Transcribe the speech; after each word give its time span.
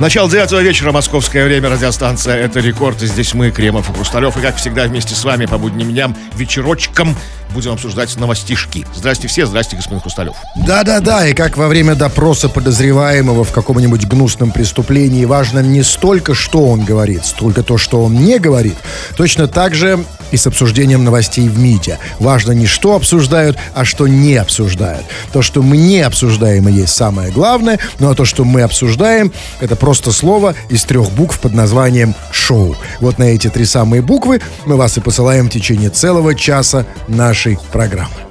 Начало 0.00 0.30
девятого 0.30 0.60
вечера, 0.60 0.92
московское 0.92 1.44
время, 1.44 1.70
радиостанция 1.70 2.36
«Это 2.36 2.60
рекорд». 2.60 3.02
И 3.02 3.06
здесь 3.08 3.34
мы, 3.34 3.50
Кремов 3.50 3.90
и 3.90 3.92
Хрусталев. 3.92 4.36
И, 4.36 4.40
как 4.40 4.54
всегда, 4.54 4.84
вместе 4.84 5.16
с 5.16 5.24
вами 5.24 5.46
по 5.46 5.58
будним 5.58 5.90
дням, 5.90 6.16
вечерочком 6.36 7.16
будем 7.52 7.72
обсуждать 7.72 8.14
новостишки. 8.16 8.86
Здрасте 8.94 9.26
все, 9.26 9.46
здрасте, 9.46 9.74
господин 9.74 10.00
Хрусталев. 10.00 10.36
Да-да-да, 10.54 11.26
и 11.26 11.34
как 11.34 11.56
во 11.56 11.66
время 11.66 11.96
допроса 11.96 12.48
подозреваемого 12.48 13.42
в 13.42 13.50
каком-нибудь 13.50 14.06
гнусном 14.06 14.52
преступлении 14.52 15.24
важно 15.24 15.60
не 15.60 15.82
столько, 15.82 16.34
что 16.34 16.66
он 16.66 16.84
говорит, 16.84 17.24
столько 17.24 17.64
то, 17.64 17.76
что 17.76 18.04
он 18.04 18.14
не 18.14 18.38
говорит. 18.38 18.76
Точно 19.16 19.48
так 19.48 19.74
же 19.74 20.04
и 20.30 20.36
с 20.36 20.46
обсуждением 20.46 21.04
новостей 21.04 21.48
в 21.48 21.58
МИДе. 21.58 21.98
Важно 22.18 22.52
не 22.52 22.66
что 22.66 22.94
обсуждают, 22.94 23.56
а 23.74 23.84
что 23.84 24.06
не 24.06 24.36
обсуждают. 24.36 25.06
То, 25.32 25.40
что 25.40 25.62
мы 25.62 25.76
не 25.76 26.02
обсуждаем, 26.02 26.68
и 26.68 26.72
есть 26.72 26.94
самое 26.94 27.32
главное, 27.32 27.78
ну 27.98 28.10
а 28.10 28.14
то, 28.14 28.26
что 28.26 28.44
мы 28.44 28.60
обсуждаем, 28.60 29.32
это 29.60 29.74
просто 29.74 29.87
слово 29.94 30.54
из 30.68 30.84
трех 30.84 31.10
букв 31.12 31.40
под 31.40 31.54
названием 31.54 32.14
«шоу». 32.32 32.76
Вот 33.00 33.18
на 33.18 33.24
эти 33.24 33.48
три 33.48 33.64
самые 33.64 34.02
буквы 34.02 34.40
мы 34.66 34.76
вас 34.76 34.96
и 34.96 35.00
посылаем 35.00 35.46
в 35.46 35.50
течение 35.50 35.90
целого 35.90 36.34
часа 36.34 36.86
нашей 37.08 37.58
программы. 37.72 38.27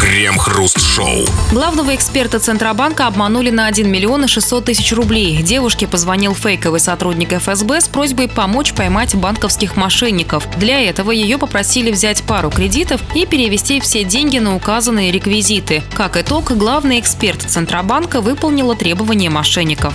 Крем-хруст-шоу. 0.00 1.26
Главного 1.52 1.94
эксперта 1.94 2.38
Центробанка 2.38 3.06
обманули 3.06 3.50
на 3.50 3.66
1 3.66 3.90
миллион 3.90 4.24
и 4.24 4.28
600 4.28 4.64
тысяч 4.64 4.92
рублей. 4.92 5.42
Девушке 5.42 5.86
позвонил 5.86 6.34
фейковый 6.34 6.80
сотрудник 6.80 7.32
ФСБ 7.32 7.80
с 7.80 7.88
просьбой 7.88 8.28
помочь 8.28 8.72
поймать 8.72 9.14
банковских 9.14 9.76
мошенников. 9.76 10.46
Для 10.56 10.80
этого 10.80 11.10
ее 11.10 11.38
попросили 11.38 11.90
взять 11.90 12.22
пару 12.22 12.50
кредитов 12.50 13.00
и 13.14 13.26
перевести 13.26 13.80
все 13.80 14.04
деньги 14.04 14.38
на 14.38 14.54
указанные 14.54 15.12
реквизиты. 15.12 15.82
Как 15.94 16.16
итог, 16.16 16.52
главный 16.52 17.00
эксперт 17.00 17.42
Центробанка 17.42 18.20
выполнила 18.20 18.74
требования 18.76 19.30
мошенников. 19.30 19.94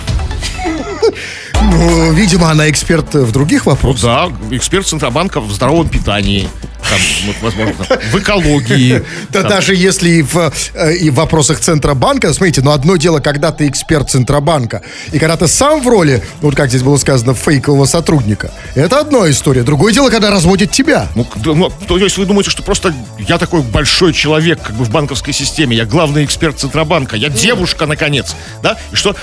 Ну, 1.62 2.12
видимо, 2.12 2.50
она 2.50 2.70
эксперт 2.70 3.14
в 3.14 3.32
других 3.32 3.66
вопросах. 3.66 4.02
Да, 4.02 4.56
эксперт 4.56 4.86
Центробанка 4.86 5.40
в 5.40 5.50
здоровом 5.50 5.88
питании. 5.88 6.48
Там, 6.90 7.00
вот, 7.26 7.36
возможно, 7.40 7.84
там, 7.84 7.98
в 8.12 8.18
экологии. 8.18 9.02
Да 9.30 9.40
там. 9.40 9.50
даже 9.50 9.74
если 9.74 10.10
и 10.10 10.22
в, 10.22 10.52
э, 10.74 10.94
и 10.96 11.10
в 11.10 11.14
вопросах 11.14 11.58
Центробанка, 11.58 12.32
смотрите, 12.32 12.60
ну 12.62 12.72
одно 12.72 12.96
дело, 12.96 13.20
когда 13.20 13.52
ты 13.52 13.66
эксперт 13.66 14.10
Центробанка, 14.10 14.82
и 15.12 15.18
когда 15.18 15.36
ты 15.36 15.48
сам 15.48 15.80
в 15.82 15.88
роли, 15.88 16.22
вот 16.40 16.54
как 16.54 16.68
здесь 16.68 16.82
было 16.82 16.96
сказано, 16.96 17.34
фейкового 17.34 17.86
сотрудника, 17.86 18.50
это 18.74 19.00
одна 19.00 19.28
история. 19.30 19.62
Другое 19.62 19.92
дело, 19.92 20.10
когда 20.10 20.30
разводят 20.30 20.70
тебя. 20.70 21.08
Ну, 21.14 21.26
ну, 21.44 21.72
то 21.86 21.98
есть 21.98 22.18
вы 22.18 22.26
думаете, 22.26 22.50
что 22.50 22.62
просто 22.62 22.94
я 23.18 23.38
такой 23.38 23.62
большой 23.62 24.12
человек 24.12 24.60
как 24.62 24.76
бы 24.76 24.84
в 24.84 24.90
банковской 24.90 25.32
системе, 25.32 25.76
я 25.76 25.84
главный 25.84 26.24
эксперт 26.24 26.58
Центробанка, 26.58 27.16
я 27.16 27.28
девушка, 27.28 27.86
наконец, 27.86 28.34
да? 28.62 28.76
И 28.92 28.96
что 28.96 29.16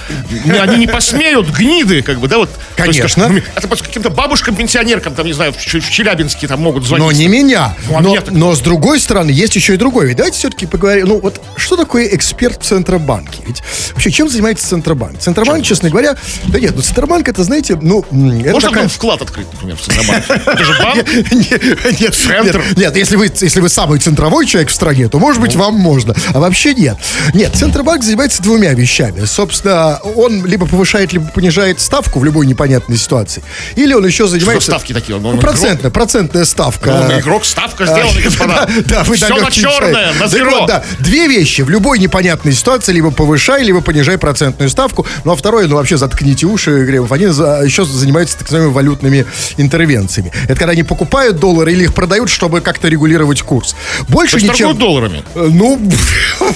они 0.60 0.78
не 0.78 0.88
посмеют, 0.88 1.50
гниды, 1.50 2.02
как 2.02 2.20
бы, 2.20 2.28
да, 2.28 2.38
вот. 2.38 2.50
Есть, 2.78 3.00
Конечно. 3.00 3.28
ну, 3.30 3.42
это 3.56 3.68
просто 3.68 3.86
каким-то 3.86 4.10
бабушкам-пенсионеркам, 4.10 5.14
там, 5.14 5.26
не 5.26 5.34
знаю, 5.34 5.54
в, 5.54 5.58
в 5.58 5.92
Челябинске 5.92 6.48
там 6.48 6.62
могут 6.62 6.86
звонить. 6.86 7.06
Но 7.06 7.12
не 7.12 7.28
меня. 7.52 7.76
Ну, 7.90 7.98
а 7.98 8.02
но, 8.02 8.10
меня 8.12 8.22
но 8.32 8.56
с 8.56 8.60
другой 8.60 9.00
стороны, 9.00 9.30
есть 9.32 9.56
еще 9.56 9.74
и 9.74 9.78
другое. 9.78 10.08
Ведь 10.08 10.18
давайте 10.18 10.38
все-таки 10.38 10.66
поговорим. 10.66 11.08
Ну, 11.08 11.20
вот 11.20 11.42
что 11.58 11.76
такое 11.78 12.06
эксперт 12.08 12.62
в 12.62 12.66
Центробанке? 12.66 13.42
Ведь 13.46 13.62
вообще, 13.94 14.12
чем 14.12 14.30
занимается 14.30 14.68
Центробанк? 14.68 15.20
Центробанк, 15.20 15.64
честно 15.64 15.90
говоря, 15.90 16.16
да 16.48 16.60
нет, 16.60 16.74
ну 16.76 16.82
Центробанк 16.82 17.28
это, 17.28 17.44
знаете, 17.44 17.78
ну, 17.82 18.00
это 18.02 18.14
Можно 18.16 18.70
такая- 18.70 18.84
там 18.84 18.90
вклад 18.90 19.22
открыть, 19.22 19.48
например, 19.54 19.76
в 19.78 19.82
Центробанк? 19.82 20.24
Это 20.30 20.64
же 20.64 20.74
банк. 20.80 21.08
Нет, 21.32 22.02
нет, 22.02 22.16
Центр. 22.16 22.58
нет, 22.70 22.78
нет, 22.78 22.96
если 22.96 23.16
вы, 23.16 23.32
если 23.42 23.60
вы 23.60 23.70
самый 23.70 24.00
центровой 24.00 24.46
человек 24.46 24.70
в 24.70 24.74
стране, 24.74 25.08
то, 25.08 25.20
может 25.20 25.40
Ну. 25.40 25.46
быть, 25.48 25.56
вам 25.56 25.76
можно. 25.76 26.16
А 26.34 26.40
вообще 26.40 26.74
нет. 26.74 26.98
Нет, 27.34 27.56
Центробанк 27.56 28.04
занимается 28.04 28.42
двумя 28.42 28.74
вещами. 28.74 29.26
Собственно, 29.26 29.98
он 30.16 30.46
либо 30.46 30.66
повышает, 30.66 31.14
либо 31.14 31.28
понижает 31.30 31.80
ставку 31.80 32.20
в 32.20 32.26
любой 32.26 32.46
непонятной 32.48 32.98
ситуации. 32.98 33.44
Или 33.76 33.94
он 33.94 34.06
еще 34.06 34.28
занимается... 34.28 34.72
ставки 34.72 34.94
такие? 34.94 35.18
Он- 35.18 35.26
он 35.26 35.36
Ну, 35.36 35.42
процентная, 35.42 35.92
процентная 35.92 36.46
ставка. 36.46 36.90
Он 37.10 37.20
игрок, 37.20 37.41
ставка 37.44 37.86
сделана, 37.86 38.22
господа. 38.22 38.68
Да, 38.86 39.04
вы 39.04 39.16
Все 39.16 39.36
на 39.36 39.52
черное, 39.52 40.14
на 40.14 40.28
зеро. 40.28 40.66
да, 40.66 40.84
две 41.00 41.28
вещи. 41.28 41.62
В 41.62 41.70
любой 41.70 42.00
непонятной 42.00 42.54
ситуации 42.54 42.94
либо 42.94 43.12
повышай, 43.12 43.64
либо 43.64 43.82
понижай 43.82 44.18
процентную 44.18 44.70
ставку. 44.70 45.06
Ну, 45.24 45.32
а 45.32 45.36
второе, 45.36 45.68
ну, 45.68 45.76
вообще 45.76 45.98
заткните 45.98 46.46
уши, 46.46 46.86
Гремов. 46.86 47.12
Они 47.12 47.26
еще 47.26 47.86
занимаются 47.86 48.38
так 48.38 48.48
называемыми 48.48 48.74
валютными 48.74 49.26
интервенциями. 49.58 50.32
Это 50.46 50.56
когда 50.56 50.72
они 50.72 50.84
покупают 50.84 51.40
доллары 51.40 51.74
или 51.74 51.84
их 51.84 51.94
продают, 51.94 52.30
чтобы 52.30 52.62
как-то 52.62 52.88
регулировать 52.88 53.42
курс. 53.42 53.76
Больше 54.08 54.40
То 54.40 54.46
ничем... 54.46 54.78
долларами. 54.78 55.24
Э, 55.36 55.50
Ну, 55.52 55.80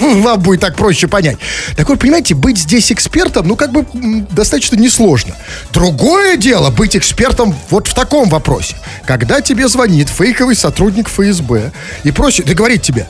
вам 0.22 0.40
будет 0.40 0.60
так 0.60 0.76
проще 0.76 1.08
понять. 1.08 1.38
Так 1.76 1.88
вот, 1.88 1.98
понимаете, 2.00 2.34
быть 2.34 2.58
здесь 2.58 2.92
экспертом, 2.92 3.48
ну, 3.48 3.56
как 3.56 3.72
бы 3.72 3.86
достаточно 4.30 4.76
несложно. 4.76 5.34
Другое 5.72 6.36
дело 6.36 6.70
быть 6.70 6.96
экспертом 6.96 7.54
вот 7.70 7.88
в 7.88 7.94
таком 7.94 8.28
вопросе. 8.28 8.76
Когда 9.04 9.40
тебе 9.40 9.68
звонит 9.68 10.08
фейковый 10.08 10.54
сотрудник 10.54 10.75
ФСБ 11.08 11.72
и 12.04 12.10
просит, 12.10 12.50
и 12.50 12.54
говорит 12.54 12.82
тебе, 12.82 13.06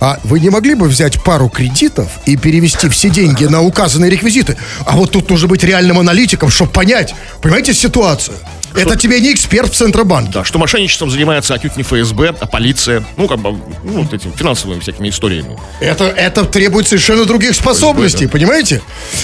а 0.00 0.18
вы 0.24 0.40
не 0.40 0.50
могли 0.50 0.74
бы 0.74 0.88
взять 0.88 1.22
пару 1.22 1.48
кредитов 1.48 2.08
и 2.26 2.36
перевести 2.36 2.88
все 2.88 3.08
деньги 3.08 3.44
на 3.44 3.62
указанные 3.62 4.10
реквизиты? 4.10 4.56
А 4.84 4.96
вот 4.96 5.12
тут 5.12 5.30
нужно 5.30 5.46
быть 5.46 5.62
реальным 5.62 5.98
аналитиком, 5.98 6.50
чтобы 6.50 6.72
понять, 6.72 7.14
понимаете, 7.40 7.72
ситуацию. 7.72 8.36
Это 8.74 8.96
тебе 8.96 9.20
не 9.20 9.32
эксперт 9.32 9.72
в 9.72 9.76
Центробанке. 9.76 10.32
Да, 10.32 10.44
что 10.44 10.58
мошенничеством 10.58 11.10
занимается 11.10 11.54
отнюдь 11.54 11.76
не 11.76 11.82
ФСБ, 11.82 12.34
а 12.40 12.46
полиция. 12.46 13.04
Ну, 13.16 13.28
как 13.28 13.38
бы, 13.38 13.50
ну, 13.84 14.02
вот 14.02 14.12
этими 14.12 14.32
финансовыми 14.32 14.80
всякими 14.80 15.08
историями. 15.08 15.58
Это, 15.80 16.04
это 16.04 16.44
требует 16.44 16.88
совершенно 16.88 17.24
других 17.24 17.54
способностей, 17.54 18.26
ФСБ, 18.26 18.32
понимаете? 18.38 18.82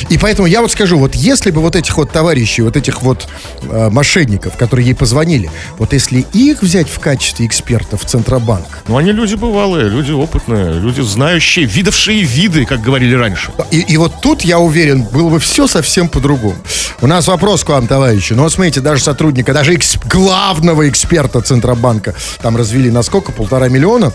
И 0.09 0.19
поэтому 0.19 0.47
я 0.47 0.61
вот 0.61 0.71
скажу, 0.73 0.99
вот 0.99 1.15
если 1.15 1.51
бы 1.51 1.61
вот 1.61 1.77
этих 1.77 1.97
вот 1.97 2.11
товарищей, 2.13 2.63
вот 2.63 2.77
этих 2.77 3.03
вот 3.03 3.29
э, 3.63 3.89
мошенников, 3.91 4.57
которые 4.57 4.87
ей 4.87 4.95
позвонили, 4.95 5.51
вот 5.79 5.93
если 5.93 6.27
их 6.33 6.63
взять 6.63 6.89
в 6.89 6.99
качестве 6.99 7.47
экспертов 7.47 8.05
в 8.05 8.07
Центробанк, 8.07 8.67
Ну, 8.89 8.97
они 8.97 9.13
люди 9.13 9.35
бывалые, 9.35 9.89
люди 9.89 10.13
опытные, 10.13 10.75
люди 10.81 11.01
знающие, 11.01 11.65
видавшие 11.65 12.23
виды, 12.23 12.65
как 12.65 12.81
говорили 12.83 13.15
раньше. 13.15 13.51
и, 13.71 13.81
и 13.81 13.97
вот 13.97 14.13
тут, 14.23 14.43
я 14.43 14.59
уверен, 14.59 15.03
было 15.05 15.31
бы 15.31 15.39
все 15.41 15.67
совсем 15.67 16.09
по-другому. 16.09 16.57
У 17.01 17.07
нас 17.07 17.27
вопрос 17.29 17.65
к 17.65 17.69
вам, 17.69 17.87
товарищи. 17.87 18.33
Ну 18.33 18.43
вот 18.43 18.53
смотрите, 18.53 18.81
даже 18.81 19.03
сотрудника, 19.39 19.53
даже 19.53 19.75
экс- 19.75 19.99
главного 20.05 20.89
эксперта 20.89 21.41
Центробанка 21.41 22.15
там 22.43 22.57
развели 22.57 22.91
на 22.91 23.03
сколько? 23.03 23.31
Полтора 23.33 23.69
миллиона? 23.69 24.13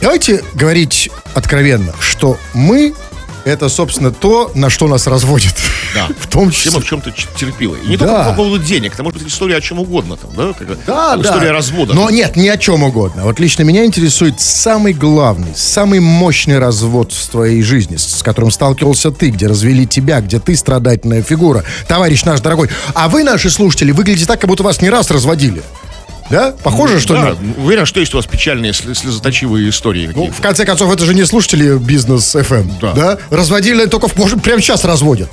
Давайте 0.00 0.42
говорить 0.54 1.10
откровенно, 1.34 1.94
что 2.00 2.36
мы 2.54 2.92
это, 3.44 3.68
собственно, 3.68 4.10
то, 4.12 4.50
на 4.54 4.70
что 4.70 4.86
нас 4.88 5.06
разводят. 5.06 5.54
Да. 5.94 6.08
В 6.18 6.26
том 6.28 6.50
числе. 6.50 6.70
мы 6.72 6.80
в 6.80 6.86
чем-то 6.86 7.12
терпилы. 7.36 7.78
И 7.84 7.88
не 7.88 7.96
Да. 7.96 8.06
только 8.06 8.30
по 8.30 8.36
поводу 8.36 8.58
денег, 8.64 8.94
это 8.94 9.02
может 9.02 9.20
быть 9.22 9.30
история 9.30 9.56
о 9.56 9.60
чем 9.60 9.78
угодно. 9.80 10.16
Там, 10.16 10.30
да? 10.34 10.52
Как, 10.52 10.84
Да, 10.86 11.16
да. 11.16 11.22
история 11.22 11.50
развода. 11.52 11.92
Но 11.94 12.08
нет, 12.10 12.36
ни 12.36 12.48
о 12.48 12.56
чем 12.56 12.82
угодно. 12.82 13.24
Вот 13.24 13.38
лично 13.40 13.62
меня 13.62 13.84
интересует 13.84 14.40
самый 14.40 14.92
главный, 14.92 15.52
самый 15.54 16.00
мощный 16.00 16.58
развод 16.58 17.12
в 17.12 17.28
твоей 17.28 17.62
жизни, 17.62 17.96
с 17.96 18.22
которым 18.22 18.50
сталкивался 18.50 19.10
ты, 19.10 19.30
где 19.30 19.46
развели 19.46 19.86
тебя, 19.86 20.20
где 20.20 20.38
ты 20.40 20.56
страдательная 20.56 21.22
фигура. 21.22 21.64
Товарищ 21.88 22.24
наш 22.24 22.40
дорогой. 22.40 22.68
А 22.94 23.08
вы, 23.08 23.22
наши 23.24 23.50
слушатели, 23.50 23.90
выглядите 23.92 24.26
так, 24.26 24.40
как 24.40 24.48
будто 24.48 24.62
вас 24.62 24.80
не 24.80 24.88
раз 24.90 25.10
разводили. 25.10 25.62
Да? 26.32 26.54
Похоже, 26.62 26.98
что... 26.98 27.14
да, 27.14 27.36
уверен, 27.58 27.84
что 27.84 28.00
есть 28.00 28.14
у 28.14 28.16
вас 28.16 28.26
печальные, 28.26 28.72
слезоточивые 28.72 29.68
истории. 29.68 30.10
ну, 30.14 30.30
в 30.32 30.40
конце 30.40 30.64
концов, 30.64 30.90
это 30.92 31.04
же 31.04 31.14
не 31.14 31.24
слушатели 31.24 31.76
бизнес 31.76 32.34
FM. 32.34 32.94
Да. 32.94 33.18
Разводили 33.30 33.84
только, 33.84 34.08
в- 34.08 34.16
может, 34.16 34.42
прямо 34.42 34.60
сейчас 34.62 34.84
разводят. 34.84 35.28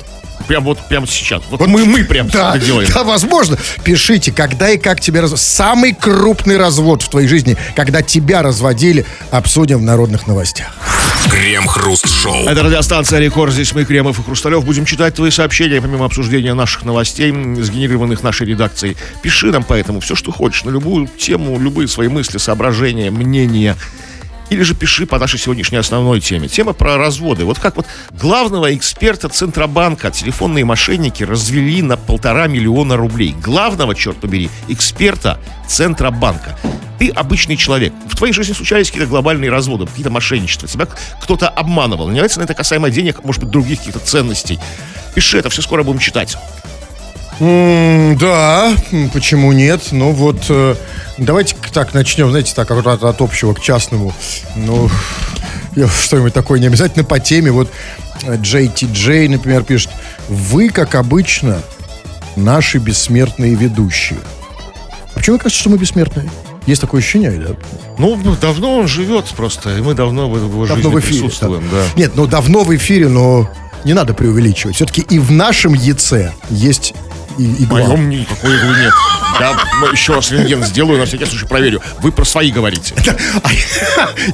Прям 0.50 0.64
вот 0.64 0.80
прямо 0.90 1.06
сейчас. 1.06 1.44
Вот 1.52 1.62
мы, 1.68 1.86
мы 1.86 2.04
прям 2.04 2.28
Да, 2.28 2.56
это 2.56 2.66
делаем. 2.66 2.90
да, 2.92 3.04
возможно. 3.04 3.56
Пишите, 3.84 4.32
когда 4.32 4.72
и 4.72 4.80
как 4.80 5.00
тебе 5.00 5.22
развод. 5.22 5.40
Самый 5.40 5.94
крупный 5.94 6.58
развод 6.58 7.04
в 7.04 7.10
твоей 7.10 7.28
жизни, 7.28 7.56
когда 7.76 8.02
тебя 8.02 8.42
разводили, 8.42 9.06
обсудим 9.30 9.78
в 9.78 9.84
народных 9.84 10.26
новостях. 10.26 10.76
Крем-хруст-шоу. 11.30 12.48
Это 12.48 12.64
радиостанция 12.64 13.20
«Рекорд». 13.20 13.54
Здесь 13.54 13.74
мы, 13.74 13.86
Кремов 13.86 14.18
и 14.20 14.24
Хрусталев. 14.24 14.66
Будем 14.66 14.86
читать 14.86 15.14
твои 15.14 15.30
сообщения, 15.30 15.80
помимо 15.82 16.06
обсуждения 16.06 16.56
наших 16.56 16.84
новостей, 16.84 17.30
сгенерированных 17.32 18.24
нашей 18.24 18.48
редакцией. 18.48 18.98
Пиши 19.22 19.52
нам 19.52 19.64
поэтому 19.64 20.00
все, 20.00 20.16
что 20.16 20.32
хочешь, 20.32 20.64
на 20.64 20.72
любую 20.72 21.08
тему, 21.08 21.60
любые 21.60 21.88
свои 21.88 22.08
мысли, 22.08 22.40
соображения, 22.40 23.12
мнения. 23.12 23.78
Или 24.50 24.64
же 24.64 24.74
пиши 24.74 25.06
по 25.06 25.20
нашей 25.20 25.40
сегодняшней 25.40 25.78
основной 25.78 26.22
теме. 26.22 26.48
Тема 26.48 26.74
про 26.74 26.98
разводы. 26.98 27.46
Вот 27.46 27.60
как 27.60 27.76
вот 27.76 27.86
главного 28.12 28.76
эксперта 28.76 29.30
Центробанка 29.30 30.10
телефонные 30.12 30.66
мошенники 30.66 31.24
развели 31.24 31.82
на 31.82 31.98
полтора 31.98 32.48
миллиона 32.48 32.98
рублей. 32.98 33.36
Главного, 33.44 33.94
черт 33.94 34.18
побери, 34.18 34.50
эксперта 34.68 35.40
Центробанка. 35.68 36.58
Ты 36.98 37.10
обычный 37.10 37.56
человек. 37.56 37.94
В 38.08 38.18
твоей 38.18 38.34
жизни 38.34 38.54
случались 38.54 38.88
какие-то 38.88 39.10
глобальные 39.10 39.50
разводы, 39.50 39.86
какие-то 39.86 40.10
мошенничества. 40.10 40.68
Тебя 40.68 40.88
кто-то 41.22 41.48
обманывал. 41.48 42.10
Не 42.10 42.16
является 42.16 42.40
на 42.40 42.44
это 42.44 42.54
касаемо 42.54 42.90
денег, 42.90 43.24
может 43.24 43.42
быть, 43.42 43.52
других 43.52 43.80
каких-то 43.80 44.00
ценностей. 44.00 44.60
Пиши 45.16 45.38
это, 45.38 45.50
все 45.50 45.62
скоро 45.62 45.84
будем 45.84 46.00
читать. 46.00 46.38
М, 47.40 48.18
Да, 48.18 48.74
почему 49.14 49.52
нет? 49.54 49.90
Ну 49.92 50.12
вот, 50.12 50.46
э, 50.50 50.76
давайте 51.18 51.56
так 51.72 51.94
начнем, 51.94 52.30
знаете, 52.30 52.54
так 52.56 52.70
от, 52.72 52.86
от 52.86 53.22
общего 53.22 53.54
к 53.54 53.62
частному. 53.62 54.14
Ну, 54.56 54.90
Что-нибудь 55.88 56.34
такое, 56.34 56.60
не 56.60 56.68
обязательно 56.68 57.04
по 57.06 57.20
теме. 57.20 57.52
Вот 57.52 57.70
э, 58.26 58.36
JTJ, 58.36 59.30
например, 59.30 59.64
пишет, 59.64 59.90
вы, 60.28 60.70
как 60.70 60.96
обычно, 60.96 61.62
наши 62.36 62.78
бессмертные 62.80 63.56
ведущие. 63.56 64.20
А 65.14 65.20
почему 65.20 65.38
кажется, 65.38 65.60
что 65.62 65.70
мы 65.70 65.78
бессмертные? 65.78 66.30
Есть 66.66 66.82
такое 66.82 67.00
ощущение, 67.02 67.32
да? 67.32 67.56
Ну, 67.98 68.18
давно 68.42 68.78
он 68.80 68.88
живет 68.88 69.26
просто, 69.28 69.78
и 69.78 69.82
мы 69.82 69.94
давно 69.94 70.30
в 70.30 70.36
его 70.38 70.66
жизни 70.66 70.82
Давно 70.82 70.98
в 70.98 71.00
эфире. 71.02 71.22
присутствуем, 71.22 71.64
да. 71.72 71.78
да. 71.78 71.84
Нет, 71.96 72.12
ну 72.16 72.28
давно 72.28 72.64
в 72.64 72.76
эфире, 72.76 73.08
но 73.08 73.50
не 73.86 73.94
надо 73.94 74.14
преувеличивать. 74.14 74.76
Все-таки 74.76 75.02
и 75.02 75.18
в 75.20 75.32
нашем 75.32 75.74
яйце 75.74 76.34
есть 76.50 76.94
и, 77.40 77.46
В 77.46 77.64
игла. 77.66 77.80
моем 77.80 78.10
никакой 78.10 78.56
иглы 78.56 78.76
нет. 78.80 78.94
Я 79.40 79.58
еще 79.92 80.14
раз 80.16 80.32
рентген 80.32 80.64
сделаю, 80.64 81.00
на 81.00 81.06
всякий 81.06 81.26
случай 81.26 81.46
проверю. 81.46 81.82
Вы 82.02 82.12
про 82.12 82.26
свои 82.26 82.52
говорите. 82.52 82.94
А 83.44 83.50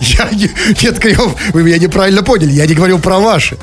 Я 0.01 0.29
не- 0.31 0.49
Нет, 0.83 0.99
Кривов, 0.99 1.35
вы 1.53 1.63
меня 1.63 1.77
неправильно 1.77 2.23
поняли. 2.23 2.51
Я 2.51 2.65
не 2.65 2.73
говорил 2.73 2.99
про 2.99 3.19
ваши. 3.19 3.57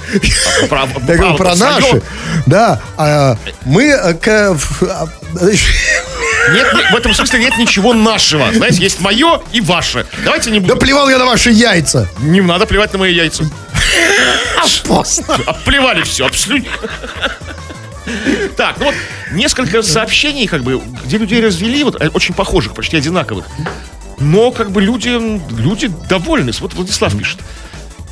Про- 0.69 0.87
Я 1.09 1.17
говорю 1.17 1.35
про 1.37 1.57
свое. 1.57 1.73
наши. 1.81 2.03
Да. 2.47 2.81
а 2.97 3.37
Мы... 3.65 3.85
э, 3.87 4.15
к- 4.15 4.55
в- 4.55 4.83
а, 4.85 5.09
Нет, 6.53 6.67
в 6.93 6.97
этом 6.97 7.15
смысле 7.15 7.39
нет 7.41 7.57
ничего 7.59 7.95
нашего. 7.95 8.53
Знаете, 8.53 8.83
есть 8.83 9.01
мое 9.01 9.41
и 9.53 9.61
ваше. 9.61 10.07
Давайте 10.25 10.51
не 10.51 10.61
Да 10.61 10.75
будем. 10.75 10.79
плевал 10.81 11.09
я 11.09 11.19
на 11.19 11.25
ваши 11.27 11.51
яйца. 11.51 12.09
Не 12.21 12.41
надо 12.41 12.67
плевать 12.67 12.93
на 12.93 12.99
мои 13.01 13.15
яйца. 13.15 13.45
Поздно. 14.85 15.37
Обплевали 15.47 16.03
все, 16.03 16.27
обслюнили. 16.27 16.69
Так, 18.57 18.79
ну 18.79 18.87
вот 18.87 18.95
несколько 19.33 19.83
сообщений, 19.83 20.47
как 20.47 20.63
бы, 20.63 20.81
где 21.05 21.19
людей 21.19 21.41
развели, 21.41 21.85
вот 21.85 22.01
э, 22.01 22.09
очень 22.09 22.35
похожих, 22.35 22.75
почти 22.75 22.97
одинаковых. 22.97 23.47
Но 24.19 24.51
как 24.51 24.71
бы 24.71 24.83
люди, 24.83 25.09
люди 25.61 25.91
довольны. 26.09 26.53
Вот 26.61 26.75
Владислав 26.75 27.17
пишет. 27.17 27.41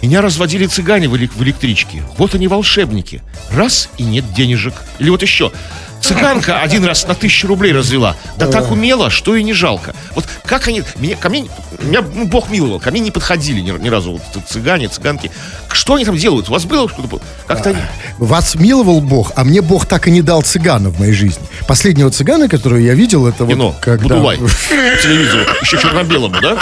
Меня 0.03 0.23
разводили 0.23 0.67
цыгане 0.67 1.09
в, 1.09 1.13
в 1.13 1.43
электричке. 1.43 2.03
Вот 2.17 2.35
они 2.35 2.49
волшебники. 2.49 3.23
Раз 3.53 3.91
и 3.99 4.03
нет 4.03 4.33
денежек. 4.33 4.75
Или 4.99 5.11
вот 5.11 5.23
еще. 5.23 5.53
Цыганка 6.01 6.61
один 6.61 6.85
раз 6.85 7.07
на 7.07 7.15
тысячу 7.15 7.47
рублей 7.47 7.73
развела. 7.73 8.17
Да 8.37 8.47
так 8.47 8.71
умела, 8.71 9.11
что 9.11 9.35
и 9.37 9.43
не 9.43 9.53
жалко. 9.53 9.95
Вот 10.15 10.25
как 10.45 10.67
они... 10.69 10.83
Меня, 10.97 11.17
ко 11.17 11.29
мне, 11.29 11.47
меня 11.81 12.03
ну, 12.15 12.27
Бог 12.27 12.51
миловал. 12.51 12.81
Ко 12.81 12.91
мне 12.91 13.01
не 13.01 13.11
подходили 13.11 13.61
ни, 13.61 13.71
ни 13.71 13.89
разу 13.89 14.13
вот 14.13 14.23
цыгане, 14.49 14.89
цыганки. 14.89 15.31
Что 15.71 15.95
они 15.95 16.05
там 16.05 16.17
делают? 16.17 16.49
У 16.49 16.53
вас 16.53 16.65
было 16.65 16.89
что-то? 16.89 17.21
Как-то 17.47 17.71
они... 17.71 17.79
Вас 18.19 18.55
миловал 18.55 19.01
Бог, 19.01 19.33
а 19.37 19.45
мне 19.45 19.61
Бог 19.61 19.87
так 19.87 20.09
и 20.09 20.11
не 20.11 20.23
дал 20.23 20.43
цыгана 20.43 20.91
в 20.91 20.99
моей 20.99 21.13
жизни. 21.13 21.43
Последнего 21.67 22.11
цыгана, 22.11 22.49
которого 22.49 22.79
я 22.79 22.95
видел, 22.95 23.27
это 23.27 23.45
вот 23.45 23.53
Кино. 23.53 23.75
когда... 23.81 24.03
Будулай. 24.15 24.39
По 24.39 24.49
телевизору. 24.49 25.45
Еще 25.63 25.79
черно-белому, 25.79 26.37
да? 26.41 26.59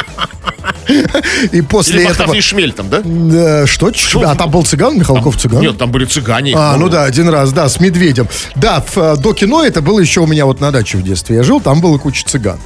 И 1.52 1.60
после 1.60 2.02
Или 2.02 2.10
этого... 2.10 2.40
Шмель 2.40 2.72
там, 2.72 2.88
да? 2.88 3.02
Да, 3.04 3.66
что? 3.66 3.90
Ч- 3.90 4.20
А 4.24 4.34
там 4.34 4.50
был 4.50 4.64
цыган, 4.64 4.98
Михалков 4.98 5.36
цыган? 5.36 5.60
Нет, 5.60 5.76
там 5.76 5.90
были 5.90 6.04
цыгане. 6.06 6.54
А, 6.56 6.76
ну 6.76 6.88
да, 6.88 7.04
один 7.04 7.28
раз, 7.28 7.52
да, 7.52 7.68
с 7.68 7.78
медведем. 7.80 8.28
Да, 8.54 8.82
в, 8.94 9.16
до 9.28 9.34
кино 9.34 9.62
это 9.62 9.82
было 9.82 10.00
еще 10.00 10.20
у 10.20 10.26
меня 10.26 10.46
вот 10.46 10.60
на 10.60 10.70
даче 10.70 10.96
в 10.96 11.02
детстве. 11.02 11.36
Я 11.36 11.42
жил, 11.42 11.60
там 11.60 11.80
было 11.80 11.98
куча 11.98 12.24
цыган. 12.26 12.58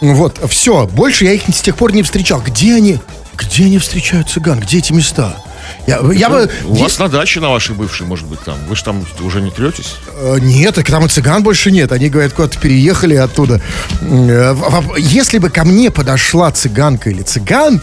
Вот, 0.00 0.38
все, 0.50 0.86
больше 0.86 1.24
я 1.24 1.32
их 1.32 1.42
с 1.48 1.62
тех 1.62 1.76
пор 1.76 1.92
не 1.94 2.02
встречал. 2.02 2.42
Где 2.44 2.74
они? 2.74 2.98
Где 3.36 3.64
они 3.64 3.78
встречают 3.78 4.28
цыган? 4.28 4.60
Где 4.60 4.78
эти 4.78 4.92
места? 4.92 5.42
Я, 5.86 6.00
я 6.12 6.28
бы... 6.28 6.50
У 6.66 6.74
вас 6.74 6.98
на 6.98 7.08
даче 7.08 7.40
на 7.40 7.48
вашей 7.48 7.74
бывшей, 7.74 8.06
может 8.06 8.26
быть, 8.26 8.40
там. 8.40 8.56
Вы 8.68 8.76
же 8.76 8.84
там 8.84 9.04
уже 9.22 9.40
не 9.40 9.50
третесь? 9.50 9.94
Э, 10.14 10.36
Нет, 10.40 10.74
так 10.74 10.86
там 10.86 11.06
и 11.06 11.08
цыган 11.08 11.42
больше 11.42 11.70
нет. 11.70 11.90
Они, 11.90 12.10
говорят, 12.10 12.34
куда-то 12.34 12.58
переехали 12.58 13.14
оттуда. 13.14 13.62
Э, 14.02 14.54
Если 14.98 15.38
бы 15.38 15.48
ко 15.48 15.64
мне 15.64 15.90
подошла 15.90 16.50
цыганка 16.52 17.08
или 17.08 17.22
цыган, 17.22 17.80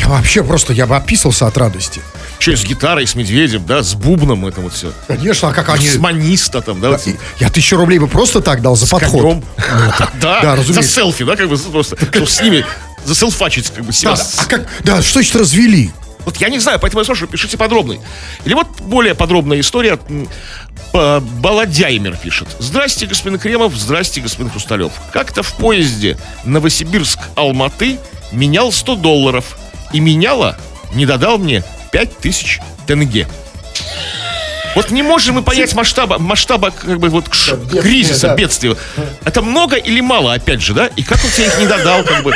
я 0.00 0.08
вообще 0.08 0.42
просто, 0.42 0.72
я 0.72 0.86
бы 0.86 0.96
описался 0.96 1.46
от 1.46 1.56
радости. 1.56 2.00
Еще 2.40 2.52
и 2.52 2.56
с 2.56 2.64
гитарой, 2.64 3.06
с 3.06 3.14
медведем, 3.14 3.66
да, 3.66 3.82
с 3.82 3.94
бубном 3.94 4.46
это 4.46 4.60
вот 4.60 4.72
все. 4.72 4.92
Конечно, 5.06 5.48
а 5.48 5.52
как 5.52 5.68
они... 5.68 5.86
С 5.86 5.96
маниста 5.98 6.62
там, 6.62 6.80
да, 6.80 6.90
вот 6.90 7.02
с 7.02 7.08
Я 7.38 7.50
тысячу 7.50 7.76
рублей 7.76 7.98
бы 7.98 8.08
просто 8.08 8.40
так 8.40 8.62
дал 8.62 8.76
за 8.76 8.86
подход. 8.86 9.20
конем. 9.22 9.44
Да, 10.20 10.40
Да, 10.40 10.42
за 10.42 10.56
разумеется. 10.56 10.90
селфи, 10.94 11.24
да, 11.24 11.36
как 11.36 11.48
бы 11.48 11.56
просто, 11.58 11.96
чтобы 11.96 12.26
с 12.26 12.40
ними 12.40 12.64
заселфачить 13.04 13.70
как 13.70 13.84
бы 13.84 13.92
себя. 13.92 14.14
Да, 14.14 14.22
а 14.38 14.44
как, 14.46 14.68
да, 14.84 15.02
что 15.02 15.14
значит 15.14 15.36
развели? 15.36 15.90
Вот 16.24 16.36
я 16.36 16.48
не 16.50 16.58
знаю, 16.58 16.78
поэтому 16.80 17.00
я 17.00 17.04
спрашиваю, 17.04 17.30
пишите 17.30 17.56
подробный. 17.56 18.00
Или 18.44 18.54
вот 18.54 18.68
более 18.80 19.14
подробная 19.14 19.58
история. 19.60 19.98
Баладяймер 20.92 22.16
пишет. 22.16 22.48
Здрасте, 22.58 23.06
господин 23.06 23.38
Кремов, 23.38 23.74
здрасте, 23.74 24.20
господин 24.20 24.50
Хрусталев. 24.50 24.92
Как-то 25.12 25.42
в 25.42 25.54
поезде 25.54 26.18
Новосибирск-Алматы 26.44 27.98
менял 28.32 28.72
100 28.72 28.96
долларов. 28.96 29.56
И 29.92 30.00
меняла, 30.00 30.56
не 30.94 31.06
додал 31.06 31.38
мне 31.38 31.62
5000 31.92 32.60
тенге. 32.86 33.26
Вот 34.76 34.90
не 34.90 35.02
можем 35.02 35.36
мы 35.36 35.42
понять 35.42 35.74
масштаба, 35.74 36.18
масштаба 36.18 36.70
как 36.70 36.98
бы 36.98 37.08
вот 37.08 37.26
ш- 37.32 37.56
бедствия, 37.56 37.80
кризиса, 37.82 38.26
да. 38.28 38.34
бедствия. 38.36 38.76
Это 39.24 39.42
много 39.42 39.76
или 39.76 40.00
мало, 40.00 40.34
опять 40.34 40.60
же, 40.60 40.74
да? 40.74 40.86
И 40.96 41.02
как 41.02 41.18
он 41.24 41.30
тебе 41.30 41.46
их 41.46 41.58
не 41.58 41.66
додал, 41.66 42.04
как 42.04 42.22
бы? 42.22 42.32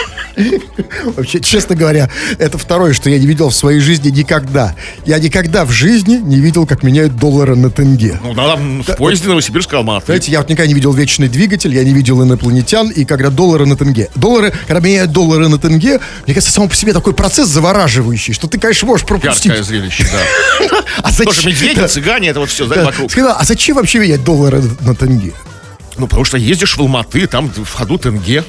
Вообще, 1.16 1.40
честно 1.40 1.76
говоря, 1.76 2.10
это 2.38 2.58
второе, 2.58 2.92
что 2.92 3.08
я 3.08 3.19
не 3.19 3.26
видел 3.26 3.50
в 3.50 3.54
своей 3.54 3.78
жизни 3.81 4.08
никогда. 4.10 4.75
Я 5.06 5.19
никогда 5.20 5.64
в 5.64 5.70
жизни 5.70 6.16
не 6.16 6.36
видел, 6.40 6.66
как 6.66 6.82
меняют 6.82 7.16
доллары 7.16 7.54
на 7.54 7.70
тенге. 7.70 8.19
Ну, 8.22 8.34
да, 8.34 8.56
в 8.56 8.96
поезде 8.96 9.28
Новосибирск-Алматы. 9.28 10.06
Знаете, 10.06 10.32
я 10.32 10.40
вот 10.40 10.48
никогда 10.48 10.66
не 10.66 10.75
видел 10.75 10.92
вечный 10.92 11.28
двигатель, 11.28 11.72
я 11.75 11.84
не 11.84 11.92
видел 11.92 12.22
инопланетян, 12.22 12.90
и 12.90 13.04
когда 13.04 13.31
доллары 13.31 13.66
на 13.66 13.76
тенге. 13.76 14.10
Доллары, 14.16 14.52
когда 14.66 14.81
меняют 14.81 15.12
доллары 15.12 15.48
на 15.48 15.58
тенге, 15.58 16.00
мне 16.26 16.34
кажется, 16.34 16.52
само 16.52 16.69
по 16.69 16.75
себе 16.75 16.92
такой 16.92 17.12
процесс 17.14 17.48
завораживающий, 17.48 18.34
что 18.34 18.48
ты, 18.48 18.58
конечно, 18.58 18.86
можешь 18.88 19.06
пропустить. 19.06 19.46
Яркое 19.46 19.62
зрелище, 19.62 20.06
да. 20.10 20.76
А 21.02 21.10
зачем? 21.10 21.26
Тоже 21.26 21.48
медведи, 21.48 21.86
цыгане, 21.86 22.24
это 22.31 22.41
вот 22.41 22.50
все, 22.50 22.67
да, 22.67 22.85
вокруг. 22.85 23.11
Скажи, 23.11 23.29
а 23.29 23.44
зачем 23.44 23.76
вообще 23.76 23.99
менять 23.99 24.25
доллары 24.25 24.62
на 24.81 24.94
тенге? 24.94 25.32
Ну, 25.97 26.06
потому 26.06 26.25
что 26.25 26.37
ездишь 26.38 26.76
в 26.76 26.81
Алматы, 26.81 27.26
там 27.26 27.50
в 27.50 27.73
ходу 27.73 27.99
тенге. 27.99 28.44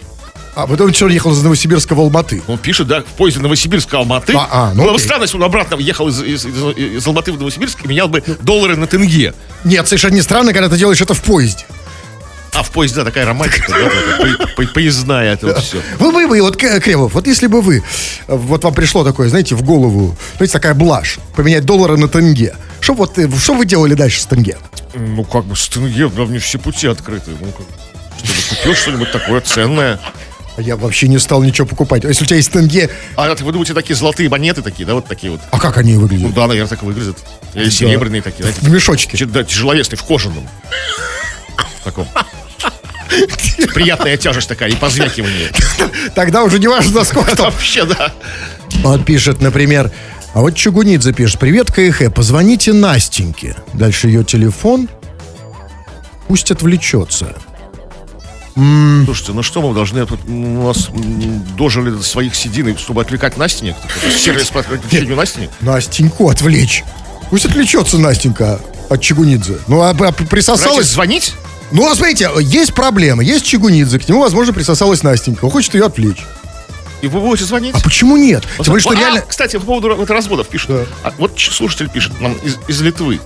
А 0.56 0.68
потом 0.68 0.88
он 1.02 1.10
ехал 1.12 1.34
из 1.34 1.42
Новосибирска 1.44 1.96
в 1.96 2.00
Алматы? 2.00 2.42
Он 2.48 2.58
пишет, 2.58 2.88
да, 2.88 3.02
в 3.02 3.06
поезде 3.18 3.42
Новосибирск-Алматы. 3.42 4.34
А, 4.38 4.48
а, 4.52 4.74
ну 4.74 4.86
окей. 4.88 5.00
странно, 5.00 5.24
если 5.24 5.36
он 5.36 5.44
обратно 5.44 5.76
ехал 5.76 6.08
из, 6.08 6.22
из- 6.22 6.46
из- 6.46 6.78
из 6.78 7.06
Алматы 7.08 7.34
в 7.34 7.38
Новосибирск 7.38 7.84
и 7.84 7.88
менял 7.90 8.08
бы 8.08 8.24
доллары 8.42 8.78
на 8.78 8.88
тенге. 8.88 9.34
Нет, 9.66 9.86
совершенно 9.86 10.14
не 10.16 10.22
странно, 10.22 10.54
когда 10.54 10.70
ты 10.70 10.78
делаешь 10.78 11.02
это 11.02 11.14
в 11.14 11.22
поезде. 11.22 11.66
А 12.56 12.64
в 12.64 12.72
поезде, 12.72 12.98
да, 12.98 13.04
такая 13.06 13.26
романтика, 13.26 13.74
поездная 14.74 15.34
это 15.34 15.60
все. 15.60 15.82
Вы, 16.00 16.12
вы, 16.12 16.26
вы, 16.28 16.42
вот, 16.42 16.56
Кремов, 16.56 17.14
вот 17.14 17.28
если 17.28 17.48
бы 17.48 17.62
вы, 17.62 17.84
вот 18.28 18.64
вам 18.64 18.74
пришло 18.74 19.04
такое, 19.04 19.28
знаете, 19.28 19.56
в 19.56 19.62
голову, 19.64 20.16
знаете, 20.38 20.54
такая 20.54 20.74
блажь, 20.74 21.18
поменять 21.36 21.66
доллары 21.66 21.98
на 21.98 22.08
тенге, 22.08 22.56
что 22.80 22.94
вот, 22.94 23.18
что 23.40 23.54
вы 23.56 23.66
делали 23.66 23.94
дальше 23.94 24.22
с 24.22 24.26
тенге? 24.26 24.58
Ну, 24.94 25.26
как 25.26 25.44
бы 25.44 25.56
с 25.58 25.68
тенге, 25.68 26.08
да, 26.08 26.24
мне 26.24 26.40
все 26.40 26.58
пути 26.58 26.88
открыты. 26.88 27.32
Ну, 27.32 27.48
как, 27.52 27.66
чтобы 28.24 28.42
купил 28.50 28.74
что-нибудь 28.76 29.12
такое 29.12 29.42
ценное. 29.42 30.00
А 30.56 30.62
Я 30.62 30.78
вообще 30.78 31.10
не 31.10 31.18
стал 31.18 31.44
ничего 31.44 31.68
покупать. 31.68 32.06
А 32.06 32.08
Если 32.08 32.24
у 32.24 32.28
тебя 32.28 32.38
есть 32.38 32.52
тенге, 32.54 32.90
А 33.18 33.28
вы 33.36 33.52
думаете, 33.52 33.74
такие 33.74 33.98
золотые 33.98 34.30
монеты 34.30 34.62
такие, 34.62 34.86
да, 34.86 34.94
вот 34.94 35.06
такие 35.06 35.30
вот? 35.32 35.42
а 35.52 35.60
как 35.60 35.78
они 35.78 35.96
Ну 35.96 36.00
выглядят? 36.02 36.34
да, 36.34 36.48
наверное, 36.48 36.70
так 36.70 36.82
и 36.84 36.86
выглядят. 36.86 37.18
Или 37.54 37.70
серебряные 37.70 38.22
такие, 38.22 38.44
знаете. 38.44 38.62
В 38.62 38.70
мешочке. 38.70 39.26
Да, 39.26 39.44
тяжеловесный, 39.44 39.98
в 39.98 40.04
кожаном. 40.04 40.48
В 41.82 41.84
таком. 41.84 42.08
Приятная 43.74 44.18
тяжесть 44.18 44.48
такая 44.48 44.70
и 44.70 44.76
позвякивание. 44.76 45.52
Тогда 46.16 46.44
уже 46.44 46.60
не 46.60 46.68
важно, 46.68 47.04
сколько 47.04 47.36
там. 47.36 47.46
Вообще, 47.52 47.86
да. 47.86 48.14
Он 48.84 49.04
пишет, 49.04 49.42
например, 49.42 49.92
а 50.34 50.42
вот 50.42 50.56
Чугунидзе 50.56 51.14
пишет, 51.14 51.40
привет, 51.40 51.72
КХ, 51.72 52.14
позвоните 52.14 52.74
Настеньке. 52.74 53.56
Дальше 53.74 54.08
ее 54.08 54.24
телефон, 54.24 54.90
пусть 56.28 56.52
отвлечется. 56.52 57.36
Слушайте, 59.06 59.34
ну 59.34 59.44
что 59.44 59.62
мы 59.62 59.74
должны... 59.74 60.06
У 60.06 60.68
нас 60.68 60.90
дожили 61.58 61.90
до 61.90 62.02
своих 62.04 62.36
седин, 62.36 62.78
чтобы 62.78 63.02
отвлекать 63.02 63.36
Настенек? 63.36 63.76
Сервис 64.18 64.50
по 64.50 64.62
отвлечению 64.62 65.18
Настенек? 65.18 65.50
Настеньку 65.60 66.30
отвлечь. 66.30 66.84
Пусть 67.30 67.46
отвлечется 67.46 67.98
Настенька 67.98 68.62
от 68.90 69.02
Чугунидзе. 69.02 69.58
Ну, 69.68 69.82
а, 69.82 69.90
а 69.90 70.12
присосалась... 70.12 70.88
звонить? 70.88 71.34
Ну, 71.72 71.90
а 71.90 71.96
смотрите, 71.96 72.30
есть 72.42 72.74
проблема. 72.74 73.24
Есть 73.24 73.46
Чугунидзе, 73.46 74.00
к 74.00 74.08
нему, 74.08 74.22
возможно, 74.22 74.54
присосалась 74.54 75.04
Настенька. 75.04 75.46
Он 75.46 75.52
хочет 75.52 75.74
ее 75.74 75.86
отвлечь. 75.86 76.26
И 77.02 77.08
вы 77.08 77.20
будете 77.20 77.46
звонить? 77.46 77.76
А 77.76 77.80
почему 77.80 78.18
нет? 78.18 78.44
Вот 78.58 78.66
Тем 78.66 78.74
более, 78.74 78.82
что 78.82 78.92
а, 78.92 78.96
реально... 78.96 79.22
Кстати, 79.22 79.58
по 79.58 79.66
поводу 79.66 79.96
вот 79.96 80.10
разводов 80.10 80.48
пишут. 80.48 80.72
Да. 80.72 80.86
А 81.04 81.14
вот 81.18 81.34
слушатель 81.38 81.90
пишет 81.90 82.20
нам 82.20 82.34
из, 82.34 82.58
из 82.68 82.82
Литвы. 82.82 83.20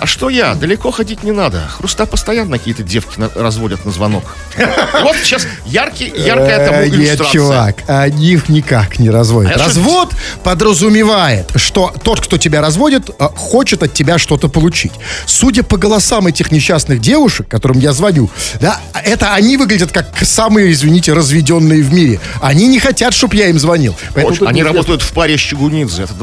А 0.00 0.06
что 0.06 0.28
я? 0.28 0.54
Далеко 0.54 0.90
ходить 0.90 1.22
не 1.22 1.32
надо. 1.32 1.60
Хруста 1.78 2.06
постоянно 2.06 2.58
какие-то 2.58 2.82
девки 2.82 3.18
на- 3.18 3.30
разводят 3.34 3.84
на 3.84 3.92
звонок. 3.92 4.24
Вот 5.02 5.16
сейчас 5.22 5.46
яркий, 5.66 6.12
яркая 6.16 6.66
тому 6.66 6.78
Э, 6.78 6.88
Нет, 6.88 6.94
иллюстрация. 6.94 7.32
чувак, 7.32 7.76
они 7.88 8.26
их 8.32 8.48
никак 8.48 8.98
не 8.98 9.08
разводят. 9.10 9.52
А 9.56 9.58
Развод 9.58 10.10
подразумевает, 10.42 11.46
что 11.56 11.92
тот, 12.02 12.20
кто 12.20 12.38
тебя 12.38 12.60
разводит, 12.60 13.10
э, 13.10 13.28
хочет 13.36 13.82
от 13.82 13.92
тебя 13.92 14.18
что-то 14.18 14.48
получить. 14.48 14.92
Судя 15.26 15.62
по 15.62 15.76
голосам 15.76 16.26
этих 16.26 16.50
несчастных 16.52 17.00
девушек, 17.00 17.46
которым 17.48 17.78
я 17.78 17.92
звоню, 17.92 18.30
да, 18.60 18.80
это 19.04 19.34
они 19.34 19.56
выглядят 19.56 19.92
как 19.92 20.06
самые, 20.22 20.72
извините, 20.72 21.12
разведенные 21.12 21.82
в 21.82 21.92
мире. 21.92 22.20
Они 22.40 22.66
не 22.66 22.78
хотят, 22.78 23.14
чтобы 23.14 23.36
я 23.36 23.48
им 23.48 23.58
звонил. 23.58 23.94
Очень. 24.16 24.46
Они 24.46 24.62
работают 24.62 25.02
в 25.02 25.12
паре 25.12 25.36
с 25.36 25.40
Чугунидзе. 25.40 26.04
Это 26.04 26.14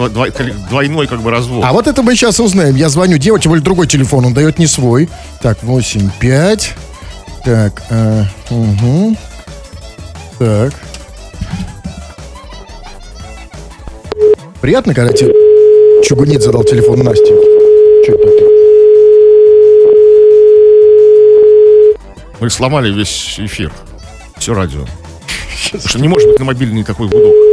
двойной 0.69 1.07
как 1.07 1.21
бы 1.21 1.29
развод. 1.31 1.63
А 1.65 1.71
вот 1.71 1.87
это 1.87 2.01
мы 2.01 2.15
сейчас 2.15 2.39
узнаем. 2.39 2.75
Я 2.75 2.89
звоню 2.89 3.17
девочке, 3.17 3.49
более 3.62 3.63
другой 3.63 3.88
телефон, 3.88 4.25
он 4.25 4.34
дает 4.34 4.60
не 4.60 4.68
свой. 4.68 5.10
Так, 5.41 5.63
8, 5.63 6.10
5. 6.20 6.75
Так, 7.46 7.84
э, 7.89 8.24
угу. 8.50 9.15
Так. 10.39 10.74
Приятно, 14.62 14.94
когда 14.94 15.13
тебе 15.13 15.34
Чугунит 16.03 16.41
задал 16.41 16.63
телефон 16.63 17.00
Насте. 17.00 17.34
Что 18.03 18.13
это? 18.13 18.46
Мы 22.39 22.50
сломали 22.50 22.91
весь 22.91 23.39
эфир. 23.39 23.72
Все 24.38 24.53
радио. 24.53 24.86
Потому 25.72 25.84
что 25.88 26.00
не 26.00 26.08
может 26.08 26.30
быть 26.30 26.39
на 26.39 26.46
мобильный 26.46 26.84
такой 26.84 27.08
гудок. 27.08 27.50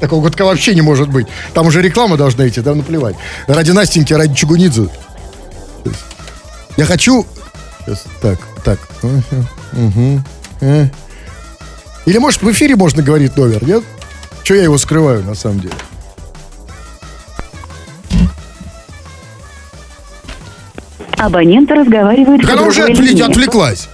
Такого 0.00 0.22
гудка 0.22 0.44
вообще 0.44 0.74
не 0.74 0.80
может 0.80 1.08
быть. 1.08 1.26
Там 1.54 1.66
уже 1.66 1.82
реклама 1.82 2.16
должна 2.16 2.48
идти, 2.48 2.62
там 2.62 2.78
наплевать. 2.78 3.16
Ради 3.46 3.70
Настеньки, 3.70 4.12
ради 4.14 4.34
Чугунидзе. 4.34 4.88
Я 6.76 6.84
хочу... 6.86 7.26
Сейчас, 7.84 8.04
так, 8.22 8.38
так. 8.64 8.78
Угу. 9.02 10.22
Или, 12.06 12.18
может, 12.18 12.42
в 12.42 12.50
эфире 12.50 12.76
можно 12.76 13.02
говорить 13.02 13.36
номер, 13.36 13.62
нет? 13.64 13.84
Че 14.42 14.54
я 14.56 14.62
его 14.64 14.78
скрываю, 14.78 15.22
на 15.22 15.34
самом 15.34 15.60
деле? 15.60 15.74
Абонент 21.18 21.70
разговаривает 21.70 22.40
Так 22.40 22.50
она 22.52 22.62
уже 22.62 22.86
другой 22.86 22.94
отвле- 23.04 23.08
линии. 23.08 23.22
отвлеклась. 23.22 23.88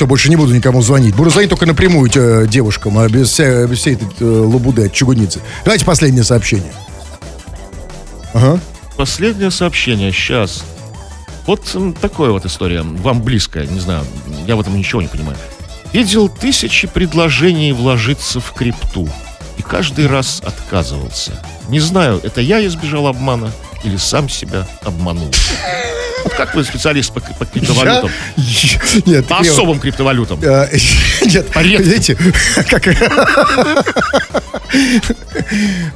Все, 0.00 0.06
больше 0.06 0.30
не 0.30 0.36
буду 0.36 0.54
никому 0.54 0.80
звонить. 0.80 1.14
Буду 1.14 1.28
звонить 1.28 1.50
только 1.50 1.66
напрямую 1.66 2.10
э, 2.14 2.46
девушкам, 2.46 2.96
а 2.98 3.06
без, 3.06 3.28
вся- 3.38 3.66
без 3.66 3.80
всей 3.80 3.96
этой 3.96 4.08
э, 4.20 4.24
лабуды 4.24 4.86
от 4.86 4.94
Чугуницы. 4.94 5.42
Давайте 5.62 5.84
последнее 5.84 6.24
сообщение. 6.24 6.72
Ага. 8.32 8.58
Последнее 8.96 9.50
сообщение. 9.50 10.10
Сейчас. 10.10 10.64
Вот 11.46 11.76
такое 12.00 12.30
вот 12.30 12.46
история. 12.46 12.80
Вам 12.80 13.20
близкая. 13.20 13.66
Не 13.66 13.78
знаю. 13.78 14.06
Я 14.46 14.56
в 14.56 14.60
этом 14.60 14.74
ничего 14.74 15.02
не 15.02 15.08
понимаю. 15.08 15.36
Видел 15.92 16.30
тысячи 16.30 16.88
предложений 16.88 17.72
вложиться 17.72 18.40
в 18.40 18.54
крипту. 18.54 19.06
И 19.58 19.62
каждый 19.62 20.06
раз 20.06 20.40
отказывался. 20.42 21.32
Не 21.68 21.78
знаю, 21.80 22.20
это 22.22 22.40
я 22.40 22.66
избежал 22.66 23.06
обмана 23.06 23.52
или 23.84 23.98
сам 23.98 24.30
себя 24.30 24.66
обманул. 24.82 25.28
Вот 26.24 26.34
как 26.34 26.54
вы 26.54 26.64
специалист 26.64 27.12
по, 27.12 27.20
по 27.20 27.44
криптовалютам? 27.46 28.10
Я- 28.36 29.02
Нет, 29.06 29.26
По 29.26 29.42
я- 29.42 29.50
особым 29.52 29.78
криптовалютам. 29.80 30.38
Э, 30.42 30.68
Нет, 31.22 31.46
Редко. 31.54 31.82
видите, 31.82 32.16
как... 32.68 32.86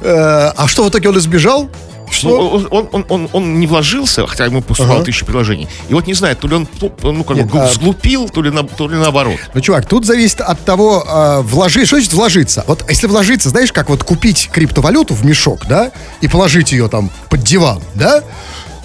Э, 0.01 0.51
А 0.55 0.67
что, 0.67 0.83
в 0.83 0.89
итоге 0.89 1.09
он 1.09 1.17
избежал? 1.17 1.69
Что? 2.11 2.27
Ну, 2.29 2.67
он, 2.69 2.87
он, 2.91 3.05
он, 3.09 3.29
он, 3.33 3.59
не 3.59 3.65
вложился, 3.65 4.27
хотя 4.27 4.45
ему 4.45 4.61
поступало 4.61 4.97
Ага. 4.97 5.05
тысячи 5.05 5.25
предложений. 5.25 5.67
И 5.89 5.93
вот 5.95 6.05
не 6.05 6.13
знаю, 6.13 6.35
то 6.35 6.47
ли 6.47 6.55
он 6.55 6.67
ну, 7.01 7.23
как 7.23 7.35
Нет, 7.37 7.47
бы 7.47 7.59
а- 7.63 7.67
сглупил, 7.67 8.29
то 8.29 8.43
ли, 8.43 8.51
на- 8.51 8.63
то 8.63 8.87
ли 8.87 8.95
наоборот. 8.95 9.37
Ну, 9.55 9.59
чувак, 9.61 9.87
тут 9.87 10.05
зависит 10.05 10.39
от 10.41 10.63
того, 10.63 11.03
э, 11.05 11.41
вложить. 11.41 11.87
Что 11.87 11.95
значит 11.97 12.13
вложиться? 12.13 12.63
Вот 12.67 12.85
если 12.89 13.07
вложиться, 13.07 13.49
знаешь, 13.49 13.71
как 13.73 13.89
вот 13.89 14.03
купить 14.03 14.49
криптовалюту 14.53 15.15
в 15.15 15.25
мешок, 15.25 15.65
да, 15.67 15.91
и 16.21 16.27
положить 16.27 16.71
ее 16.73 16.87
там 16.89 17.09
под 17.29 17.41
диван, 17.41 17.81
да, 17.95 18.21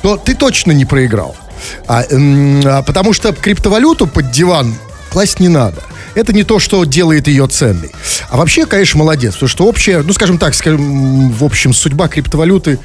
то 0.03 0.17
ты 0.17 0.35
точно 0.35 0.73
не 0.73 0.85
проиграл. 0.85 1.37
А, 1.87 2.03
а, 2.11 2.83
потому 2.83 3.13
что 3.13 3.33
криптовалюту 3.33 4.07
под 4.07 4.31
диван 4.31 4.75
класть 5.11 5.41
не 5.41 5.49
надо. 5.49 5.83
Это 6.15 6.33
не 6.33 6.43
то, 6.43 6.59
что 6.59 6.85
делает 6.85 7.29
ее 7.29 7.47
ценной. 7.47 7.91
А 8.31 8.37
вообще, 8.37 8.67
конечно, 8.67 8.99
молодец, 8.99 9.35
потому 9.35 9.49
что 9.49 9.67
общая, 9.67 10.03
ну, 10.03 10.13
скажем 10.13 10.39
так, 10.39 10.55
скажем, 10.55 11.31
в 11.31 11.45
общем, 11.45 11.73
судьба 11.73 12.09
криптовалюты 12.09 12.79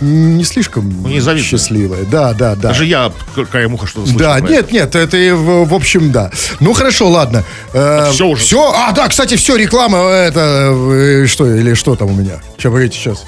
не 0.00 0.44
слишком 0.44 0.92
Ну, 1.02 1.08
незавидная. 1.08 1.48
счастливая. 1.48 2.04
Да, 2.04 2.32
да, 2.32 2.54
да. 2.56 2.68
Даже 2.68 2.84
я, 2.84 3.12
какая 3.34 3.68
муха, 3.68 3.86
что-то 3.86 4.08
слышал. 4.08 4.18
Да, 4.18 4.38
это. 4.38 4.48
нет, 4.48 4.72
нет, 4.72 4.94
это 4.94 5.16
в, 5.36 5.68
в 5.68 5.74
общем, 5.74 6.10
да. 6.10 6.30
Ну 6.60 6.72
хорошо, 6.72 7.08
ладно. 7.08 7.44
Э, 7.72 8.10
всё 8.12 8.26
уже. 8.28 8.42
Все. 8.42 8.72
А, 8.74 8.92
да, 8.92 9.08
кстати, 9.08 9.36
все, 9.36 9.56
реклама, 9.56 9.98
э, 9.98 10.28
это 10.28 10.72
э, 10.74 11.26
что, 11.26 11.46
или 11.46 11.74
что 11.74 11.94
там 11.94 12.08
у 12.08 12.12
меня? 12.14 12.40
Сейчас, 12.56 12.72
погодите, 12.72 12.98
сейчас. 12.98 13.24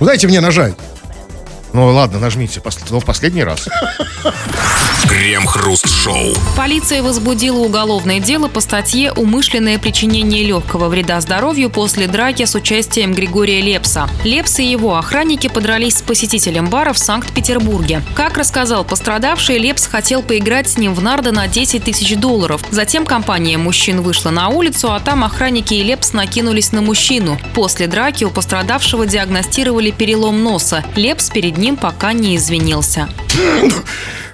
Ну, 0.00 0.06
дайте 0.06 0.26
мне 0.26 0.40
нажать. 0.40 0.74
Ну 1.74 1.88
ладно, 1.88 2.20
нажмите, 2.20 2.62
но 2.90 3.00
в 3.00 3.04
последний 3.04 3.42
раз. 3.42 3.68
Крем-хруст-шоу. 5.08 6.34
Полиция 6.56 7.02
возбудила 7.02 7.58
уголовное 7.58 8.20
дело 8.20 8.46
по 8.48 8.60
статье 8.60 9.12
«Умышленное 9.12 9.78
причинение 9.78 10.44
легкого 10.44 10.88
вреда 10.88 11.20
здоровью 11.20 11.70
после 11.70 12.06
драки 12.06 12.44
с 12.44 12.54
участием 12.54 13.12
Григория 13.12 13.60
Лепса». 13.60 14.08
Лепс 14.22 14.60
и 14.60 14.64
его 14.64 14.96
охранники 14.96 15.48
подрались 15.48 15.98
с 15.98 16.02
посетителем 16.02 16.68
бара 16.68 16.92
в 16.92 16.98
Санкт-Петербурге. 16.98 18.02
Как 18.14 18.38
рассказал 18.38 18.84
пострадавший, 18.84 19.58
Лепс 19.58 19.86
хотел 19.86 20.22
поиграть 20.22 20.68
с 20.68 20.78
ним 20.78 20.94
в 20.94 21.02
нарды 21.02 21.32
на 21.32 21.48
10 21.48 21.82
тысяч 21.82 22.16
долларов. 22.16 22.62
Затем 22.70 23.04
компания 23.04 23.58
мужчин 23.58 24.00
вышла 24.00 24.30
на 24.30 24.48
улицу, 24.48 24.92
а 24.92 25.00
там 25.00 25.24
охранники 25.24 25.74
и 25.74 25.82
Лепс 25.82 26.12
накинулись 26.12 26.70
на 26.72 26.82
мужчину. 26.82 27.38
После 27.52 27.88
драки 27.88 28.24
у 28.24 28.30
пострадавшего 28.30 29.06
диагностировали 29.06 29.90
перелом 29.90 30.42
носа. 30.42 30.84
Лепс 30.94 31.30
перед 31.30 31.58
ним 31.58 31.63
пока 31.72 32.12
не 32.12 32.36
извинился. 32.36 33.08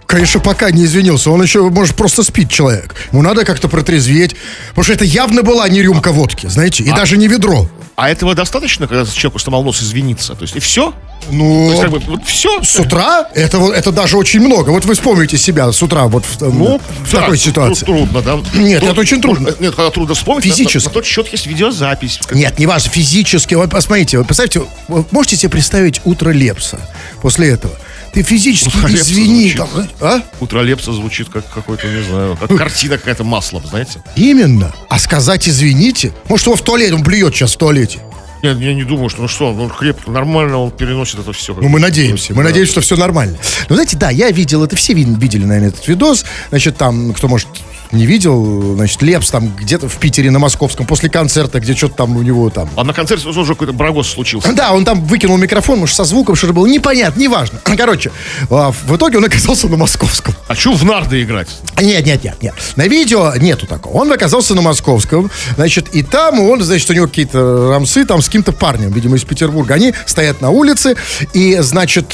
Конечно, 0.06 0.40
пока 0.40 0.72
не 0.72 0.84
извинился. 0.84 1.30
Он 1.30 1.40
еще, 1.40 1.68
может, 1.70 1.94
просто 1.94 2.24
спит 2.24 2.50
человек. 2.50 2.96
Ему 3.12 3.22
надо 3.22 3.44
как-то 3.44 3.68
протрезветь. 3.68 4.34
Потому 4.70 4.84
что 4.84 4.92
это 4.92 5.04
явно 5.04 5.42
была 5.42 5.68
не 5.68 5.82
рюмка 5.82 6.10
водки, 6.10 6.48
знаете, 6.48 6.82
и 6.82 6.90
даже 6.90 7.16
не 7.16 7.28
ведро. 7.28 7.68
А 7.94 8.10
этого 8.10 8.34
достаточно, 8.34 8.88
когда 8.88 9.04
человеку 9.06 9.38
сломал 9.38 9.62
нос, 9.62 9.80
извиниться? 9.80 10.34
То 10.34 10.42
есть 10.42 10.56
и 10.56 10.58
все? 10.58 10.94
Ну, 11.30 11.66
То 11.66 11.70
есть 11.70 11.82
как 11.82 11.90
бы 11.90 11.98
вот 12.00 12.24
все? 12.26 12.62
с 12.62 12.76
утра 12.80 13.28
это, 13.34 13.58
вот- 13.58 13.74
это 13.74 13.92
даже 13.92 14.16
очень 14.16 14.40
много. 14.40 14.70
Вот 14.70 14.84
вы 14.84 14.94
вспомните 14.94 15.36
себя 15.38 15.70
с 15.70 15.82
утра 15.82 16.06
вот 16.06 16.24
в, 16.24 16.40
Ну, 16.40 16.80
в 17.04 17.12
да, 17.12 17.20
такой 17.20 17.38
ситуации. 17.38 17.84
Трудно, 17.84 18.22
да? 18.22 18.38
Нет, 18.54 18.82
Ну, 18.82 18.90
это 18.90 19.00
очень 19.00 19.20
трудно. 19.20 19.50
ну, 19.50 19.64
Нет, 19.66 19.74
когда 19.74 19.90
трудно 19.90 20.14
вспомнить, 20.14 20.44
Физически. 20.44 20.78
На, 20.78 20.84
на 20.84 20.90
тот 20.90 21.06
счет 21.06 21.28
есть 21.28 21.46
видеозапись. 21.46 22.20
Нет, 22.32 22.58
не 22.58 22.66
важно, 22.66 22.90
физически. 22.90 23.54
Вот 23.54 23.70
посмотрите, 23.70 24.18
вот 24.18 24.26
представьте, 24.26 24.62
можете 25.10 25.36
себе 25.36 25.50
представить 25.50 26.00
утро 26.04 26.30
Лепса 26.30 26.80
после 27.22 27.50
этого? 27.50 27.74
Ты 28.12 28.24
физически 28.24 28.76
Утро 28.76 28.92
извини. 28.92 29.52
там, 29.52 29.68
а? 30.00 30.20
Утро 30.40 30.62
Лепса 30.62 30.92
звучит 30.92 31.28
как 31.28 31.48
какой-то, 31.48 31.86
не 31.86 32.02
знаю, 32.02 32.36
как 32.40 32.56
картина 32.56 32.98
какая-то 32.98 33.22
маслом, 33.22 33.64
знаете? 33.64 34.02
Именно. 34.16 34.72
А 34.88 34.98
сказать 34.98 35.48
извините? 35.48 36.12
Может, 36.28 36.46
его 36.46 36.56
в 36.56 36.62
туалете, 36.62 36.94
он 36.94 37.04
блюет 37.04 37.36
сейчас 37.36 37.52
в 37.54 37.56
туалете. 37.58 38.00
Нет, 38.42 38.58
я 38.58 38.74
не 38.74 38.84
думаю, 38.84 39.08
что 39.10 39.22
ну 39.22 39.28
что, 39.28 39.52
он 39.52 39.68
крепко, 39.70 40.10
нормально, 40.10 40.58
он 40.58 40.70
переносит 40.70 41.18
это 41.20 41.32
все. 41.32 41.54
Ну, 41.54 41.68
мы 41.68 41.78
надеемся. 41.80 42.32
Мы 42.34 42.42
надеемся, 42.42 42.72
что 42.72 42.80
все 42.80 42.96
нормально. 42.96 43.36
Но 43.68 43.74
знаете, 43.74 43.96
да, 43.96 44.10
я 44.10 44.30
видел 44.30 44.64
это, 44.64 44.76
все 44.76 44.94
ви- 44.94 45.04
видели, 45.04 45.44
наверное, 45.44 45.68
этот 45.70 45.86
видос. 45.86 46.24
Значит, 46.48 46.76
там, 46.76 47.12
кто, 47.12 47.28
может, 47.28 47.48
не 47.92 48.06
видел, 48.06 48.74
значит, 48.76 49.02
Лепс 49.02 49.30
там 49.30 49.48
где-то 49.48 49.88
в 49.88 49.96
Питере 49.96 50.30
на 50.30 50.38
Московском 50.38 50.86
после 50.86 51.10
концерта, 51.10 51.60
где 51.60 51.74
что-то 51.74 51.94
там 51.94 52.16
у 52.16 52.22
него 52.22 52.48
там 52.50 52.68
А 52.76 52.84
на 52.84 52.92
концерте 52.92 53.28
уже 53.28 53.54
какой-то 53.54 53.72
барагос 53.72 54.08
случился. 54.08 54.52
Да, 54.52 54.72
он 54.72 54.84
там 54.84 55.04
выкинул 55.04 55.36
микрофон, 55.36 55.80
может, 55.80 55.96
со 55.96 56.04
звуком 56.04 56.36
что-то 56.36 56.52
было. 56.52 56.66
Непонятно, 56.66 57.20
неважно. 57.20 57.60
Короче, 57.76 58.12
а, 58.48 58.72
в 58.72 58.96
итоге 58.96 59.18
он 59.18 59.24
оказался 59.24 59.68
на 59.68 59.76
московском. 59.76 60.34
А 60.46 60.54
что 60.54 60.72
в 60.72 60.84
нарды 60.84 61.22
играть? 61.22 61.48
Нет, 61.80 62.06
нет, 62.06 62.22
нет, 62.22 62.42
нет. 62.42 62.54
На 62.76 62.86
видео 62.86 63.34
нету 63.36 63.66
такого. 63.66 63.94
Он 63.94 64.12
оказался 64.12 64.54
на 64.54 64.62
московском, 64.62 65.30
значит, 65.56 65.88
и 65.92 66.02
там 66.02 66.40
он, 66.40 66.62
значит, 66.62 66.88
у 66.90 66.92
него 66.92 67.06
какие-то 67.06 67.70
рамсы 67.70 68.04
там 68.04 68.22
с 68.22 68.26
каким-то 68.26 68.52
парнем, 68.52 68.92
видимо, 68.92 69.16
из 69.16 69.24
Петербурга. 69.24 69.74
Они 69.74 69.94
стоят 70.06 70.40
на 70.40 70.50
улице, 70.50 70.96
и, 71.32 71.58
значит, 71.60 72.08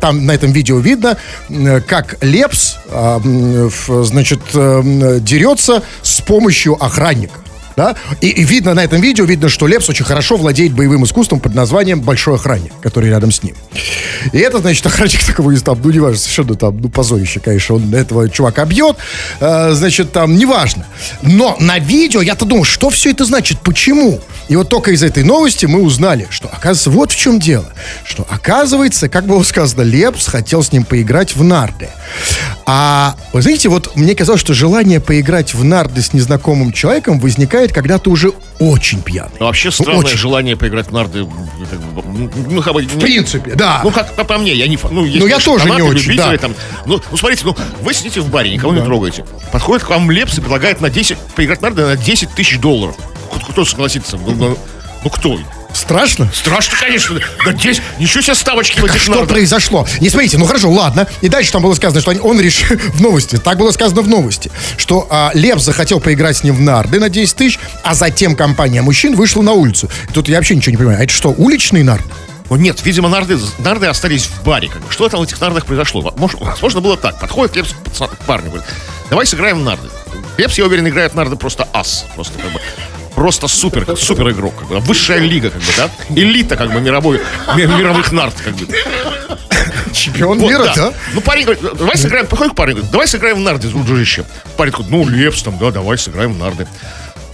там 0.00 0.26
на 0.26 0.32
этом 0.32 0.52
видео 0.52 0.78
видно, 0.78 1.16
как 1.86 2.18
Лепс, 2.22 2.76
а, 2.90 3.20
значит, 4.04 4.40
дерется 5.20 5.82
с 6.02 6.20
помощью 6.20 6.82
охранника. 6.82 7.45
Да? 7.76 7.94
И, 8.20 8.28
и 8.28 8.42
видно 8.42 8.74
на 8.74 8.82
этом 8.84 9.00
видео, 9.00 9.24
видно, 9.24 9.48
что 9.48 9.66
Лепс 9.66 9.88
очень 9.88 10.04
хорошо 10.04 10.36
владеет 10.36 10.72
боевым 10.72 11.04
искусством 11.04 11.40
под 11.40 11.54
названием 11.54 12.00
«Большой 12.00 12.36
охранник», 12.36 12.72
который 12.80 13.10
рядом 13.10 13.30
с 13.30 13.42
ним. 13.42 13.54
И 14.32 14.38
это, 14.38 14.58
значит, 14.58 14.86
охранник 14.86 15.22
такого 15.22 15.50
из 15.50 15.62
там, 15.62 15.78
ну, 15.82 15.90
неважно, 15.90 16.18
совершенно 16.18 16.54
там, 16.54 16.80
ну, 16.80 16.88
позорище, 16.88 17.40
конечно, 17.40 17.74
он 17.74 17.94
этого 17.94 18.28
чувака 18.30 18.64
бьет, 18.64 18.96
э, 19.40 19.72
значит, 19.72 20.12
там, 20.12 20.36
неважно. 20.36 20.86
Но 21.22 21.56
на 21.60 21.78
видео 21.78 22.22
я-то 22.22 22.44
думал, 22.46 22.64
что 22.64 22.88
все 22.90 23.10
это 23.10 23.24
значит, 23.24 23.60
почему? 23.60 24.20
И 24.48 24.56
вот 24.56 24.68
только 24.68 24.92
из 24.92 25.02
этой 25.02 25.24
новости 25.24 25.66
мы 25.66 25.82
узнали, 25.82 26.28
что, 26.30 26.48
оказывается, 26.48 26.90
вот 26.90 27.12
в 27.12 27.16
чем 27.16 27.38
дело. 27.38 27.66
Что, 28.04 28.26
оказывается, 28.30 29.08
как 29.08 29.26
было 29.26 29.42
сказано, 29.42 29.82
Лепс 29.82 30.26
хотел 30.26 30.62
с 30.62 30.72
ним 30.72 30.84
поиграть 30.84 31.34
в 31.34 31.42
нарды. 31.42 31.88
А, 32.64 33.16
вы 33.32 33.42
знаете, 33.42 33.68
вот 33.68 33.96
мне 33.96 34.14
казалось, 34.14 34.40
что 34.40 34.54
желание 34.54 35.00
поиграть 35.00 35.54
в 35.54 35.64
нарды 35.64 36.00
с 36.00 36.12
незнакомым 36.12 36.72
человеком 36.72 37.18
возникает, 37.18 37.65
когда 37.72 37.98
ты 37.98 38.10
уже 38.10 38.32
очень 38.58 39.02
пьяный. 39.02 39.32
Ну, 39.38 39.46
вообще 39.46 39.68
Ну, 39.68 39.72
странное 39.72 40.04
очень. 40.04 40.16
желание 40.16 40.56
поиграть 40.56 40.88
в 40.88 40.92
нарды. 40.92 41.24
Ну, 41.24 42.62
как 42.62 42.74
бы, 42.74 42.82
В 42.82 42.98
принципе, 42.98 43.54
да. 43.54 43.80
Ну, 43.84 43.90
как 43.90 44.14
по, 44.14 44.38
мне, 44.38 44.52
я 44.54 44.66
не... 44.68 44.78
Ну, 44.90 45.04
есть, 45.04 45.20
Ну, 45.20 45.26
я 45.26 45.38
тоже 45.38 45.70
не 45.70 45.82
очень, 45.82 46.16
да. 46.16 46.36
там, 46.38 46.54
ну, 46.86 47.00
ну, 47.10 47.16
смотрите, 47.16 47.42
ну, 47.44 47.56
вы 47.82 47.94
сидите 47.94 48.20
в 48.20 48.30
баре, 48.30 48.50
никого 48.52 48.74
не 48.74 48.82
трогаете. 48.82 49.24
Подходит 49.52 49.84
к 49.84 49.90
вам 49.90 50.10
Лепс 50.10 50.38
и 50.38 50.40
предлагает 50.40 50.80
на 50.80 50.90
10, 50.90 51.18
поиграть 51.34 51.60
в 51.60 51.62
нарды 51.62 51.82
на 51.82 51.96
10 51.96 52.30
тысяч 52.30 52.58
долларов. 52.58 52.96
кто, 53.34 53.46
кто 53.52 53.64
согласится? 53.64 54.16
Ну, 54.16 54.34
ну, 54.34 54.58
ну, 55.04 55.10
кто? 55.10 55.38
Страшно? 55.76 56.30
Страшно, 56.32 56.76
конечно. 56.80 57.20
Да 57.44 57.52
здесь 57.52 57.82
ничего 57.98 58.22
себе 58.22 58.34
ставочки 58.34 58.80
в 58.80 58.84
А 58.84 58.98
что 58.98 59.26
произошло? 59.26 59.86
Не 60.00 60.08
смотрите, 60.08 60.38
ну 60.38 60.46
хорошо, 60.46 60.70
ладно. 60.70 61.06
И 61.20 61.28
дальше 61.28 61.52
там 61.52 61.62
было 61.62 61.74
сказано, 61.74 62.00
что 62.00 62.12
он 62.12 62.40
решил 62.40 62.76
в 62.94 63.02
новости. 63.02 63.36
Так 63.36 63.58
было 63.58 63.70
сказано 63.72 64.00
в 64.00 64.08
новости, 64.08 64.50
что 64.78 65.06
а, 65.10 65.30
Лев 65.34 65.60
захотел 65.60 66.00
поиграть 66.00 66.38
с 66.38 66.44
ним 66.44 66.54
в 66.56 66.60
нарды 66.60 66.98
на 66.98 67.10
10 67.10 67.36
тысяч, 67.36 67.58
а 67.84 67.94
затем 67.94 68.36
компания 68.36 68.80
мужчин 68.80 69.14
вышла 69.14 69.42
на 69.42 69.52
улицу. 69.52 69.90
И 70.08 70.12
тут 70.12 70.28
я 70.28 70.36
вообще 70.36 70.56
ничего 70.56 70.72
не 70.72 70.76
понимаю. 70.78 71.00
А 71.00 71.04
это 71.04 71.12
что, 71.12 71.28
уличные 71.36 71.84
нарды? 71.84 72.08
Ну 72.48 72.56
нет, 72.56 72.82
видимо, 72.84 73.08
нарды, 73.08 73.38
нарды 73.58 73.86
остались 73.86 74.26
в 74.26 74.44
баре. 74.44 74.68
Как 74.68 74.80
бы. 74.80 74.90
Что 74.90 75.08
там 75.08 75.20
в 75.20 75.24
этих 75.24 75.40
нардах 75.40 75.66
произошло? 75.66 76.14
Может, 76.16 76.40
возможно, 76.40 76.80
было 76.80 76.96
так. 76.96 77.18
Подходит 77.18 77.56
Лепс 77.56 77.74
к 77.98 78.24
парню, 78.24 78.50
говорит, 78.50 78.68
давай 79.10 79.26
сыграем 79.26 79.60
в 79.60 79.64
нарды. 79.64 79.88
Лепс, 80.38 80.56
я 80.56 80.64
уверен, 80.64 80.88
играет 80.88 81.12
в 81.12 81.16
нарды 81.16 81.36
просто 81.36 81.68
ас. 81.72 82.06
Просто 82.14 82.38
как 82.38 82.52
бы 82.52 82.60
Просто 83.16 83.48
супер, 83.48 83.96
супер 83.96 84.30
игрок, 84.30 84.54
как 84.58 84.68
бы, 84.68 84.78
высшая 84.80 85.18
лига, 85.20 85.48
как 85.48 85.60
бы, 85.62 85.68
да? 85.76 85.90
Элита, 86.10 86.54
как 86.54 86.70
бы, 86.70 86.80
мировой, 86.82 87.18
ми- 87.56 87.64
мировых 87.64 88.12
нард, 88.12 88.34
как 88.44 88.54
бы. 88.54 88.66
Чемпион 89.92 90.38
Вот, 90.38 90.50
мира, 90.50 90.64
да. 90.64 90.74
да? 90.76 90.92
Ну, 91.14 91.22
парень 91.22 91.44
говорит, 91.44 91.62
давай 91.78 91.96
сыграем, 91.96 92.26
подходит 92.26 92.52
к 92.52 92.56
парню, 92.56 92.74
говорит, 92.74 92.90
давай 92.92 93.08
сыграем 93.08 93.38
в 93.38 93.40
нарды, 93.40 93.68
дружище. 93.68 94.24
Парень 94.58 94.72
такой, 94.72 94.86
ну, 94.90 95.08
Лепс 95.08 95.42
там, 95.42 95.56
да, 95.58 95.70
давай 95.70 95.96
сыграем 95.96 96.34
в 96.34 96.38
нарды. 96.38 96.68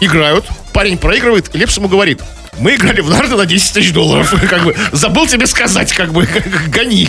Играют, 0.00 0.44
парень 0.72 0.98
проигрывает, 0.98 1.52
Лепс 1.52 1.76
ему 1.76 1.88
говорит, 1.88 2.22
мы 2.60 2.76
играли 2.76 3.00
в 3.00 3.10
нарды 3.10 3.34
на 3.34 3.44
10 3.44 3.72
тысяч 3.74 3.92
долларов, 3.92 4.32
как 4.48 4.62
бы, 4.62 4.76
забыл 4.92 5.26
тебе 5.26 5.48
сказать, 5.48 5.92
как 5.92 6.12
бы, 6.12 6.28
гони. 6.68 7.08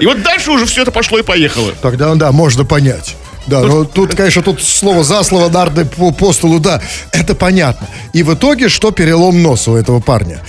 И 0.00 0.06
вот 0.06 0.22
дальше 0.22 0.50
уже 0.50 0.64
все 0.64 0.80
это 0.80 0.90
пошло 0.90 1.18
и 1.18 1.22
поехало. 1.22 1.72
Тогда, 1.82 2.14
да, 2.14 2.32
можно 2.32 2.64
понять. 2.64 3.16
Да, 3.46 3.60
ну 3.60 3.84
тут, 3.84 4.14
конечно, 4.14 4.42
тут 4.42 4.62
слово 4.62 5.04
за 5.04 5.22
слово, 5.22 5.48
нарды 5.50 5.84
по, 5.84 6.12
по 6.12 6.32
столу, 6.32 6.58
да, 6.60 6.80
это 7.12 7.34
понятно. 7.34 7.86
И 8.12 8.22
в 8.22 8.32
итоге, 8.34 8.68
что 8.68 8.90
перелом 8.90 9.42
носа 9.42 9.70
у 9.72 9.76
этого 9.76 10.00
парня. 10.00 10.40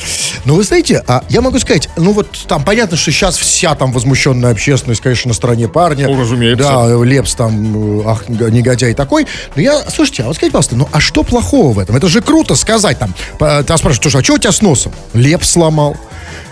Но 0.45 0.55
вы 0.55 0.63
знаете, 0.63 1.03
а 1.07 1.23
я 1.29 1.41
могу 1.41 1.59
сказать, 1.59 1.89
ну 1.97 2.13
вот 2.13 2.27
там 2.47 2.63
понятно, 2.63 2.95
что 2.97 3.11
сейчас 3.11 3.37
вся 3.37 3.75
там 3.75 3.91
возмущенная 3.91 4.51
общественность, 4.51 5.01
конечно, 5.01 5.29
на 5.29 5.33
стороне 5.35 5.67
парня. 5.67 6.07
Ну, 6.07 6.19
разумеется. 6.21 6.63
Да, 6.67 7.03
Лепс 7.03 7.35
там, 7.35 7.99
э, 8.01 8.03
ах, 8.05 8.29
негодяй 8.29 8.93
такой. 8.93 9.27
Но 9.55 9.61
я, 9.61 9.81
слушайте, 9.89 10.23
а 10.23 10.27
вот 10.27 10.35
скажите, 10.35 10.51
пожалуйста, 10.53 10.75
ну 10.75 10.87
а 10.91 10.99
что 11.01 11.23
плохого 11.23 11.73
в 11.73 11.79
этом? 11.79 11.95
Это 11.95 12.07
же 12.07 12.21
круто 12.21 12.55
сказать 12.55 12.97
там. 12.99 13.13
по- 13.39 13.61
Тебя 13.63 13.77
спрашивают, 13.77 14.03
слушай, 14.03 14.21
а 14.21 14.23
что 14.23 14.33
у 14.33 14.37
тебя 14.37 14.51
с 14.51 14.61
носом? 14.61 14.93
Лепс 15.13 15.49
сломал. 15.49 15.97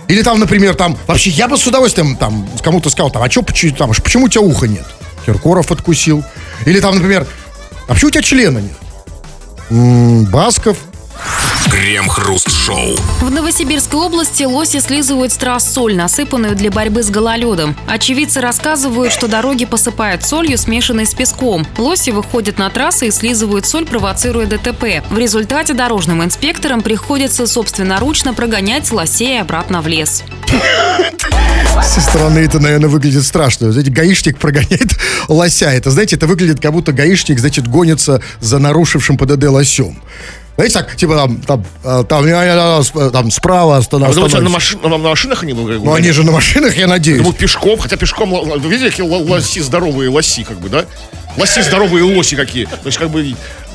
Или 0.09 0.21
там, 0.21 0.39
например, 0.39 0.75
там, 0.75 0.97
вообще 1.07 1.29
я 1.29 1.47
бы 1.47 1.57
с 1.57 1.65
удовольствием 1.65 2.17
там 2.17 2.47
кому-то 2.61 2.89
сказал, 2.89 3.09
там, 3.11 3.23
а 3.23 3.29
чё, 3.29 3.41
почему, 3.41 3.73
там, 3.75 3.91
почему 3.91 4.25
у 4.25 4.27
тебя 4.29 4.41
уха 4.41 4.67
нет? 4.67 4.85
Киркоров 5.25 5.71
откусил. 5.71 6.23
Или 6.65 6.79
там, 6.79 6.95
например, 6.95 7.25
а 7.87 7.93
почему 7.93 8.09
у 8.09 8.11
тебя 8.11 8.21
члена 8.21 8.59
нет? 8.59 8.77
М, 9.69 10.25
Басков. 10.25 10.77
Крем-хруст-шоу. 11.71 12.95
В 13.21 13.31
Новосибирской 13.31 13.99
области 13.99 14.43
лоси 14.43 14.79
слизывают 14.79 15.31
с 15.31 15.37
трасс 15.37 15.73
соль, 15.73 15.95
насыпанную 15.95 16.55
для 16.55 16.69
борьбы 16.69 17.03
с 17.03 17.09
гололедом. 17.09 17.75
Очевидцы 17.87 18.41
рассказывают, 18.41 19.11
что 19.11 19.27
дороги 19.27 19.65
посыпают 19.65 20.23
солью, 20.23 20.57
смешанной 20.57 21.05
с 21.05 21.13
песком. 21.13 21.65
Лоси 21.77 22.11
выходят 22.11 22.57
на 22.57 22.69
трассы 22.69 23.07
и 23.07 23.11
слизывают 23.11 23.65
соль, 23.65 23.85
провоцируя 23.85 24.45
ДТП. 24.45 25.03
В 25.09 25.17
результате 25.17 25.73
дорожным 25.73 26.23
инспекторам 26.23 26.81
приходится 26.81 27.47
собственноручно 27.47 28.33
прогонять 28.33 28.91
лосей 28.91 29.41
обратно 29.41 29.81
в 29.81 29.87
лес. 29.87 30.23
Со 31.81 32.01
стороны 32.01 32.39
это, 32.39 32.59
наверное, 32.59 32.89
выглядит 32.89 33.23
страшно. 33.23 33.71
Знаете, 33.71 33.91
гаишник 33.91 34.37
прогоняет 34.37 34.99
лося. 35.27 35.69
Это, 35.71 35.89
знаете, 35.89 36.17
это 36.17 36.27
выглядит, 36.27 36.59
как 36.59 36.71
будто 36.71 36.91
гаишник, 36.91 37.39
значит, 37.39 37.67
гонится 37.67 38.21
за 38.39 38.59
нарушившим 38.59 39.17
ПДД 39.17 39.45
лосем. 39.45 40.01
Знаете, 40.55 40.73
так, 40.79 40.95
типа 40.95 41.15
там, 41.15 41.37
там, 41.41 41.65
э, 41.83 42.03
там, 42.07 42.25
сп- 42.25 43.09
там 43.11 43.31
справа 43.31 43.77
останов- 43.77 44.09
А 44.11 44.13
думаете, 44.13 44.37
на, 44.39 44.49
машин- 44.49 44.79
на- 44.83 44.89
на 44.89 44.97
машинах 45.09 45.41
они 45.43 45.53
были? 45.53 45.77
Ну, 45.77 45.93
они 45.93 46.11
же 46.11 46.23
на 46.23 46.31
машинах, 46.31 46.77
я 46.77 46.85
надеюсь. 46.87 47.17
Думаю, 47.17 47.33
пешком, 47.33 47.79
хотя 47.79 47.97
пешком, 47.97 48.29
вы 48.31 48.69
видели, 48.69 48.89
какие 48.91 49.05
лоси 49.07 49.59
здоровые 49.61 50.09
лоси, 50.09 50.43
как 50.43 50.59
бы, 50.59 50.69
да? 50.69 50.85
Лоси 51.37 51.61
здоровые 51.61 52.03
лоси 52.03 52.35
какие. 52.35 52.65
То 52.65 52.85
есть, 52.85 52.99
как 52.99 53.09
бы, 53.09 53.33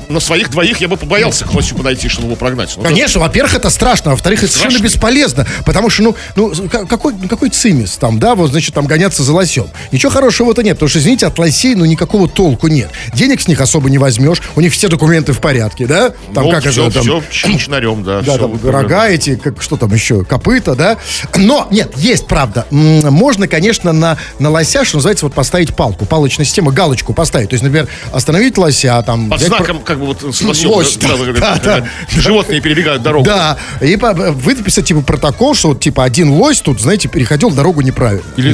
на 0.09 0.19
своих 0.19 0.49
двоих 0.49 0.77
я 0.81 0.87
бы 0.87 0.97
побоялся 0.97 1.45
к 1.45 1.53
лосю 1.53 1.75
подойти, 1.75 2.09
чтобы 2.09 2.27
его 2.27 2.35
прогнать. 2.35 2.73
Ну, 2.75 2.83
Конечно, 2.83 3.21
во-первых, 3.21 3.53
это 3.53 3.69
страшно, 3.69 4.11
а 4.11 4.13
во-вторых, 4.15 4.43
это 4.43 4.51
совершенно 4.51 4.83
бесполезно, 4.83 5.45
потому 5.65 5.89
что, 5.91 6.01
ну, 6.03 6.15
ну, 6.35 6.67
какой, 6.69 7.13
ну, 7.13 7.27
какой 7.27 7.49
цимис 7.49 7.91
там, 7.97 8.19
да, 8.19 8.33
вот, 8.33 8.49
значит, 8.49 8.73
там 8.73 8.87
гоняться 8.87 9.23
за 9.23 9.33
лосем. 9.33 9.67
Ничего 9.91 10.11
хорошего 10.11 10.47
в 10.47 10.51
этом 10.51 10.63
нет, 10.63 10.77
потому 10.77 10.89
что, 10.89 10.97
извините, 10.97 11.27
от 11.27 11.37
лосей, 11.37 11.75
ну, 11.75 11.85
никакого 11.85 12.27
толку 12.27 12.67
нет. 12.67 12.89
Денег 13.13 13.39
с 13.39 13.47
них 13.47 13.61
особо 13.61 13.89
не 13.89 13.99
возьмешь, 13.99 14.41
у 14.55 14.61
них 14.61 14.73
все 14.73 14.87
документы 14.87 15.31
в 15.33 15.39
порядке, 15.39 15.85
да? 15.85 16.09
Там 16.33 16.45
ну, 16.45 16.51
как 16.51 16.65
все, 16.65 16.87
это, 16.87 16.95
там, 16.95 17.03
все 17.03 17.23
чин-чинарем, 17.29 18.03
да. 18.03 18.21
да, 18.21 18.37
там 18.39 18.59
рога 18.67 19.09
эти, 19.09 19.35
как, 19.35 19.61
что 19.61 19.77
там 19.77 19.93
еще, 19.93 20.23
копыта, 20.23 20.73
да? 20.75 20.97
Но, 21.35 21.67
нет, 21.69 21.95
есть 21.97 22.25
правда. 22.25 22.65
Можно, 22.71 23.47
конечно, 23.47 23.93
на, 23.93 24.17
на 24.39 24.49
лося, 24.49 24.83
что 24.85 24.97
называется, 24.97 25.27
вот 25.27 25.35
поставить 25.35 25.75
палку, 25.75 26.05
палочная 26.05 26.45
система, 26.45 26.71
галочку 26.71 27.13
поставить. 27.13 27.49
То 27.49 27.53
есть, 27.53 27.63
например, 27.63 27.87
остановить 28.11 28.57
лося, 28.57 29.03
там... 29.05 29.29
Под 29.29 29.39
взять 29.39 29.49
про- 29.49 29.57
знаком, 29.57 29.83
как 29.99 30.07
бы, 30.07 30.07
вот, 30.07 30.35
с 30.35 30.41
лосем. 30.41 30.69
Лось, 30.69 30.97
да, 30.97 31.17
да, 31.17 31.25
да, 31.25 31.33
да, 31.33 31.79
да. 31.81 32.21
Животные 32.21 32.61
перебегают 32.61 33.03
дорогу. 33.03 33.25
Да, 33.25 33.57
и 33.81 33.95
выписать 33.95 34.85
типа 34.85 35.01
протокол, 35.01 35.53
что 35.55 35.69
вот 35.69 35.79
типа 35.81 36.03
один 36.03 36.31
лось 36.31 36.61
тут, 36.61 36.79
знаете, 36.81 37.07
переходил 37.09 37.51
дорогу 37.51 37.81
неправильно. 37.81 38.23
И 38.37 38.41
Не 38.41 38.49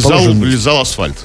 лизал, 0.45 0.81
асфальт. 0.81 1.15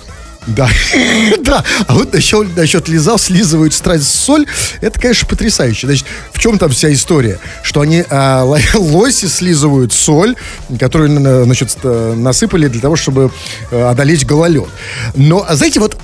Да, 0.46 0.68
да. 1.44 1.62
А 1.86 1.94
вот 1.94 2.12
насчет, 2.14 2.56
насчет 2.56 2.88
лизал, 2.88 3.18
слизывают 3.18 3.74
страсть 3.74 4.08
соль, 4.08 4.46
это, 4.80 4.98
конечно, 4.98 5.26
потрясающе. 5.28 5.86
Значит, 5.86 6.06
в 6.32 6.38
чем 6.38 6.58
там 6.58 6.70
вся 6.70 6.92
история? 6.92 7.38
Что 7.62 7.82
они, 7.82 8.04
а, 8.08 8.44
ло- 8.44 8.58
лоси 8.74 9.26
слизывают 9.26 9.92
соль, 9.92 10.36
которую, 10.78 11.20
на- 11.20 11.44
значит, 11.44 11.76
э, 11.82 12.14
насыпали 12.16 12.68
для 12.68 12.80
того, 12.80 12.96
чтобы 12.96 13.30
э, 13.70 13.82
одолеть 13.82 14.26
гололед. 14.26 14.68
Но, 15.14 15.44
а 15.46 15.56
знаете, 15.56 15.78
вот 15.78 15.96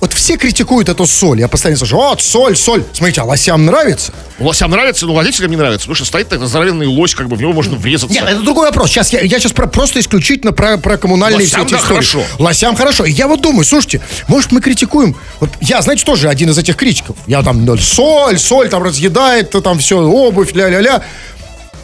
вот 0.00 0.14
все 0.14 0.36
критикуют 0.36 0.88
эту 0.88 1.06
соль. 1.06 1.40
Я 1.40 1.48
постоянно 1.48 1.78
слышу, 1.78 1.96
вот, 1.96 2.22
соль, 2.22 2.56
соль. 2.56 2.84
Смотрите, 2.92 3.20
а 3.20 3.24
лосям 3.24 3.66
нравится? 3.66 4.12
Лосям 4.38 4.70
нравится, 4.70 5.06
но 5.06 5.14
водителям 5.14 5.50
не 5.50 5.56
нравится, 5.56 5.80
потому 5.80 5.96
что 5.96 6.06
стоит 6.06 6.28
такой 6.28 6.46
здоровенный 6.46 6.86
лось, 6.86 7.14
как 7.14 7.28
бы 7.28 7.36
в 7.36 7.40
него 7.40 7.52
можно 7.52 7.76
врезаться. 7.76 8.14
Нет, 8.14 8.24
это 8.26 8.40
другой 8.40 8.66
вопрос. 8.66 8.90
Сейчас 8.90 9.12
я, 9.12 9.20
я 9.20 9.38
сейчас 9.38 9.52
про, 9.52 9.66
просто 9.66 10.00
исключительно 10.00 10.52
про, 10.52 10.78
про 10.78 10.96
коммунальные 10.96 11.42
Лосям, 11.42 11.66
все 11.66 11.66
эти 11.66 11.72
да, 11.72 11.78
истории. 11.78 11.94
хорошо. 11.94 12.22
Лосям 12.38 12.76
хорошо. 12.76 13.04
И 13.04 13.12
я 13.12 13.28
вот 13.28 13.42
думаю, 13.42 13.64
слушайте, 13.64 14.00
может 14.26 14.52
мы 14.52 14.62
критикуем. 14.62 15.14
Вот 15.38 15.50
я, 15.60 15.82
знаете, 15.82 16.04
тоже 16.04 16.28
один 16.28 16.48
из 16.48 16.56
этих 16.56 16.76
критиков. 16.76 17.16
Я 17.26 17.42
там 17.42 17.64
ну, 17.64 17.76
соль, 17.76 18.38
соль 18.38 18.70
там 18.70 18.82
разъедает, 18.82 19.50
то 19.50 19.60
там 19.60 19.78
все, 19.78 19.98
обувь, 19.98 20.54
ля-ля-ля. 20.54 21.02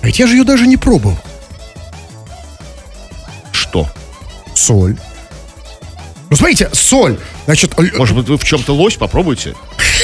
А 0.01 0.07
ведь 0.07 0.19
я 0.19 0.27
же 0.27 0.37
ее 0.37 0.45
даже 0.45 0.67
не 0.67 0.79
пробовал. 0.79 1.19
Что? 3.53 3.87
Соль. 4.55 4.97
Ну, 6.29 6.37
смотрите, 6.37 6.69
соль. 6.73 7.19
Значит, 7.45 7.73
Может 7.97 8.17
быть, 8.17 8.29
вы 8.29 8.37
в 8.37 8.45
чем-то 8.45 8.75
лось 8.75 8.95
попробуйте? 8.97 9.55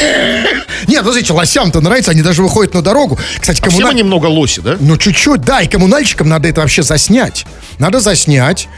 нет, 0.86 1.04
ну, 1.04 1.10
знаете, 1.10 1.32
лосям-то 1.32 1.80
нравится, 1.80 2.12
они 2.12 2.22
даже 2.22 2.42
выходят 2.42 2.74
на 2.74 2.82
дорогу. 2.82 3.18
Кстати, 3.40 3.60
А 3.62 3.68
все 3.68 3.78
коммуна- 3.80 3.88
мы 3.88 3.94
немного 3.94 4.26
лоси, 4.26 4.60
да? 4.60 4.76
Ну, 4.78 4.96
чуть-чуть, 4.96 5.40
да, 5.42 5.60
и 5.62 5.68
коммунальщикам 5.68 6.28
надо 6.28 6.48
это 6.48 6.60
вообще 6.60 6.82
заснять. 6.82 7.44
Надо 7.78 8.00
заснять. 8.00 8.68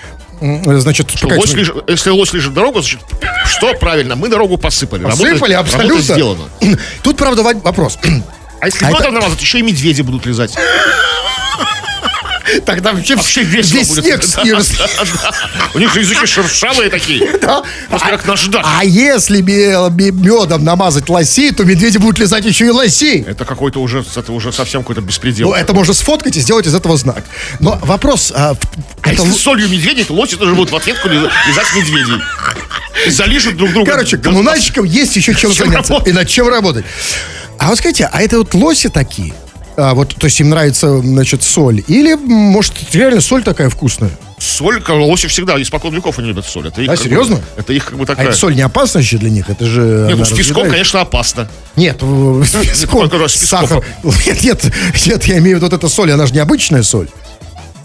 Значит, 0.40 1.10
Что 1.10 1.28
показать- 1.28 1.40
лось 1.46 1.54
лежит- 1.54 1.76
если 1.88 2.10
лось 2.10 2.32
лежит 2.32 2.52
дорогу, 2.54 2.80
значит, 2.80 3.00
что 3.46 3.74
правильно? 3.74 4.16
Мы 4.16 4.28
дорогу 4.28 4.56
посыпали. 4.58 5.02
Работа- 5.04 5.22
Посыпали, 5.22 5.52
работа 5.54 5.74
абсолютно. 5.76 6.02
сделана. 6.14 6.44
Тут, 7.02 7.16
правда, 7.16 7.42
во- 7.42 7.54
вопрос. 7.54 7.98
А 8.60 8.66
если 8.66 8.84
А 8.86 8.88
а 8.88 8.92
это- 8.92 9.10
намазать, 9.10 9.40
еще 9.42 9.58
и 9.58 9.62
медведи 9.62 10.00
будут 10.00 10.24
лизать. 10.24 10.54
Тогда 12.60 12.92
вообще, 12.92 13.16
Вообще 13.16 13.42
весело 13.42 13.78
весь 13.78 13.88
будет. 13.88 14.04
снег 14.04 14.22
съест. 14.22 14.74
У 15.74 15.78
них 15.78 15.92
же 15.92 16.00
языки 16.00 16.26
шершавые 16.26 16.90
такие. 16.90 17.38
Да. 17.44 17.62
Просто 17.90 18.08
как 18.08 18.26
наждак. 18.26 18.64
А 18.64 18.84
если 18.84 19.40
медом 19.42 20.64
намазать 20.64 21.08
лосей, 21.08 21.52
то 21.52 21.64
медведи 21.64 21.98
будут 21.98 22.18
лизать 22.18 22.44
еще 22.44 22.66
и 22.66 22.70
лосей. 22.70 23.22
Это 23.22 23.44
какой-то 23.44 23.80
уже, 23.80 24.04
это 24.16 24.32
уже 24.32 24.52
совсем 24.52 24.82
какой-то 24.82 25.00
беспредел. 25.02 25.48
Ну, 25.50 25.54
это 25.54 25.74
можно 25.74 25.92
сфоткать 25.94 26.36
и 26.36 26.40
сделать 26.40 26.66
из 26.66 26.74
этого 26.74 26.96
знак. 26.96 27.24
Но 27.60 27.78
вопрос... 27.82 28.32
а, 28.34 28.56
А 29.02 29.12
это 29.12 29.22
если 29.22 29.38
солью 29.38 29.68
медведей, 29.68 30.04
то 30.04 30.14
лоси 30.14 30.36
тоже 30.36 30.54
будут 30.54 30.70
в 30.72 30.76
ответку 30.76 31.08
ли- 31.08 31.18
лизать 31.48 31.74
медведей. 31.76 32.20
И 33.06 33.10
залижут 33.10 33.56
друг 33.56 33.72
друга. 33.72 33.90
Короче, 33.92 34.16
коммунальщикам 34.16 34.84
есть 34.84 35.16
еще 35.16 35.34
чем 35.34 35.52
Чем 35.52 35.66
заняться. 35.66 35.92
работать? 35.92 36.12
И 36.14 36.16
над 36.16 36.28
чем 36.28 36.48
работать. 36.48 36.84
А 37.58 37.68
вот 37.68 37.78
скажите, 37.78 38.08
а 38.10 38.22
это 38.22 38.38
вот 38.38 38.54
лоси 38.54 38.88
такие? 38.88 39.34
А, 39.76 39.94
вот, 39.94 40.14
то 40.14 40.26
есть 40.26 40.38
им 40.40 40.50
нравится, 40.50 40.98
значит, 41.00 41.42
соль? 41.42 41.82
Или, 41.88 42.14
может, 42.14 42.74
реально 42.92 43.20
соль 43.20 43.42
такая 43.42 43.68
вкусная? 43.68 44.10
Соль, 44.38 44.82
лоси 44.88 45.26
всегда, 45.26 45.60
испокон 45.60 45.94
веков 45.94 46.18
они 46.18 46.28
любят 46.28 46.44
соль. 46.46 46.68
Это 46.68 46.82
их, 46.82 46.88
А, 46.88 46.92
как 46.92 46.98
бы- 47.00 47.04
серьезно? 47.04 47.40
это 47.56 47.72
их 47.72 47.84
как 47.86 47.96
бы 47.96 48.04
А 48.04 48.06
такая... 48.06 48.28
эта 48.28 48.36
соль 48.36 48.54
не 48.54 48.62
опасна 48.62 49.00
вообще 49.00 49.16
для 49.18 49.30
них? 49.30 49.48
Это 49.50 49.64
же... 49.66 50.06
Нет, 50.08 50.18
ну 50.18 50.24
с 50.24 50.30
песком, 50.32 50.68
конечно, 50.70 51.00
опасно. 51.00 51.48
Нет, 51.76 52.00
с 52.00 52.50
песком, 52.52 53.10
сахар. 53.28 53.84
Нет, 54.26 54.42
нет, 54.42 54.72
нет, 55.06 55.24
я 55.24 55.38
имею 55.38 55.56
в 55.56 55.62
виду 55.62 55.66
вот 55.66 55.72
эта 55.72 55.88
соль, 55.88 56.12
она 56.12 56.26
же 56.26 56.32
не 56.34 56.40
обычная 56.40 56.82
соль. 56.82 57.08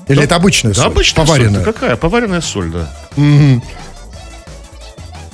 Или 0.07 0.23
это 0.23 0.35
обычная 0.35 0.73
Да, 0.73 0.81
соль? 0.83 0.91
обычная 0.91 1.25
поваренная. 1.25 1.53
соль. 1.63 1.65
Да 1.65 1.71
какая? 1.73 1.95
Поваренная 1.95 2.41
соль, 2.41 2.71
да. 2.71 2.89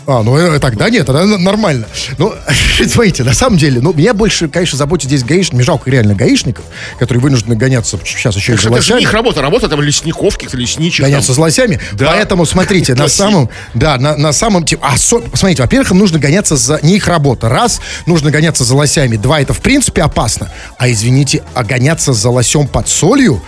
А, 0.07 0.21
ну 0.21 0.37
э, 0.37 0.59
тогда 0.59 0.89
нет, 0.89 1.05
тогда 1.07 1.25
нормально. 1.25 1.87
Ну, 2.17 2.33
смотрите, 2.87 3.23
на 3.23 3.33
самом 3.33 3.57
деле, 3.57 3.81
ну, 3.81 3.91
меня 3.93 4.13
больше, 4.13 4.47
конечно, 4.47 4.77
заботит 4.77 5.07
здесь 5.07 5.23
гаишник, 5.23 5.63
жалко 5.63 5.89
реально 5.89 6.13
гаишников, 6.13 6.63
которые 6.99 7.21
вынуждены 7.21 7.55
гоняться 7.55 7.97
сейчас 8.05 8.35
еще 8.35 8.53
и 8.53 8.55
за 8.57 8.67
Это 8.69 8.73
лосями. 8.77 9.01
их 9.01 9.11
работа, 9.11 9.41
работа 9.41 9.67
там 9.67 9.81
лесников, 9.81 10.35
каких-то 10.35 10.57
лесничек. 10.57 11.05
гоняться 11.05 11.27
там. 11.27 11.35
с 11.35 11.39
лосями. 11.39 11.79
Да. 11.93 12.07
Поэтому, 12.07 12.45
смотрите, 12.45 12.93
на 12.93 13.07
самом, 13.07 13.49
да, 13.73 13.97
на, 13.97 14.15
на 14.15 14.31
самом, 14.31 14.65
типа, 14.65 14.89
а, 14.93 14.97
со- 14.97 15.23
смотрите, 15.33 15.63
во-первых, 15.63 15.91
им 15.91 15.97
нужно 15.97 16.19
гоняться 16.19 16.55
за, 16.55 16.79
не 16.83 16.97
их 16.97 17.07
работа, 17.07 17.49
раз, 17.49 17.81
нужно 18.05 18.29
гоняться 18.29 18.63
за 18.63 18.75
лосями, 18.75 19.15
два, 19.17 19.41
это 19.41 19.53
в 19.53 19.59
принципе 19.59 20.03
опасно, 20.03 20.51
а, 20.77 20.89
извините, 20.89 21.43
а 21.55 21.63
гоняться 21.63 22.13
за 22.13 22.29
лосем 22.29 22.67
под 22.67 22.87
солью, 22.87 23.41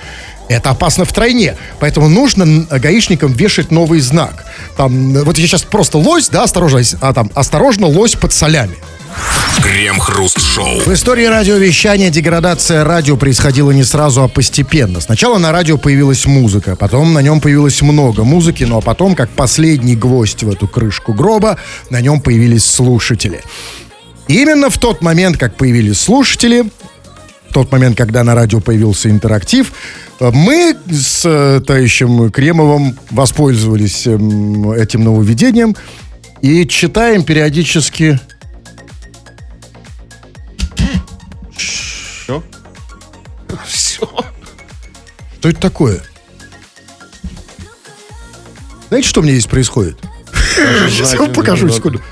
это 0.56 0.72
опасно 0.72 1.06
втройне. 1.06 1.56
Поэтому 1.80 2.10
нужно 2.10 2.66
гаишникам 2.70 3.34
вешать 3.34 3.72
новый 3.72 4.00
знак. 4.00 4.46
Там, 4.76 5.16
э, 5.16 5.24
вот 5.24 5.38
я 5.38 5.48
сейчас 5.48 5.64
просто 5.64 5.98
лось, 5.98 6.30
да, 6.30 6.44
осторожно, 6.44 6.82
а 7.02 7.14
там, 7.14 7.32
осторожно, 7.36 7.88
лось 7.88 8.14
под 8.14 8.34
солями. 8.34 8.76
Крем-хруст-шоу. 9.62 10.82
В 10.86 10.94
истории 10.94 11.26
радиовещания 11.26 12.10
деградация 12.10 12.84
радио 12.84 13.18
происходила 13.18 13.72
не 13.72 13.84
сразу, 13.84 14.24
а 14.24 14.28
постепенно. 14.28 15.02
Сначала 15.02 15.40
на 15.40 15.52
радио 15.52 15.78
появилась 15.78 16.26
музыка, 16.26 16.76
потом 16.76 17.14
на 17.14 17.20
нем 17.20 17.42
появилось 17.42 17.82
много 17.82 18.24
музыки, 18.24 18.64
ну 18.64 18.78
а 18.78 18.82
потом, 18.82 19.16
как 19.16 19.30
последний 19.30 19.96
гвоздь 19.96 20.44
в 20.44 20.50
эту 20.50 20.68
крышку 20.68 21.14
гроба, 21.14 21.58
на 21.90 22.02
нем 22.02 22.22
появились 22.22 22.66
слушатели. 22.66 23.42
И 24.28 24.42
именно 24.42 24.70
в 24.70 24.78
тот 24.78 25.02
момент, 25.02 25.38
как 25.38 25.56
появились 25.56 26.00
слушатели, 26.00 26.66
тот 27.58 27.72
момент, 27.72 27.98
когда 27.98 28.24
на 28.24 28.36
радио 28.36 28.60
появился 28.60 29.10
интерактив, 29.10 29.74
э, 30.20 30.30
мы 30.32 30.78
с 30.92 31.26
э, 31.26 31.60
товарищем 31.66 32.30
Кремовым 32.30 33.00
воспользовались 33.10 34.06
эм, 34.06 34.72
этим 34.74 35.04
нововведением 35.04 35.76
и 36.44 36.68
читаем 36.68 37.24
периодически... 37.24 38.20
Все. 41.56 42.44
Все. 43.66 44.08
Что 45.40 45.50
это 45.50 45.60
такое? 45.60 46.04
Знаете, 48.90 49.10
что 49.10 49.22
у 49.22 49.24
меня 49.24 49.34
здесь 49.34 49.48
происходит? 49.48 49.98
Сейчас 50.90 51.14
я 51.14 51.20
вам 51.20 51.34
покажу, 51.34 51.68
секунду. 51.70 52.04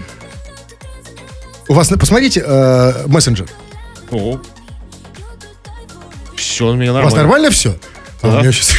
У 1.67 1.73
вас, 1.73 1.87
посмотрите, 1.89 2.43
э, 2.43 3.05
мессенджер. 3.05 3.47
Все, 6.55 6.65
у 6.69 6.73
меня 6.73 6.91
У 6.91 6.93
вас 6.93 7.03
нормально. 7.13 7.21
нормально 7.23 7.51
все? 7.51 7.75
А 8.21 8.39
меня 8.39 8.51
щас- 8.53 8.71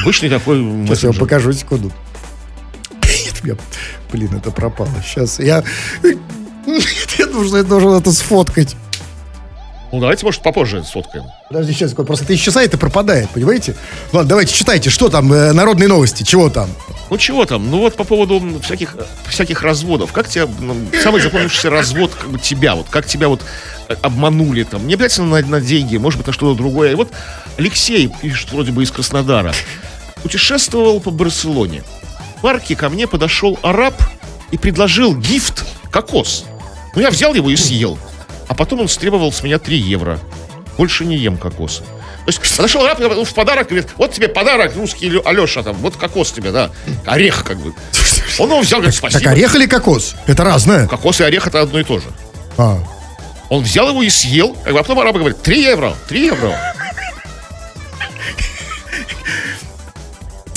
Обычный 0.00 0.28
такой 0.30 0.58
Сейчас 0.86 1.02
я 1.02 1.08
вам 1.10 1.18
покажу, 1.18 1.52
секунду. 1.52 1.90
Нет, 3.02 3.42
меня- 3.42 3.56
Блин, 4.12 4.30
это 4.36 4.52
пропало. 4.52 4.90
Сейчас 5.04 5.40
я... 5.40 5.64
Я 7.18 7.26
должен, 7.26 7.56
я 7.56 7.62
должен 7.64 7.94
это 7.94 8.12
сфоткать. 8.12 8.76
Ну, 9.94 10.00
давайте, 10.00 10.24
может, 10.24 10.42
попозже 10.42 10.82
сфоткаем. 10.82 11.26
Подожди, 11.46 11.72
сейчас, 11.72 11.92
просто 11.92 12.24
это 12.24 12.34
исчезает 12.34 12.74
и 12.74 12.76
пропадает, 12.76 13.30
понимаете? 13.30 13.76
Ладно, 14.12 14.30
давайте 14.30 14.52
читайте, 14.52 14.90
что 14.90 15.08
там, 15.08 15.32
э, 15.32 15.52
народные 15.52 15.86
новости, 15.86 16.24
чего 16.24 16.50
там? 16.50 16.68
Ну, 17.10 17.16
чего 17.16 17.44
там? 17.44 17.70
Ну, 17.70 17.78
вот 17.78 17.94
по 17.94 18.02
поводу 18.02 18.42
всяких, 18.60 18.96
э, 18.96 19.04
всяких 19.28 19.62
разводов. 19.62 20.10
Как 20.10 20.28
тебя, 20.28 20.48
ну, 20.58 20.74
самый 21.00 21.20
запомнившийся 21.20 21.70
развод 21.70 22.10
как 22.12 22.28
бы 22.28 22.40
тебя, 22.40 22.74
вот, 22.74 22.88
как 22.90 23.06
тебя 23.06 23.28
вот 23.28 23.42
э, 23.86 23.94
обманули 24.02 24.64
там, 24.64 24.84
не 24.84 24.94
обязательно 24.94 25.40
на, 25.40 25.46
на 25.46 25.60
деньги, 25.60 25.96
может 25.96 26.18
быть, 26.18 26.26
на 26.26 26.32
что-то 26.32 26.58
другое. 26.58 26.90
И 26.90 26.94
вот 26.96 27.12
Алексей 27.56 28.08
пишет 28.20 28.50
вроде 28.50 28.72
бы 28.72 28.82
из 28.82 28.90
Краснодара. 28.90 29.54
Путешествовал 30.24 30.98
по 30.98 31.12
Барселоне. 31.12 31.84
В 32.38 32.40
парке 32.40 32.74
ко 32.74 32.88
мне 32.88 33.06
подошел 33.06 33.60
араб 33.62 33.94
и 34.50 34.58
предложил 34.58 35.14
гифт 35.14 35.64
кокос. 35.92 36.46
Ну, 36.96 37.00
я 37.00 37.10
взял 37.10 37.32
его 37.32 37.48
и 37.48 37.54
съел. 37.54 37.96
А 38.48 38.54
потом 38.54 38.80
он 38.80 38.88
стребовал 38.88 39.32
с 39.32 39.42
меня 39.42 39.58
3 39.58 39.76
евро. 39.76 40.18
Больше 40.76 41.04
не 41.04 41.16
ем 41.16 41.36
кокосы. 41.36 41.82
То 42.24 42.30
есть 42.30 42.56
подошел 42.56 42.84
араб 42.84 42.98
ну, 43.00 43.24
в 43.24 43.34
подарок, 43.34 43.68
говорит, 43.68 43.88
вот 43.96 44.12
тебе 44.12 44.28
подарок, 44.28 44.74
русский 44.76 45.12
Алеша, 45.24 45.62
там, 45.62 45.76
вот 45.76 45.96
кокос 45.96 46.32
тебе, 46.32 46.52
да, 46.52 46.70
орех 47.04 47.44
как 47.44 47.58
бы. 47.58 47.74
Он 48.38 48.48
его 48.48 48.60
взял, 48.60 48.80
говорит, 48.80 48.98
Так 48.98 49.10
спасибо. 49.10 49.30
орех 49.30 49.54
или 49.54 49.66
кокос? 49.66 50.16
Это 50.26 50.42
разное. 50.42 50.86
Кокос 50.86 51.20
и 51.20 51.24
орех 51.24 51.46
это 51.46 51.60
одно 51.60 51.80
и 51.80 51.84
то 51.84 51.98
же. 51.98 52.06
А. 52.56 52.78
Он 53.50 53.62
взял 53.62 53.88
его 53.90 54.02
и 54.02 54.08
съел, 54.08 54.56
а 54.64 54.72
потом 54.72 54.98
араб 55.00 55.16
говорит, 55.16 55.42
3 55.42 55.62
евро, 55.62 55.94
3 56.08 56.24
евро. 56.24 56.58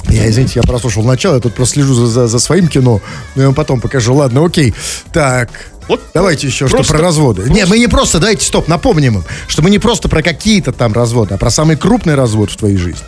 Я, 0.09 0.29
извините, 0.29 0.53
я 0.55 0.63
прослушал 0.63 1.03
начало, 1.03 1.35
я 1.35 1.41
тут 1.41 1.53
просто 1.53 1.75
слежу 1.75 1.93
за, 1.93 2.07
за, 2.07 2.27
за 2.27 2.39
своим 2.39 2.69
кино, 2.69 3.01
но 3.35 3.41
я 3.41 3.47
вам 3.49 3.55
потом 3.55 3.81
покажу. 3.81 4.15
Ладно, 4.15 4.45
окей. 4.45 4.73
Так, 5.11 5.49
Вот 5.87 6.01
давайте 6.13 6.47
еще 6.47 6.67
просто- 6.67 6.83
что 6.85 6.93
про 6.93 7.01
разводы. 7.01 7.41
просто- 7.43 7.53
Не, 7.53 7.65
мы 7.65 7.79
не 7.79 7.87
просто, 7.87 8.19
давайте, 8.19 8.45
стоп, 8.45 8.67
напомним 8.67 9.17
им, 9.19 9.23
что 9.47 9.61
мы 9.61 9.69
не 9.69 9.79
просто 9.79 10.09
про 10.09 10.21
какие-то 10.21 10.71
там 10.73 10.93
разводы, 10.93 11.35
а 11.35 11.37
про 11.37 11.49
самый 11.49 11.77
крупный 11.77 12.15
развод 12.15 12.51
в 12.51 12.57
твоей 12.57 12.77
жизни. 12.77 13.05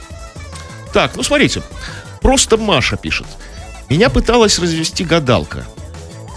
Так, 0.93 1.15
ну 1.15 1.23
смотрите. 1.23 1.61
Просто 2.21 2.57
Маша 2.57 2.97
пишет. 2.97 3.27
Меня 3.89 4.09
пыталась 4.09 4.59
развести 4.59 5.03
гадалка. 5.03 5.65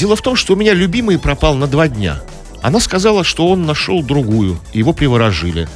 Дело 0.01 0.17
в 0.17 0.23
том, 0.23 0.37
что 0.37 0.55
у 0.55 0.57
меня 0.57 0.75
любимый 0.75 1.19
пропал 1.19 1.55
на 1.55 1.67
два 1.67 1.89
дня. 1.89 2.21
Она 2.61 2.81
сказала, 2.81 3.25
что 3.25 3.49
он 3.49 3.67
нашел 3.67 4.03
другую, 4.03 4.59
его 4.73 4.93
приворожили. 4.93 5.69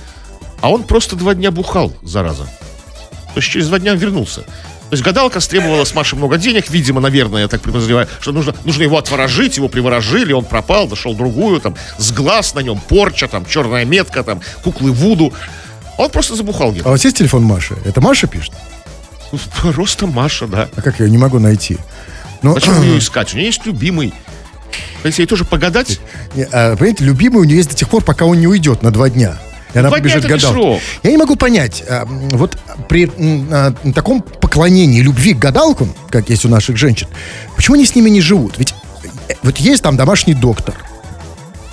А 0.61 0.71
он 0.71 0.85
просто 0.85 1.17
два 1.17 1.35
дня 1.35 1.51
бухал, 1.51 1.93
зараза. 2.03 2.45
То 2.45 3.41
есть 3.41 3.49
через 3.49 3.69
два 3.69 3.79
дня 3.79 3.93
он 3.93 3.99
вернулся. 3.99 4.45
То 4.89 4.93
есть 4.93 5.03
гадалка 5.03 5.41
стребовала 5.41 5.85
с 5.85 5.95
Маши 5.95 6.15
много 6.15 6.39
денег, 6.39 6.71
видимо, 6.71 7.01
наверное, 7.01 7.43
я 7.43 7.49
так 7.49 7.61
подозреваю, 7.61 8.07
что 8.21 8.31
нужно, 8.31 8.55
нужно 8.65 8.85
его 8.85 8.97
отворожить, 8.99 9.57
его 9.57 9.69
приворожили, 9.69 10.33
он 10.33 10.45
пропал, 10.45 10.87
нашел 10.87 11.15
другую, 11.15 11.61
там, 11.61 11.75
с 11.99 12.13
глаз 12.13 12.55
на 12.55 12.61
нем, 12.61 12.79
порча, 12.79 13.27
там, 13.27 13.45
черная 13.47 13.85
метка, 13.85 14.23
там, 14.23 14.41
куклы 14.63 14.93
Вуду. 14.93 15.33
Он 15.99 16.09
просто 16.09 16.37
забухал 16.37 16.71
где-то. 16.71 16.87
А 16.87 16.91
у 16.91 16.93
вас 16.93 17.05
есть 17.05 17.17
телефон 17.17 17.43
Маши? 17.43 17.75
Это 17.85 18.01
Маша 18.01 18.29
пишет? 18.29 18.53
Просто 19.61 20.07
Маша, 20.07 20.47
да. 20.47 20.69
А 20.77 20.83
как 20.83 21.01
я 21.01 21.07
ее 21.07 21.11
не 21.11 21.19
могу 21.19 21.41
найти? 21.41 21.79
Ну, 22.43 22.55
Зачем 22.55 22.81
ее 22.83 22.99
искать? 22.99 23.35
У 23.35 23.37
нее 23.39 23.47
есть 23.47 23.67
любимый. 23.67 24.15
Хотите 25.03 25.23
ей 25.23 25.27
тоже 25.27 25.45
погадать? 25.45 26.01
не, 26.35 26.45
а, 26.45 26.77
понимаете, 26.77 27.05
любимый 27.05 27.39
у 27.41 27.45
нее 27.45 27.57
есть 27.57 27.71
до 27.71 27.77
тех 27.77 27.89
пор, 27.89 28.05
пока 28.05 28.25
он 28.25 28.39
не 28.39 28.47
уйдет 28.47 28.83
на 28.83 28.93
два 28.93 29.11
дня. 29.11 29.37
И 29.77 29.79
она 29.79 29.91
Два 29.91 30.01
дня 30.01 30.11
побежит 30.11 30.25
не 30.25 30.31
гадалке. 30.31 30.81
Я 31.03 31.11
не 31.11 31.19
могу 31.19 31.37
понять, 31.37 31.85
а, 31.87 32.07
вот 32.07 32.57
при 32.89 33.11
а, 33.53 33.75
таком 33.95 34.23
поклонении 34.23 35.03
любви 35.03 35.35
к 35.35 35.39
гадалкам, 35.39 35.93
как 36.09 36.31
есть 36.31 36.47
у 36.47 36.49
наших 36.49 36.79
женщин, 36.79 37.09
почему 37.57 37.75
они 37.75 37.85
с 37.85 37.95
ними 37.95 38.09
не 38.09 38.23
живут? 38.23 38.55
Ведь 38.57 38.73
э, 39.29 39.35
вот 39.43 39.59
есть 39.59 39.83
там 39.83 39.99
домашний 39.99 40.33
доктор. 40.33 40.75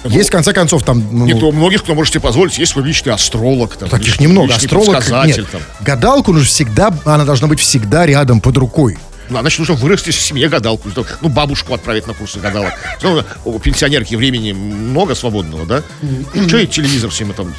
Есть, 0.04 0.28
в 0.28 0.32
конце 0.34 0.52
концов, 0.52 0.84
там... 0.84 1.02
ну, 1.13 1.26
Нет, 1.26 1.42
у 1.42 1.54
многих, 1.54 1.82
кто 1.84 1.96
может 1.96 2.12
себе 2.12 2.20
позволить, 2.20 2.58
есть 2.58 2.74
свой 2.74 2.84
личный 2.84 3.13
астролог. 3.13 3.78
Там, 3.78 3.88
таких 3.88 4.08
личный- 4.08 4.24
немного. 4.24 4.48
личный 4.48 4.66
Астролог 4.66 5.26
нет. 5.26 5.50
Там. 5.50 5.62
Гадалку 5.80 6.34
нужно 6.34 6.46
всегда, 6.46 6.94
она 7.06 7.24
должна 7.24 7.48
быть 7.48 7.62
всегда 7.62 8.06
рядом, 8.06 8.42
под 8.42 8.58
рукой. 8.58 8.98
Ну, 9.29 9.39
значит, 9.39 9.59
нужно 9.59 9.75
вырасти 9.75 10.12
в 10.12 10.15
семье 10.15 10.49
гадалку. 10.49 10.89
Ну, 11.21 11.29
бабушку 11.29 11.73
отправить 11.73 12.07
на 12.07 12.13
курсы 12.13 12.39
гадалок. 12.39 12.73
Ну, 13.01 13.23
у 13.45 13.59
пенсионерки 13.59 14.15
времени 14.15 14.51
много 14.51 15.15
свободного, 15.15 15.65
да? 15.65 15.83
Что 16.47 16.57
и 16.57 16.67
телевизор 16.67 17.09
всем 17.09 17.33
там... 17.33 17.53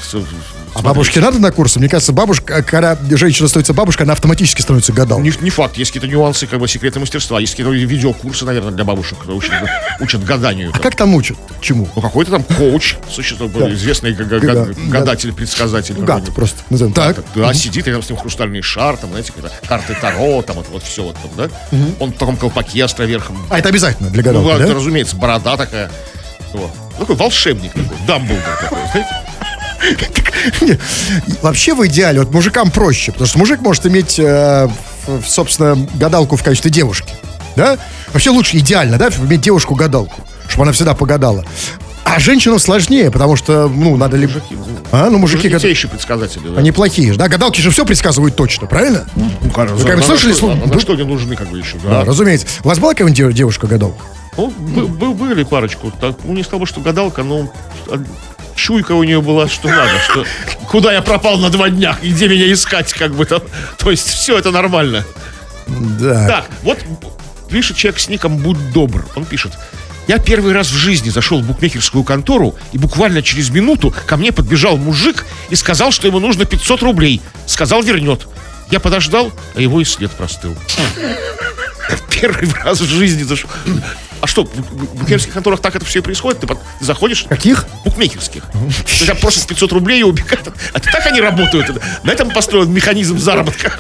А 0.75 0.83
бабушке 0.83 1.21
надо 1.21 1.39
на 1.39 1.53
курсы? 1.53 1.79
Мне 1.79 1.89
кажется, 1.89 2.13
бабушка, 2.13 2.63
когда 2.65 2.99
женщина 3.13 3.47
становится 3.47 3.73
бабушкой, 3.75 4.05
она 4.07 4.13
автоматически 4.15 4.61
становится 4.61 4.93
гадалкой. 4.93 5.31
Не, 5.31 5.33
не 5.45 5.51
факт, 5.51 5.77
есть 5.77 5.93
какие-то 5.93 6.09
нюансы, 6.13 6.49
как 6.49 6.59
бы 6.59 6.67
секреты 6.67 6.99
мастерства, 6.99 7.39
есть 7.41 7.53
какие-то 7.53 7.71
видеокурсы, 7.73 8.45
наверное, 8.45 8.73
для 8.73 8.83
бабушек, 8.85 9.19
которые 9.19 9.39
учат, 9.39 9.53
учат 10.01 10.25
гаданию. 10.25 10.73
А 10.75 10.79
как 10.81 10.97
там 10.97 11.15
учат? 11.15 11.37
Чему? 11.61 11.89
Ну, 11.95 12.03
какой-то 12.03 12.33
там 12.33 12.43
коуч, 12.43 12.97
существует, 13.09 13.53
Да. 13.53 13.73
известный 13.73 14.15
га- 14.15 14.25
га- 14.25 14.41
Да, 14.41 14.47
га- 14.53 14.65
да. 14.67 14.73
гадатель, 14.99 15.33
предсказатель. 15.33 15.95
Гад 15.95 16.35
просто. 16.35 16.59
Назовем. 16.71 16.93
Так. 16.93 17.23
Да, 17.37 17.55
сидит, 17.55 17.87
и 17.87 17.93
там 17.93 18.03
с 18.03 18.09
ним 18.11 18.19
хрустальный 18.19 18.61
шар, 18.61 18.97
там, 18.97 19.11
знаете, 19.11 19.33
карты 19.69 19.97
Таро, 20.01 20.43
там, 20.43 20.57
вот 20.73 20.83
все 20.83 21.05
вот 21.05 21.15
там, 21.15 21.31
да? 21.37 21.51
Он 22.01 22.13
в 22.13 22.17
таком 22.17 22.37
колпаке 22.37 22.85
островерхом. 22.85 23.37
А 23.51 23.59
это 23.59 23.69
обязательно 23.69 24.11
для 24.11 24.23
Ну, 24.23 24.29
гадалки, 24.29 24.47
ладно, 24.49 24.67
да? 24.69 24.75
разумеется, 24.75 25.17
борода 25.17 25.57
такая. 25.57 25.91
Вот. 26.53 26.71
Такой 26.99 27.17
волшебник 27.17 27.73
такой, 27.73 27.89
Дамблдор 28.07 28.57
такой, 28.61 28.79
знаете? 28.93 29.11
Не, 30.61 30.79
Вообще 31.43 31.75
в 31.75 31.87
идеале, 31.87 32.21
вот 32.21 32.33
мужикам 32.33 32.71
проще, 32.71 33.13
потому 33.13 33.27
что 33.29 33.39
мужик 33.39 33.61
может 33.61 33.87
иметь, 33.87 34.19
э, 34.19 34.69
собственно, 35.27 35.77
гадалку 35.95 36.37
в 36.37 36.43
качестве 36.43 36.71
девушки, 36.71 37.13
да? 37.57 37.79
Вообще 38.13 38.31
лучше, 38.31 38.59
идеально, 38.59 38.99
да, 38.99 39.09
иметь 39.09 39.41
девушку-гадалку, 39.41 40.21
чтобы 40.49 40.63
она 40.65 40.73
всегда 40.73 40.95
погадала. 40.95 41.45
А 42.05 42.21
женщинам 42.21 42.59
сложнее, 42.59 43.11
потому 43.11 43.35
что, 43.35 43.67
ну, 43.69 43.97
надо 43.97 44.17
либо... 44.17 44.33
А, 44.93 45.09
ну, 45.11 45.19
мужики, 45.19 45.49
Мужики 45.49 45.59
те 45.63 45.71
еще 45.71 45.89
предсказатели, 45.89 46.49
да. 46.49 46.61
они 46.61 46.71
плохие 46.71 47.13
же, 47.13 47.19
да? 47.19 47.29
Гадалки 47.29 47.61
же 47.61 47.71
все 47.71 47.85
предсказывают 47.87 48.37
точно, 48.37 48.67
правильно? 48.67 49.07
ну, 49.17 49.51
кажется, 49.51 49.83
Вы 49.83 49.89
как 49.91 49.99
бы 49.99 50.05
слышали 50.05 50.33
слово? 50.33 50.55
На 50.67 50.79
что 50.81 50.93
они 50.93 51.03
нужны, 51.05 51.35
как 51.35 51.49
бы, 51.49 51.59
еще, 51.59 51.77
Да, 51.83 52.01
да? 52.01 52.05
разумеется. 52.05 52.47
У 52.63 52.69
вас 52.69 52.79
была 52.79 52.93
какая-нибудь 52.93 53.17
дев- 53.17 53.33
девушка-гадалка? 53.33 53.99
Ну, 54.37 54.49
бы- 54.51 54.87
бы- 54.87 55.15
были 55.15 55.45
парочку. 55.45 55.91
Так, 56.01 56.17
ну, 56.25 56.35
не 56.35 56.43
сказал 56.43 56.61
бы, 56.61 56.67
что 56.67 56.81
гадалка, 56.81 57.23
но 57.23 57.51
а, 57.89 58.03
чуйка 58.55 58.93
у 58.93 59.03
нее 59.03 59.21
была, 59.23 59.49
что 59.49 59.69
надо, 59.69 59.99
что 60.09 60.25
куда 60.71 60.93
я 60.93 61.01
пропал 61.03 61.39
на 61.39 61.49
два 61.51 61.71
дня, 61.71 61.97
где 62.03 62.29
меня 62.29 62.53
искать, 62.53 62.93
как 62.93 63.15
бы 63.15 63.25
там. 63.25 63.41
То 63.79 63.91
есть 63.91 64.07
все 64.07 64.37
это 64.39 64.51
нормально. 64.51 65.05
Да. 65.67 66.27
Так, 66.29 66.45
вот 66.63 66.79
пишет 67.49 67.77
человек 67.77 67.99
с 68.01 68.09
ником 68.09 68.37
«Будь 68.37 68.73
добр». 68.73 69.07
Он 69.17 69.25
пишет. 69.25 69.53
Я 70.07 70.19
первый 70.19 70.53
раз 70.53 70.69
в 70.69 70.77
жизни 70.77 71.09
зашел 71.09 71.41
в 71.41 71.47
букмекерскую 71.47 72.05
контору, 72.05 72.55
и 72.73 72.79
буквально 72.79 73.23
через 73.23 73.51
минуту 73.51 73.95
ко 74.07 74.17
мне 74.17 74.33
подбежал 74.33 74.77
мужик 74.77 75.25
и 75.49 75.55
сказал, 75.55 75.93
что 75.93 76.07
ему 76.07 76.21
нужно 76.21 76.45
500 76.45 76.83
рублей. 76.83 77.23
Сказал, 77.47 77.83
вернет. 77.83 78.27
Я 78.71 78.81
подождал, 78.81 79.33
а 79.55 79.61
его 79.61 79.81
и 79.81 79.85
след 79.85 80.11
простыл. 80.11 80.57
Первый 82.11 82.51
раз 82.63 82.81
в 82.81 82.89
жизни 82.89 83.23
зашел. 83.23 83.49
А 84.21 84.27
что, 84.27 84.45
в 84.45 84.95
букмекерских 84.97 85.33
конторах 85.33 85.61
так 85.61 85.77
это 85.77 85.85
все 85.85 85.99
и 85.99 86.03
происходит? 86.03 86.41
Ты, 86.41 86.47
заходишь... 86.81 87.25
Каких? 87.29 87.67
Букмекерских. 87.85 88.43
Там 89.07 89.17
просят 89.19 89.47
500 89.47 89.73
рублей 89.73 90.01
и 90.01 90.03
убегают. 90.03 90.49
А 90.73 90.81
ты 90.81 90.91
так 90.91 91.07
они 91.07 91.21
работают? 91.21 91.71
На 92.03 92.11
этом 92.13 92.31
построен 92.31 92.73
механизм 92.73 93.19
заработка. 93.19 93.73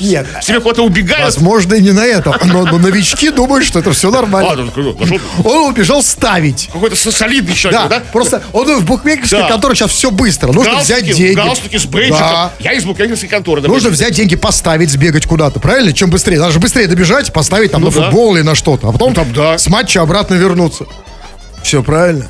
Нет. 0.00 0.26
Себе 0.42 0.60
куда-то 0.60 0.82
убегают. 0.84 1.24
Возможно, 1.24 1.74
и 1.74 1.80
не 1.82 1.92
на 1.92 2.04
этом. 2.04 2.34
Но, 2.44 2.64
но 2.66 2.78
новички 2.78 3.30
думают, 3.30 3.64
что 3.64 3.78
это 3.78 3.92
все 3.92 4.08
А, 4.08 4.12
нормально. 4.12 4.66
зашел 4.66 4.96
Он 5.44 5.70
убежал 5.70 6.02
ставить. 6.02 6.68
какой-то 6.72 6.96
со- 6.96 7.12
солидный 7.12 7.54
человек, 7.54 7.82
Да, 7.82 7.88
да? 7.88 8.02
просто 8.12 8.42
он 8.52 8.78
в 8.78 8.84
букмекерской 8.84 9.40
Да. 9.40 9.48
конторе 9.48 9.74
сейчас 9.74 9.90
все 9.92 10.10
быстро. 10.10 10.48
Нужно 10.52 10.72
Галстуки, 10.74 11.02
взять 11.02 11.16
деньги. 11.16 11.34
галстуки 11.34 11.76
с 11.78 11.84
бейджиком. 11.86 12.18
Да. 12.20 12.52
Я 12.58 12.72
из 12.72 12.84
букмекерской 12.84 13.28
конторы. 13.28 13.60
Нужно 13.62 13.74
допустим. 13.74 13.92
взять 13.92 14.14
деньги, 14.14 14.36
поставить, 14.36 14.90
сбегать 14.90 15.26
куда-то, 15.26 15.60
правильно? 15.60 15.92
Чем 15.92 16.10
быстрее. 16.10 16.38
Надо 16.38 16.52
же 16.52 16.58
быстрее 16.60 16.86
добежать, 16.86 17.32
поставить 17.32 17.72
там 17.72 17.80
Ну 17.80 17.90
на 17.90 17.94
да. 17.94 18.02
футбол 18.04 18.36
или 18.36 18.42
на 18.42 18.54
что-то. 18.54 18.88
А 18.88 18.92
потом 18.92 19.10
Ну 19.10 19.14
там 19.14 19.32
да. 19.34 19.58
с 19.58 19.68
матча 19.68 20.02
обратно 20.02 20.34
вернуться. 20.34 20.86
Все 21.62 21.82
правильно? 21.82 22.26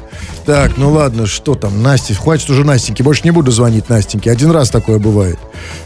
Так, 0.46 0.76
ну 0.76 0.92
ладно, 0.92 1.26
что 1.26 1.54
там, 1.54 1.82
Настя, 1.82 2.14
хватит 2.14 2.48
уже 2.50 2.64
Настеньки, 2.64 3.02
больше 3.02 3.22
не 3.24 3.30
буду 3.30 3.50
звонить 3.50 3.88
Настеньке, 3.88 4.30
один 4.30 4.50
раз 4.50 4.70
такое 4.70 4.98
бывает. 4.98 5.38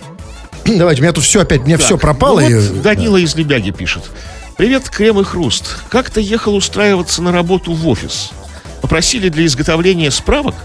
Давайте, 0.64 1.00
у 1.00 1.04
меня 1.04 1.12
тут 1.12 1.24
все 1.24 1.42
опять, 1.42 1.64
меня 1.64 1.78
все 1.78 1.96
пропало. 1.96 2.40
ну 2.40 2.48
и- 2.48 2.54
вот 2.54 2.83
Данила 2.83 3.16
из 3.16 3.35
Лебяги 3.37 3.70
пишет. 3.70 4.11
Привет, 4.57 4.88
Крем 4.90 5.20
и 5.20 5.24
Хруст. 5.24 5.76
Как-то 5.88 6.20
ехал 6.20 6.57
устраиваться 6.57 7.22
на 7.22 7.31
работу 7.31 7.72
в 7.72 7.87
офис. 7.87 8.31
Попросили 8.83 9.28
для 9.28 9.46
изготовления 9.46 10.11
справок 10.11 10.57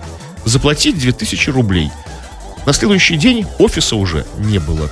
заплатить 0.46 0.98
2000 0.98 1.52
рублей. 1.52 1.92
На 2.66 2.74
следующий 2.74 3.18
день 3.18 3.46
офиса 3.60 3.96
уже 3.96 4.26
не 4.40 4.58
было. 4.60 4.90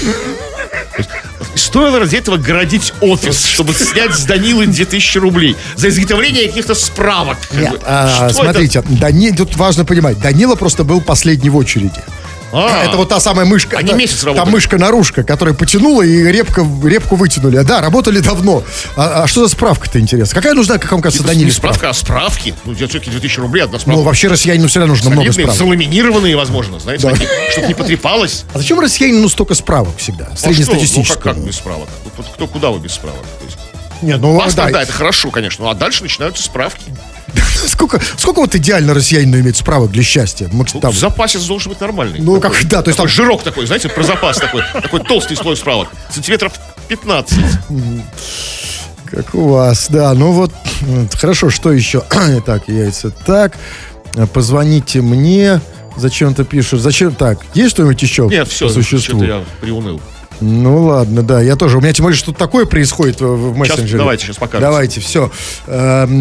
Стоило 1.54 1.98
ради 1.98 2.16
этого 2.16 2.36
городить 2.36 2.92
офис, 3.00 3.44
чтобы 3.44 3.74
снять 3.74 4.14
с 4.14 4.24
Данилы 4.24 4.66
2000 4.66 5.18
рублей 5.18 5.56
за 5.76 5.88
изготовление 5.88 6.48
каких-то 6.48 6.74
справок. 6.74 7.38
Нет, 7.52 7.80
а, 7.84 8.30
смотрите, 8.30 8.82
Дани... 8.82 9.30
тут 9.30 9.56
важно 9.56 9.84
понимать, 9.84 10.18
Данила 10.18 10.54
просто 10.54 10.84
был 10.84 11.00
последний 11.00 11.50
в 11.50 11.56
очереди. 11.56 12.02
А, 12.52 12.84
Это 12.84 12.96
вот 12.96 13.08
та 13.08 13.18
самая 13.20 13.44
мышка. 13.46 13.78
Они 13.78 13.88
та- 13.90 13.96
месяц 13.96 14.20
Та 14.20 14.26
работали. 14.26 14.52
мышка-наружка, 14.52 15.24
которая 15.24 15.54
потянула 15.54 16.02
и 16.02 16.22
репка, 16.30 16.64
репку 16.84 17.16
вытянули. 17.16 17.58
Да, 17.58 17.80
работали 17.80 18.20
давно. 18.20 18.62
А, 18.96 19.24
а 19.24 19.26
что 19.26 19.44
за 19.46 19.48
справка-то 19.52 19.98
интересно? 19.98 20.34
Какая 20.34 20.54
нужна, 20.54 20.78
как 20.78 20.92
вам 20.92 21.00
кажется, 21.02 21.24
Даниле 21.24 21.46
не 21.46 21.50
справка? 21.50 21.78
справка, 21.78 21.90
а 21.98 22.00
справки. 22.00 22.54
Ну, 22.64 22.74
все-таки 22.74 23.10
2000 23.10 23.40
рублей 23.40 23.62
одна 23.64 23.78
справка. 23.78 23.98
Ну, 24.00 24.06
вообще 24.06 24.28
россиянину 24.28 24.68
всегда 24.68 24.86
нужно 24.86 25.10
много 25.10 25.32
Солидные, 25.32 25.46
справок. 25.46 25.58
заламинированные, 25.58 26.36
возможно, 26.36 26.78
знаете, 26.78 27.08
такие, 27.10 27.28
чтобы 27.52 27.66
не 27.68 27.74
потрепалось. 27.74 28.44
А 28.54 28.58
зачем 28.58 28.78
россиянину 28.78 29.28
столько 29.28 29.54
справок 29.54 29.96
всегда? 29.96 30.26
А? 30.26 30.48
Ну, 30.48 31.04
как, 31.04 31.20
как 31.22 31.38
без 31.38 31.56
справок? 31.56 31.88
Кто, 32.34 32.46
куда 32.46 32.70
вы 32.70 32.78
без 32.78 32.92
справок? 32.92 33.20
Нет, 34.02 34.20
ну, 34.20 34.38
паспорт, 34.38 34.68
да, 34.68 34.72
да. 34.78 34.82
это 34.82 34.92
хорошо, 34.92 35.30
конечно. 35.30 35.64
Ну, 35.64 35.70
а 35.70 35.74
дальше 35.74 36.02
начинаются 36.02 36.42
справки. 36.42 36.82
Сколько, 37.66 38.00
сколько 38.16 38.40
вот 38.40 38.54
идеально 38.54 38.94
россиянину 38.94 39.40
иметь 39.40 39.56
справок 39.56 39.90
для 39.90 40.02
счастья? 40.02 40.48
Ну, 40.52 40.64
там. 40.64 40.92
в 40.92 40.96
запасе 40.96 41.38
должен 41.38 41.72
быть 41.72 41.80
нормальный. 41.80 42.20
Ну, 42.20 42.40
Такой- 42.40 42.58
как, 42.60 42.68
да, 42.68 42.82
то 42.82 42.88
есть 42.88 42.98
там 42.98 43.08
жирок 43.08 43.42
такой, 43.42 43.66
знаете, 43.66 43.88
про 43.88 44.02
запас 44.02 44.38
такой. 44.38 44.62
Такой 44.72 45.00
толстый 45.00 45.36
слой 45.36 45.56
справок. 45.56 45.88
Сантиметров 46.10 46.52
15. 46.88 47.38
Как 49.06 49.34
у 49.34 49.48
вас, 49.48 49.88
да. 49.90 50.12
Ну 50.14 50.32
вот, 50.32 50.52
хорошо, 51.14 51.50
что 51.50 51.72
еще? 51.72 52.02
так, 52.46 52.68
яйца 52.68 53.10
так. 53.10 53.56
Позвоните 54.32 55.00
мне. 55.02 55.60
Зачем-то 55.96 56.44
пишут. 56.44 56.80
Зачем 56.80 57.14
так? 57.14 57.38
Есть 57.54 57.70
что-нибудь 57.70 58.02
еще 58.02 58.26
Нет, 58.28 58.48
все, 58.48 58.66
по 58.66 58.72
существу? 58.72 59.18
что-то 59.18 59.24
я 59.24 59.44
приуныл. 59.60 60.00
Ну 60.40 60.84
ладно, 60.84 61.22
да, 61.22 61.40
я 61.40 61.56
тоже. 61.56 61.78
У 61.78 61.80
меня 61.80 61.92
тем 61.92 62.04
более 62.04 62.16
что-то 62.18 62.38
такое 62.38 62.66
происходит 62.66 63.20
в, 63.20 63.26
в 63.26 63.56
мессенджере. 63.56 63.98
давайте, 63.98 64.26
щас 64.26 64.36
покажем. 64.36 64.60
Давайте, 64.62 65.00
все. 65.00 65.30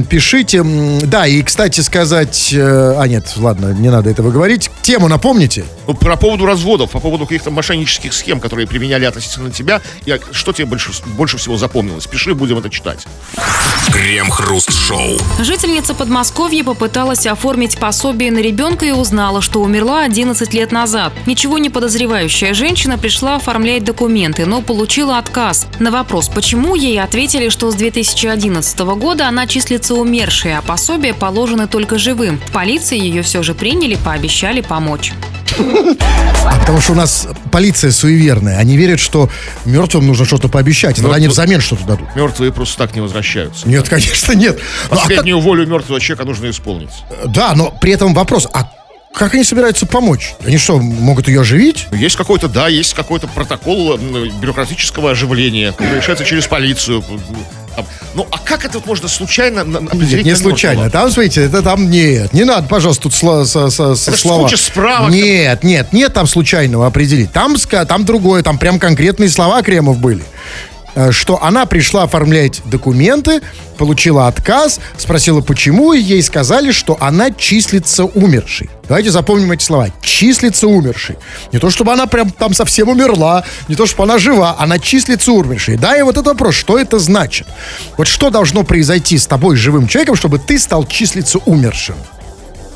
пишите. 0.09 0.57
М, 0.59 0.99
Да, 1.09 1.27
и, 1.27 1.41
кстати 1.41 1.81
сказать... 1.81 2.53
э, 2.53 2.95
а, 2.97 3.07
нет, 3.07 3.31
ладно, 3.37 3.73
не 3.73 3.89
надо 3.89 4.09
этого 4.09 4.31
говорить. 4.31 4.69
Тему 4.81 5.07
напомните. 5.07 5.65
Ну, 5.87 5.93
по 5.93 6.15
поводу 6.15 6.45
разводов, 6.45 6.91
по 6.91 6.99
поводу 6.99 7.25
каких-то 7.25 7.51
мошеннических 7.51 8.13
схем, 8.13 8.39
которые 8.39 8.67
применяли 8.67 9.05
относительно 9.05 9.51
тебя, 9.51 9.81
я, 10.05 10.17
что 10.31 10.53
тебе 10.53 10.65
больше, 10.65 10.91
больше 11.17 11.37
всего 11.37 11.57
запомнилось? 11.57 12.07
Пиши, 12.07 12.33
будем 12.33 12.57
это 12.57 12.69
читать. 12.69 13.05
Крем-хруст-шоу. 13.91 15.17
Жительница 15.39 15.93
Подмосковья 15.93 16.63
попыталась 16.63 17.25
оформить 17.27 17.77
пособие 17.77 18.31
на 18.31 18.39
ребенка 18.39 18.85
и 18.85 18.91
узнала, 18.91 19.41
что 19.41 19.61
умерла 19.61 20.03
11 20.03 20.53
лет 20.53 20.71
назад. 20.71 21.13
Ничего 21.25 21.57
не 21.57 21.69
подозревающая 21.69 22.53
женщина 22.53 22.97
пришла 22.97 23.35
оформлять 23.35 23.83
документы, 23.83 24.12
но 24.13 24.61
получила 24.61 25.17
отказ. 25.17 25.65
На 25.79 25.89
вопрос, 25.89 26.29
почему, 26.29 26.75
ей 26.75 27.01
ответили, 27.01 27.49
что 27.49 27.71
с 27.71 27.75
2011 27.75 28.79
года 28.79 29.27
она 29.27 29.47
числится 29.47 29.95
умершей, 29.95 30.55
а 30.55 30.61
пособие 30.61 31.13
положено 31.15 31.67
только 31.67 31.97
живым. 31.97 32.39
В 32.47 32.51
полиции 32.51 32.97
ее 32.97 33.23
все 33.23 33.41
же 33.41 33.55
приняли, 33.55 33.95
пообещали 33.95 34.61
помочь. 34.61 35.13
А 36.45 36.59
потому 36.59 36.79
что 36.81 36.91
у 36.93 36.95
нас 36.95 37.27
полиция 37.51 37.91
суеверная. 37.91 38.57
Они 38.59 38.77
верят, 38.77 38.99
что 38.99 39.29
мертвым 39.65 40.05
нужно 40.07 40.25
что-то 40.25 40.47
пообещать, 40.47 40.97
тогда 40.97 41.15
они 41.15 41.27
взамен 41.27 41.59
что-то 41.61 41.85
дадут. 41.85 42.15
Мертвые 42.15 42.51
просто 42.53 42.77
так 42.77 42.93
не 42.95 43.01
возвращаются. 43.01 43.67
Нет, 43.67 43.89
конечно, 43.89 44.33
нет. 44.33 44.59
Ну, 44.59 44.61
а 44.91 44.95
как- 44.95 45.07
Последнюю 45.07 45.39
волю 45.39 45.65
мертвого 45.67 45.99
человека 45.99 46.25
нужно 46.25 46.49
исполнить. 46.49 46.91
Да, 47.25 47.53
но 47.55 47.71
при 47.81 47.93
этом 47.93 48.13
вопрос, 48.13 48.47
а 48.53 48.69
как 49.13 49.33
они 49.33 49.43
собираются 49.43 49.85
помочь? 49.85 50.33
Они 50.45 50.57
что, 50.57 50.79
могут 50.79 51.27
ее 51.27 51.41
оживить? 51.41 51.87
Есть 51.91 52.15
какой-то, 52.15 52.47
да, 52.47 52.67
есть 52.67 52.93
какой-то 52.93 53.27
протокол 53.27 53.97
бюрократического 53.97 55.11
оживления, 55.11 55.73
решается 55.95 56.25
через 56.25 56.47
полицию. 56.47 57.03
Ну, 58.13 58.27
а 58.29 58.37
как 58.37 58.65
это 58.65 58.79
можно 58.85 59.07
случайно 59.07 59.61
определить? 59.61 60.17
Нет, 60.17 60.25
не 60.25 60.35
случайно. 60.35 60.89
Там, 60.91 61.09
смотрите, 61.09 61.43
это 61.45 61.63
там 61.63 61.89
нет. 61.89 62.31
Не 62.31 62.43
надо, 62.43 62.67
пожалуйста, 62.67 63.03
тут 63.03 63.13
сло- 63.13 63.45
со- 63.45 63.71
со- 63.71 63.95
со 63.95 64.11
Это 64.11 64.19
слова. 64.19 64.43
куча 64.43 64.57
справок. 64.57 65.11
Нет, 65.11 65.63
нет, 65.63 65.91
нет 65.91 66.13
там 66.13 66.27
случайного 66.27 66.85
определить. 66.85 67.31
Там, 67.31 67.55
там 67.87 68.05
другое, 68.05 68.43
там 68.43 68.59
прям 68.59 68.77
конкретные 68.77 69.29
слова 69.29 69.63
Кремов 69.63 69.97
были. 69.97 70.23
Э, 70.95 71.11
Что 71.11 71.41
она 71.43 71.65
пришла 71.65 72.03
оформлять 72.03 72.61
документы, 72.65 73.41
получила 73.77 74.27
отказ, 74.27 74.79
спросила 74.97 75.41
почему, 75.41 75.93
и 75.93 75.99
ей 75.99 76.21
сказали, 76.21 76.71
что 76.71 76.97
она 76.99 77.31
числится 77.31 78.05
умершей. 78.05 78.69
Давайте 78.87 79.09
запомним 79.11 79.51
эти 79.51 79.63
слова. 79.63 79.87
Числится 80.01 80.67
умершей. 80.67 81.17
Не 81.51 81.59
то, 81.59 81.69
чтобы 81.69 81.93
она 81.93 82.05
прям 82.05 82.29
там 82.29 82.53
совсем 82.53 82.89
умерла, 82.89 83.43
не 83.67 83.75
то, 83.75 83.85
чтобы 83.85 84.03
она 84.03 84.17
жива, 84.19 84.55
она 84.59 84.77
числится 84.77 85.31
умершей. 85.31 85.77
Да, 85.77 85.97
и 85.97 86.03
вот 86.03 86.15
этот 86.15 86.27
вопрос, 86.27 86.55
что 86.55 86.77
это 86.77 86.99
значит? 86.99 87.47
Вот 87.97 88.07
что 88.07 88.29
должно 88.29 88.63
произойти 88.63 89.17
с 89.17 89.25
тобой, 89.25 89.55
живым 89.55 89.87
человеком, 89.87 90.15
чтобы 90.15 90.37
ты 90.37 90.59
стал 90.59 90.85
числиться 90.85 91.39
умершим? 91.39 91.95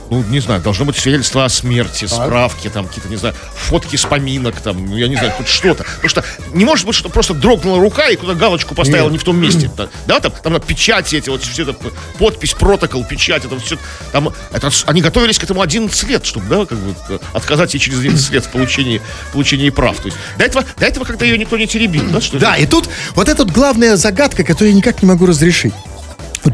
Ну, 0.10 0.24
не 0.30 0.40
знаю, 0.40 0.62
должно 0.62 0.86
быть 0.86 0.98
свидетельство 0.98 1.46
о 1.46 1.50
смерти, 1.50 2.06
справки, 2.06 2.70
там, 2.70 2.88
какие-то, 2.88 3.10
не 3.10 3.18
знаю, 3.18 3.36
фотки 3.54 3.96
с 3.96 4.06
поминок, 4.06 4.60
там, 4.62 4.86
ну, 4.86 4.98
я 4.98 5.08
не 5.08 5.16
знаю, 5.16 5.34
хоть 5.34 5.48
что-то. 5.48 5.84
Потому 5.84 6.10
что 6.10 6.24
не 6.54 6.66
может 6.66 6.86
быть, 6.86 6.96
что 6.96 7.10
просто 7.10 7.34
дрогнула 7.34 7.80
рука 7.80 8.08
и 8.08 8.16
куда 8.16 8.34
галочку 8.34 8.76
поставила 8.76 9.08
Нет. 9.08 9.14
не 9.14 9.18
в 9.18 9.24
том 9.24 9.38
месте. 9.40 9.72
Да, 10.06 10.20
там, 10.20 10.32
там 10.44 10.54
на 10.54 10.60
печати 10.60 11.16
эти, 11.16 11.30
вот 11.30 11.44
все 11.44 11.64
это, 11.64 11.74
подпись, 12.18 12.54
протокол, 12.54 13.04
печать, 13.04 13.46
это 13.46 13.60
все, 13.60 13.78
там, 14.12 14.34
это, 14.52 14.70
они 14.86 15.02
готовились 15.02 15.38
к 15.38 15.44
этому 15.44 15.62
11 15.62 16.04
лет, 16.04 16.26
чтобы, 16.26 16.46
да, 16.48 16.66
как 16.66 16.78
бы, 16.78 17.20
отказать 17.34 17.74
ей 17.74 17.80
через 17.80 18.00
11 18.00 18.32
лет 18.32 18.46
в 18.46 18.50
получении, 18.50 19.02
получении 19.34 19.70
прав. 19.70 19.98
То 19.98 20.08
есть, 20.08 20.18
до 20.38 20.46
этого, 20.46 20.66
до 20.78 20.86
этого 20.86 21.04
когда 21.04 21.26
ее 21.26 21.38
никто 21.38 21.58
не 21.58 21.68
теребил, 21.68 22.04
да, 22.10 22.22
что 22.22 22.40
Да, 22.40 22.56
и 22.56 22.66
тут 22.66 22.90
вот 23.16 23.28
эта 23.30 23.44
вот 23.44 23.54
главная 23.54 23.98
загадка, 23.98 24.44
которую 24.44 24.72
я 24.72 24.78
никак 24.78 25.02
не 25.02 25.08
могу 25.08 25.26
разрешить. 25.26 25.74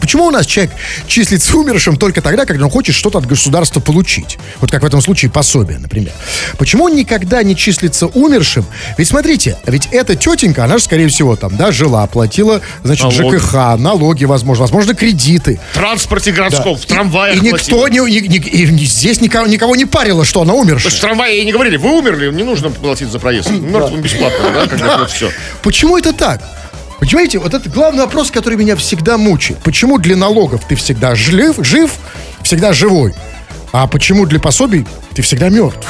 Почему 0.03 0.25
у 0.25 0.31
нас 0.31 0.45
человек 0.45 0.73
числится 1.07 1.55
умершим 1.57 1.95
только 1.95 2.21
тогда, 2.21 2.45
когда 2.45 2.65
он 2.65 2.69
хочет 2.69 2.93
что-то 2.93 3.19
от 3.19 3.25
государства 3.25 3.79
получить? 3.79 4.37
Вот 4.59 4.69
как 4.69 4.83
в 4.83 4.85
этом 4.85 5.01
случае 5.01 5.31
пособие, 5.31 5.79
например. 5.79 6.11
Почему 6.57 6.83
он 6.83 6.95
никогда 6.97 7.41
не 7.41 7.55
числится 7.55 8.07
умершим? 8.07 8.65
Ведь 8.97 9.07
смотрите, 9.07 9.57
ведь 9.65 9.87
эта 9.93 10.17
тетенька, 10.17 10.65
она 10.65 10.77
же, 10.77 10.83
скорее 10.83 11.07
всего, 11.07 11.37
там, 11.37 11.55
да, 11.55 11.71
жила, 11.71 12.05
платила, 12.07 12.59
значит, 12.83 13.05
Налоги. 13.17 13.37
ЖКХ, 13.37 13.53
налоги, 13.79 14.25
возможно, 14.25 14.63
возможно, 14.63 14.93
кредиты. 14.93 15.57
В 15.71 15.75
транспорте 15.75 16.33
городском, 16.33 16.75
в 16.75 16.85
трамваях 16.85 17.37
И 17.37 17.39
никто 17.39 17.77
платили. 17.79 18.01
не, 18.11 18.27
ни- 18.27 18.37
ни- 18.39 18.81
и 18.81 18.85
здесь 18.85 19.21
никого, 19.21 19.47
никого 19.47 19.73
не 19.77 19.85
парило, 19.85 20.25
что 20.25 20.41
она 20.41 20.53
умершая. 20.53 20.91
в 20.91 20.99
трамвае 20.99 21.37
ей 21.37 21.45
не 21.45 21.53
говорили, 21.53 21.77
вы 21.77 21.97
умерли, 21.97 22.29
не 22.29 22.43
нужно 22.43 22.71
платить 22.71 23.07
за 23.07 23.19
проезд. 23.19 23.49
Мертвым 23.51 24.01
бесплатно, 24.01 24.67
да, 24.77 24.97
вот 24.97 25.11
все. 25.11 25.31
Почему 25.61 25.97
это 25.97 26.11
так? 26.11 26.41
Понимаете, 27.03 27.37
вот 27.39 27.53
это 27.53 27.69
главный 27.69 28.05
вопрос, 28.05 28.31
который 28.31 28.57
меня 28.57 28.77
всегда 28.77 29.17
мучает. 29.17 29.59
Почему 29.59 29.97
для 29.97 30.15
налогов 30.15 30.63
ты 30.69 30.75
всегда 30.75 31.15
жив, 31.15 31.57
жив 31.59 31.91
всегда 32.43 32.71
живой? 32.71 33.13
А 33.73 33.87
почему 33.87 34.27
для 34.27 34.39
пособий 34.39 34.85
ты 35.15 35.23
всегда 35.23 35.49
мертв? 35.49 35.87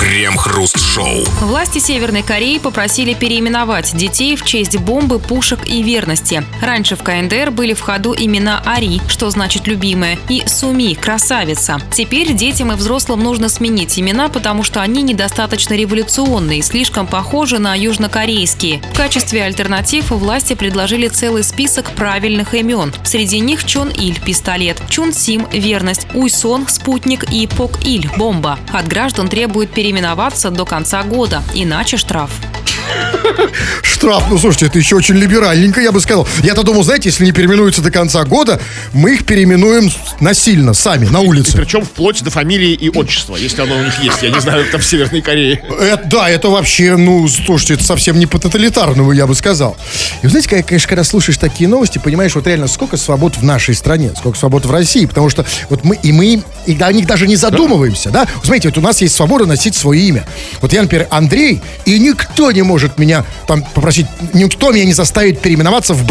Крем-хруст-шоу. 0.00 1.24
Власти 1.40 1.78
Северной 1.78 2.22
Кореи 2.22 2.58
попросили 2.58 3.14
переименовать 3.14 3.96
детей 3.96 4.36
в 4.36 4.44
честь 4.44 4.78
бомбы, 4.78 5.18
пушек 5.18 5.60
и 5.66 5.82
верности. 5.82 6.44
Раньше 6.60 6.96
в 6.96 7.02
КНДР 7.02 7.50
были 7.50 7.72
в 7.72 7.80
ходу 7.80 8.14
имена 8.16 8.62
Ари, 8.66 9.00
что 9.08 9.30
значит 9.30 9.66
любимая, 9.66 10.18
и 10.28 10.42
Суми, 10.46 10.94
красавица. 10.94 11.78
Теперь 11.92 12.34
детям 12.34 12.72
и 12.72 12.76
взрослым 12.76 13.22
нужно 13.22 13.48
сменить 13.48 13.98
имена, 13.98 14.28
потому 14.28 14.62
что 14.62 14.82
они 14.82 15.02
недостаточно 15.02 15.74
революционные, 15.74 16.62
слишком 16.62 17.06
похожи 17.06 17.58
на 17.58 17.74
южнокорейские. 17.74 18.82
В 18.92 18.96
качестве 18.96 19.44
альтернатив 19.44 20.10
власти 20.10 20.54
предложили 20.54 21.08
целый 21.08 21.42
список 21.42 21.92
правильных 21.92 22.54
имен. 22.54 22.92
Среди 23.04 23.40
них 23.40 23.64
Чон 23.64 23.88
Иль– 23.88 24.20
пистолет, 24.24 24.80
Чун 24.90 25.12
Сим– 25.12 25.46
верность, 25.52 26.06
Уйсон– 26.14 26.66
спутник 26.68 27.25
и 27.30 27.46
Пок 27.46 27.84
Иль– 27.84 28.08
бомба. 28.18 28.58
От 28.72 28.88
граждан 28.88 29.28
требуют 29.28 29.70
переименоваться 29.70 30.50
до 30.50 30.64
конца 30.64 31.02
года, 31.02 31.42
иначе 31.54 31.96
штраф. 31.96 32.30
Штраф, 33.82 34.24
ну 34.30 34.38
слушайте, 34.38 34.66
это 34.66 34.78
еще 34.78 34.96
очень 34.96 35.14
либеральненько, 35.14 35.80
я 35.80 35.90
бы 35.90 36.00
сказал. 36.00 36.28
Я-то 36.42 36.62
думал, 36.62 36.82
знаете, 36.82 37.08
если 37.08 37.24
не 37.24 37.32
переименуются 37.32 37.82
до 37.82 37.90
конца 37.90 38.24
года, 38.24 38.60
мы 38.92 39.14
их 39.14 39.24
переименуем 39.24 39.90
насильно, 40.20 40.74
сами, 40.74 41.06
на 41.06 41.20
улице. 41.20 41.56
Причем 41.56 41.82
вплоть 41.82 42.22
до 42.22 42.30
фамилии 42.30 42.72
и 42.72 42.90
отчества, 42.90 43.36
если 43.36 43.62
оно 43.62 43.76
у 43.76 43.82
них 43.82 43.98
есть. 44.02 44.22
Я 44.22 44.30
не 44.30 44.40
знаю, 44.40 44.66
там 44.70 44.80
в 44.80 44.84
Северной 44.84 45.22
Корее. 45.22 45.62
Это, 45.80 46.02
да, 46.06 46.28
это 46.28 46.48
вообще, 46.48 46.96
ну, 46.96 47.26
слушайте, 47.28 47.74
это 47.74 47.84
совсем 47.84 48.18
не 48.18 48.26
по-тоталитарному, 48.26 49.12
я 49.12 49.26
бы 49.26 49.34
сказал. 49.34 49.76
И 50.22 50.26
вы 50.26 50.30
знаете, 50.30 50.48
как, 50.48 50.66
конечно, 50.66 50.88
когда 50.88 51.04
слушаешь 51.04 51.38
такие 51.38 51.68
новости, 51.68 51.98
понимаешь, 51.98 52.34
вот 52.34 52.46
реально 52.46 52.68
сколько 52.68 52.96
свобод 52.96 53.36
в 53.36 53.44
нашей 53.44 53.74
стране, 53.74 54.12
сколько 54.16 54.38
свобод 54.38 54.66
в 54.66 54.70
России, 54.70 55.06
потому 55.06 55.30
что 55.30 55.46
вот 55.70 55.84
мы, 55.84 55.98
и 56.02 56.12
мы, 56.12 56.42
и 56.66 56.76
о 56.78 56.92
них 56.92 57.06
даже 57.06 57.26
не 57.26 57.36
задумываемся, 57.36 58.10
да? 58.10 58.26
Вот 58.36 58.44
смотрите, 58.44 58.68
вот 58.68 58.78
у 58.78 58.82
нас 58.82 59.00
есть 59.00 59.14
свобода 59.14 59.46
носить 59.46 59.74
свое 59.74 60.02
имя. 60.02 60.26
Вот 60.60 60.72
я, 60.72 60.82
например, 60.82 61.08
Андрей, 61.10 61.62
и 61.84 61.98
никто 61.98 62.50
не 62.52 62.62
может 62.62 62.85
меня 62.98 63.24
там 63.46 63.62
попросить, 63.62 64.06
никто 64.32 64.72
меня 64.72 64.84
не 64.84 64.92
заставит 64.92 65.40
переименоваться 65.40 65.94
в 65.94 66.06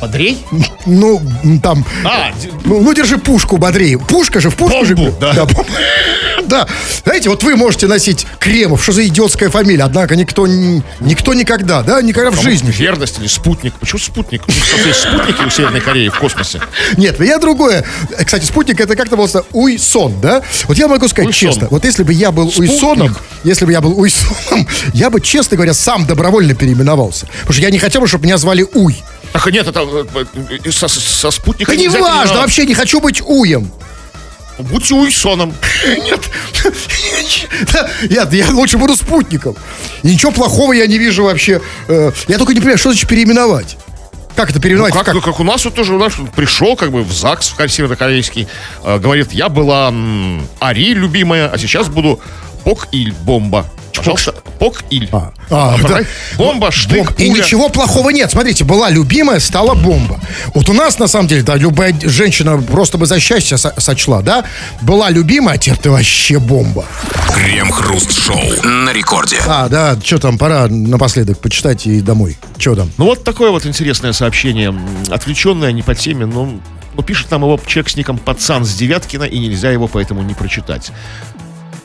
Бодрей. 0.00 0.44
Ну, 0.84 1.20
там, 1.62 1.84
А, 2.04 2.30
ну, 2.64 2.80
ну, 2.82 2.94
держи 2.94 3.18
пушку, 3.18 3.56
бодрее. 3.56 3.98
Пушка 3.98 4.40
же, 4.40 4.50
в 4.50 4.56
пушку 4.56 4.84
же. 4.84 4.94
Бомбу, 4.94 5.14
да. 5.20 5.32
Да, 5.32 5.44
бом- 5.44 5.66
да. 6.46 6.66
Знаете, 7.04 7.28
вот 7.30 7.42
вы 7.42 7.56
можете 7.56 7.86
носить 7.86 8.26
Кремов, 8.38 8.82
что 8.82 8.92
за 8.92 9.06
идиотская 9.06 9.48
фамилия, 9.50 9.84
однако 9.84 10.16
никто, 10.16 10.46
никто 10.46 11.34
никогда, 11.34 11.82
да, 11.82 12.02
никогда 12.02 12.30
в 12.30 12.40
жизни. 12.42 12.70
Верность 12.72 13.18
или 13.18 13.26
спутник? 13.26 13.74
Почему 13.74 13.98
спутник? 13.98 14.42
Ну, 14.46 14.52
что, 14.52 14.86
есть 14.88 15.00
спутники 15.00 15.42
у 15.46 15.50
Северной 15.50 15.80
Кореи 15.80 16.08
в 16.08 16.18
космосе. 16.18 16.60
Нет, 16.96 17.20
я 17.20 17.38
другое. 17.38 17.84
Кстати, 18.24 18.44
спутник 18.44 18.80
это 18.80 18.96
как-то 18.96 19.16
был 19.16 19.28
Уйсон, 19.52 20.20
да? 20.20 20.42
Вот 20.68 20.76
я 20.76 20.88
могу 20.88 21.08
сказать 21.08 21.28
Уйсон. 21.28 21.50
честно, 21.52 21.68
вот 21.70 21.84
если 21.84 22.02
бы 22.02 22.12
я 22.12 22.30
был 22.32 22.50
Спутник. 22.50 22.70
Уйсоном, 22.72 23.16
если 23.44 23.64
бы 23.64 23.72
я 23.72 23.80
был 23.80 23.98
Уйсоном, 23.98 24.66
я 24.92 25.10
бы, 25.10 25.20
честно 25.20 25.56
говоря, 25.56 25.74
сам 25.74 26.06
добровольно 26.06 26.54
переименовался. 26.54 27.26
Потому 27.40 27.52
что 27.54 27.62
я 27.62 27.70
не 27.70 27.78
хотел 27.78 28.00
бы, 28.02 28.08
чтобы 28.08 28.24
меня 28.24 28.38
звали 28.38 28.66
Уй. 28.74 29.02
Ах, 29.36 29.46
нет, 29.52 29.68
это 29.68 29.80
э, 30.14 30.24
э, 30.64 30.70
со, 30.72 30.88
со 30.88 31.30
спутником 31.30 31.74
Да 31.74 31.80
не 31.80 31.88
важно, 31.88 32.36
вообще 32.38 32.64
не 32.66 32.74
хочу 32.74 33.00
быть 33.00 33.20
Уем. 33.22 33.70
Будь 34.58 34.90
Уйсоном. 34.90 35.54
Нет. 36.04 36.20
Нет, 38.08 38.32
я 38.32 38.50
лучше 38.50 38.78
буду 38.78 38.96
спутником. 38.96 39.54
И 40.02 40.08
ничего 40.14 40.32
плохого 40.32 40.72
я 40.72 40.86
не 40.86 40.98
вижу 40.98 41.24
вообще. 41.24 41.60
Э, 41.88 42.10
Я 42.28 42.38
только 42.38 42.54
не 42.54 42.60
понимаю, 42.60 42.78
что 42.78 42.90
значит 42.92 43.08
переименовать? 43.08 43.76
Как 44.34 44.48
это 44.50 44.58
Ну, 44.58 44.62
переименовать? 44.62 44.94
как, 44.94 45.04
Как? 45.04 45.14
ну, 45.14 45.20
как 45.20 45.40
у 45.40 45.44
нас 45.44 45.64
вот 45.64 45.74
тоже 45.74 45.94
у 45.94 45.98
нас 45.98 46.14
пришел 46.34 46.76
как 46.76 46.90
бы 46.90 47.02
в 47.02 47.12
ЗАГС 47.12 47.54
в 47.58 47.68
северокорейский, 47.68 48.48
э, 48.84 48.98
говорит, 48.98 49.32
я 49.32 49.48
была 49.50 49.88
м, 49.88 50.46
Ари 50.58 50.94
любимая, 50.94 51.48
а 51.48 51.58
сейчас 51.58 51.88
буду 51.88 52.20
Пок-Иль, 52.66 53.14
бомба. 53.22 53.64
Пожалуйста, 53.94 54.34
Пок-Иль. 54.58 55.08
А, 55.12 55.32
а, 55.50 55.76
да. 55.88 56.00
Бомба, 56.36 56.72
штык, 56.72 57.12
Бом- 57.12 57.14
И 57.16 57.28
пуля. 57.30 57.42
ничего 57.44 57.68
плохого 57.68 58.10
нет. 58.10 58.28
Смотрите, 58.30 58.64
была 58.64 58.90
любимая, 58.90 59.38
стала 59.38 59.74
бомба. 59.74 60.18
Вот 60.52 60.68
у 60.68 60.72
нас, 60.72 60.98
на 60.98 61.06
самом 61.06 61.28
деле, 61.28 61.42
да, 61.42 61.54
любая 61.54 61.94
женщина 62.02 62.58
просто 62.60 62.98
бы 62.98 63.06
за 63.06 63.20
счастье 63.20 63.56
со- 63.56 63.72
сочла, 63.80 64.20
да? 64.20 64.44
Была 64.82 65.10
любимая, 65.10 65.54
а 65.54 65.58
теперь 65.58 65.78
ты 65.78 65.90
вообще 65.90 66.40
бомба. 66.40 66.84
Крем-хруст-шоу. 67.32 68.64
На 68.64 68.92
рекорде. 68.92 69.36
А, 69.46 69.68
да, 69.68 69.96
что 70.02 70.18
там, 70.18 70.38
пора 70.38 70.66
напоследок 70.66 71.38
почитать 71.38 71.86
и 71.86 72.00
домой. 72.00 72.36
Что 72.58 72.74
там? 72.74 72.90
Ну 72.98 73.04
вот 73.04 73.22
такое 73.22 73.50
вот 73.52 73.64
интересное 73.64 74.12
сообщение, 74.12 74.74
отвлеченное, 75.10 75.70
не 75.70 75.82
по 75.82 75.94
теме, 75.94 76.26
но, 76.26 76.50
но 76.94 77.02
пишет 77.02 77.30
нам 77.30 77.42
его 77.42 77.60
человек 77.64 77.88
с 77.90 77.96
ником 77.96 78.18
Пацан 78.18 78.64
с 78.64 78.74
Девяткина, 78.74 79.22
и 79.22 79.38
нельзя 79.38 79.70
его 79.70 79.86
поэтому 79.86 80.22
не 80.22 80.34
прочитать. 80.34 80.90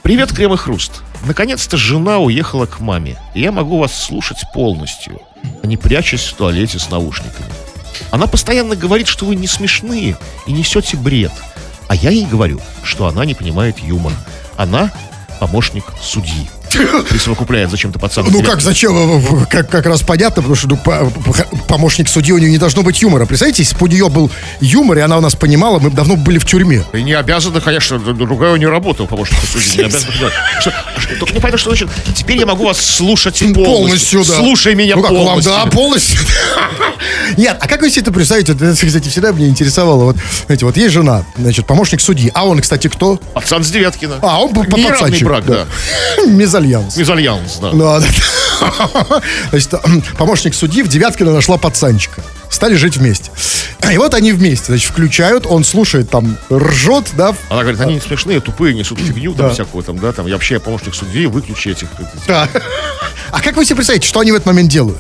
Привет, 0.03 0.33
Крем 0.33 0.53
и 0.53 0.57
Хруст. 0.57 1.03
Наконец-то 1.25 1.77
жена 1.77 2.17
уехала 2.17 2.65
к 2.65 2.79
маме, 2.79 3.17
и 3.35 3.41
я 3.41 3.51
могу 3.51 3.77
вас 3.77 3.93
слушать 3.93 4.39
полностью, 4.51 5.21
а 5.61 5.67
не 5.67 5.77
прячась 5.77 6.25
в 6.25 6.33
туалете 6.33 6.79
с 6.79 6.89
наушниками. 6.89 7.45
Она 8.09 8.25
постоянно 8.25 8.75
говорит, 8.75 9.07
что 9.07 9.25
вы 9.25 9.35
не 9.35 9.45
смешные 9.45 10.17
и 10.47 10.51
несете 10.51 10.97
бред. 10.97 11.31
А 11.87 11.93
я 11.93 12.09
ей 12.09 12.25
говорю, 12.25 12.59
что 12.83 13.05
она 13.05 13.25
не 13.25 13.35
понимает 13.35 13.77
юмор. 13.77 14.13
Она 14.57 14.91
помощник 15.39 15.85
судьи. 16.01 16.49
Присовокупляет 17.09 17.69
зачем-то 17.69 17.99
пацан. 17.99 18.25
Ну 18.29 18.43
как, 18.43 18.61
зачем? 18.61 19.23
Как, 19.49 19.69
как 19.69 19.85
раз 19.85 20.01
понятно, 20.01 20.41
потому 20.41 20.55
что 20.55 20.67
ну, 20.67 20.77
по- 20.77 21.09
по- 21.09 21.57
помощник 21.67 22.07
судьи 22.09 22.31
у 22.33 22.37
нее 22.37 22.51
не 22.51 22.57
должно 22.57 22.83
быть 22.83 23.01
юмора. 23.01 23.25
Представляете, 23.25 23.63
если 23.63 23.77
бы 23.77 23.85
у 23.85 23.89
нее 23.89 24.09
был 24.09 24.31
юмор, 24.59 24.97
и 24.97 25.01
она 25.01 25.17
у 25.17 25.21
нас 25.21 25.35
понимала, 25.35 25.79
мы 25.79 25.89
давно 25.89 26.15
были 26.15 26.37
в 26.37 26.45
тюрьме. 26.45 26.83
И 26.93 27.01
не 27.01 27.13
обязана, 27.13 27.61
конечно, 27.61 27.99
другая 27.99 28.53
у 28.53 28.55
нее 28.55 28.69
работа, 28.69 29.05
помощник 29.05 29.39
судьи. 29.45 29.77
Не 29.77 29.83
обязана, 29.85 30.31
Только 31.19 31.33
не 31.33 31.39
понятно, 31.39 31.57
что 31.57 31.69
значит. 31.69 31.89
Теперь 32.15 32.37
я 32.37 32.45
могу 32.45 32.65
вас 32.65 32.77
слушать 32.77 33.39
полностью. 33.39 33.65
Полностью, 33.65 34.25
да. 34.25 34.37
Слушай 34.37 34.75
меня 34.75 34.95
ну, 34.95 35.01
как 35.01 35.11
полностью. 35.11 35.51
да, 35.51 35.65
полностью. 35.67 36.21
Нет, 37.37 37.57
а 37.59 37.67
как 37.67 37.81
вы 37.81 37.89
себе 37.89 38.01
это 38.01 38.11
представляете? 38.11 38.53
Вот 38.53 38.61
Это, 38.61 38.85
кстати, 38.85 39.07
всегда 39.09 39.31
меня 39.31 39.47
интересовало. 39.47 40.05
Вот, 40.05 40.17
знаете, 40.45 40.65
вот 40.65 40.77
есть 40.77 40.93
жена, 40.93 41.23
значит, 41.37 41.65
помощник 41.65 42.01
судьи. 42.01 42.31
А 42.33 42.45
он, 42.45 42.59
кстати, 42.61 42.87
кто? 42.87 43.17
Пацан 43.33 43.63
с 43.63 43.71
Девяткина. 43.71 44.19
А, 44.21 44.41
он 44.41 44.53
пацанчик. 44.53 45.27
брак, 45.27 45.45
да. 45.45 45.65
Мезальянс. 46.61 46.97
Мезальянс, 46.97 47.57
да. 47.61 47.71
Ну, 47.73 47.85
а, 47.87 47.99
да. 47.99 49.21
Значит, 49.51 49.71
помощник 50.17 50.53
судьи 50.53 50.83
в 50.83 50.87
Девяткино 50.87 51.31
нашла 51.33 51.57
пацанчика. 51.57 52.23
Стали 52.49 52.75
жить 52.75 52.97
вместе. 52.97 53.31
И 53.91 53.97
вот 53.97 54.13
они 54.13 54.31
вместе, 54.33 54.67
значит, 54.67 54.91
включают, 54.91 55.45
он 55.45 55.63
слушает, 55.63 56.09
там, 56.09 56.37
ржет, 56.51 57.05
да, 57.13 57.33
Она 57.49 57.61
говорит, 57.61 57.81
они 57.81 57.95
не 57.95 58.01
смешные, 58.01 58.39
тупые, 58.41 58.73
несут 58.73 58.99
фигню 58.99 59.33
там 59.33 59.47
Да. 59.47 59.53
всякую 59.53 59.83
там, 59.83 59.97
да, 59.97 60.11
там. 60.11 60.27
Я 60.27 60.33
вообще 60.33 60.59
помощник 60.59 60.93
судьи, 60.93 61.25
выключи 61.25 61.69
этих. 61.69 61.87
Да. 62.27 62.47
А 63.31 63.41
как 63.41 63.55
вы 63.55 63.65
себе 63.65 63.77
представляете, 63.77 64.07
что 64.07 64.19
они 64.19 64.31
в 64.31 64.35
этот 64.35 64.45
момент 64.45 64.69
делают? 64.69 64.99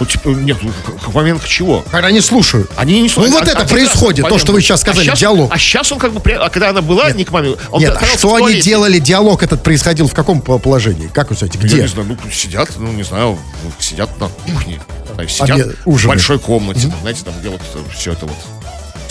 Ну, 0.00 0.06
типа, 0.06 0.28
нет, 0.28 0.56
ну, 0.62 0.70
в 1.06 1.14
момент 1.14 1.44
чего? 1.44 1.84
Когда 1.90 2.06
они 2.08 2.20
слушают. 2.20 2.70
Они 2.76 3.00
не 3.00 3.10
Ну, 3.16 3.28
вот 3.30 3.48
это 3.48 3.66
происходит, 3.66 4.28
то, 4.28 4.38
что 4.38 4.52
вы 4.52 4.60
сейчас 4.62 4.80
сказали, 4.80 5.06
а 5.08 5.10
щас- 5.10 5.18
диалог. 5.18 5.50
А 5.52 5.58
сейчас 5.58 5.90
он 5.90 5.98
как 5.98 6.12
бы, 6.12 6.20
а 6.32 6.48
когда 6.50 6.70
она 6.70 6.82
была 6.82 7.10
не 7.10 7.24
к 7.24 7.32
маме, 7.32 7.56
он 7.70 7.80
Нет, 7.80 7.96
а 8.00 8.06
что 8.16 8.34
они 8.36 8.60
делали? 8.60 9.00
Диалог 9.00 9.42
этот 9.42 9.62
происходил 9.64 10.06
в 10.06 10.14
каком 10.14 10.40
по- 10.40 10.58
положении? 10.58 11.08
Как 11.08 11.30
вы 11.30 11.36
знаете, 11.36 11.58
Я 11.60 11.64
где? 11.66 11.80
не 11.82 11.88
знаю, 11.88 12.08
ну, 12.24 12.30
сидят, 12.30 12.70
ну, 12.78 12.92
не 12.92 13.02
знаю, 13.02 13.38
сидят 13.80 14.08
на 14.20 14.28
кухне. 14.28 14.80
знаю, 15.14 15.28
Сидят 15.28 15.58
Обед- 15.58 15.76
в 15.84 16.06
большой 16.06 16.38
комнате, 16.38 16.82
там, 16.88 16.94
знаете, 17.00 17.22
там, 17.24 17.34
где 17.40 17.48
вот 17.48 17.60
все 17.96 18.12
это 18.12 18.26
вот 18.26 18.36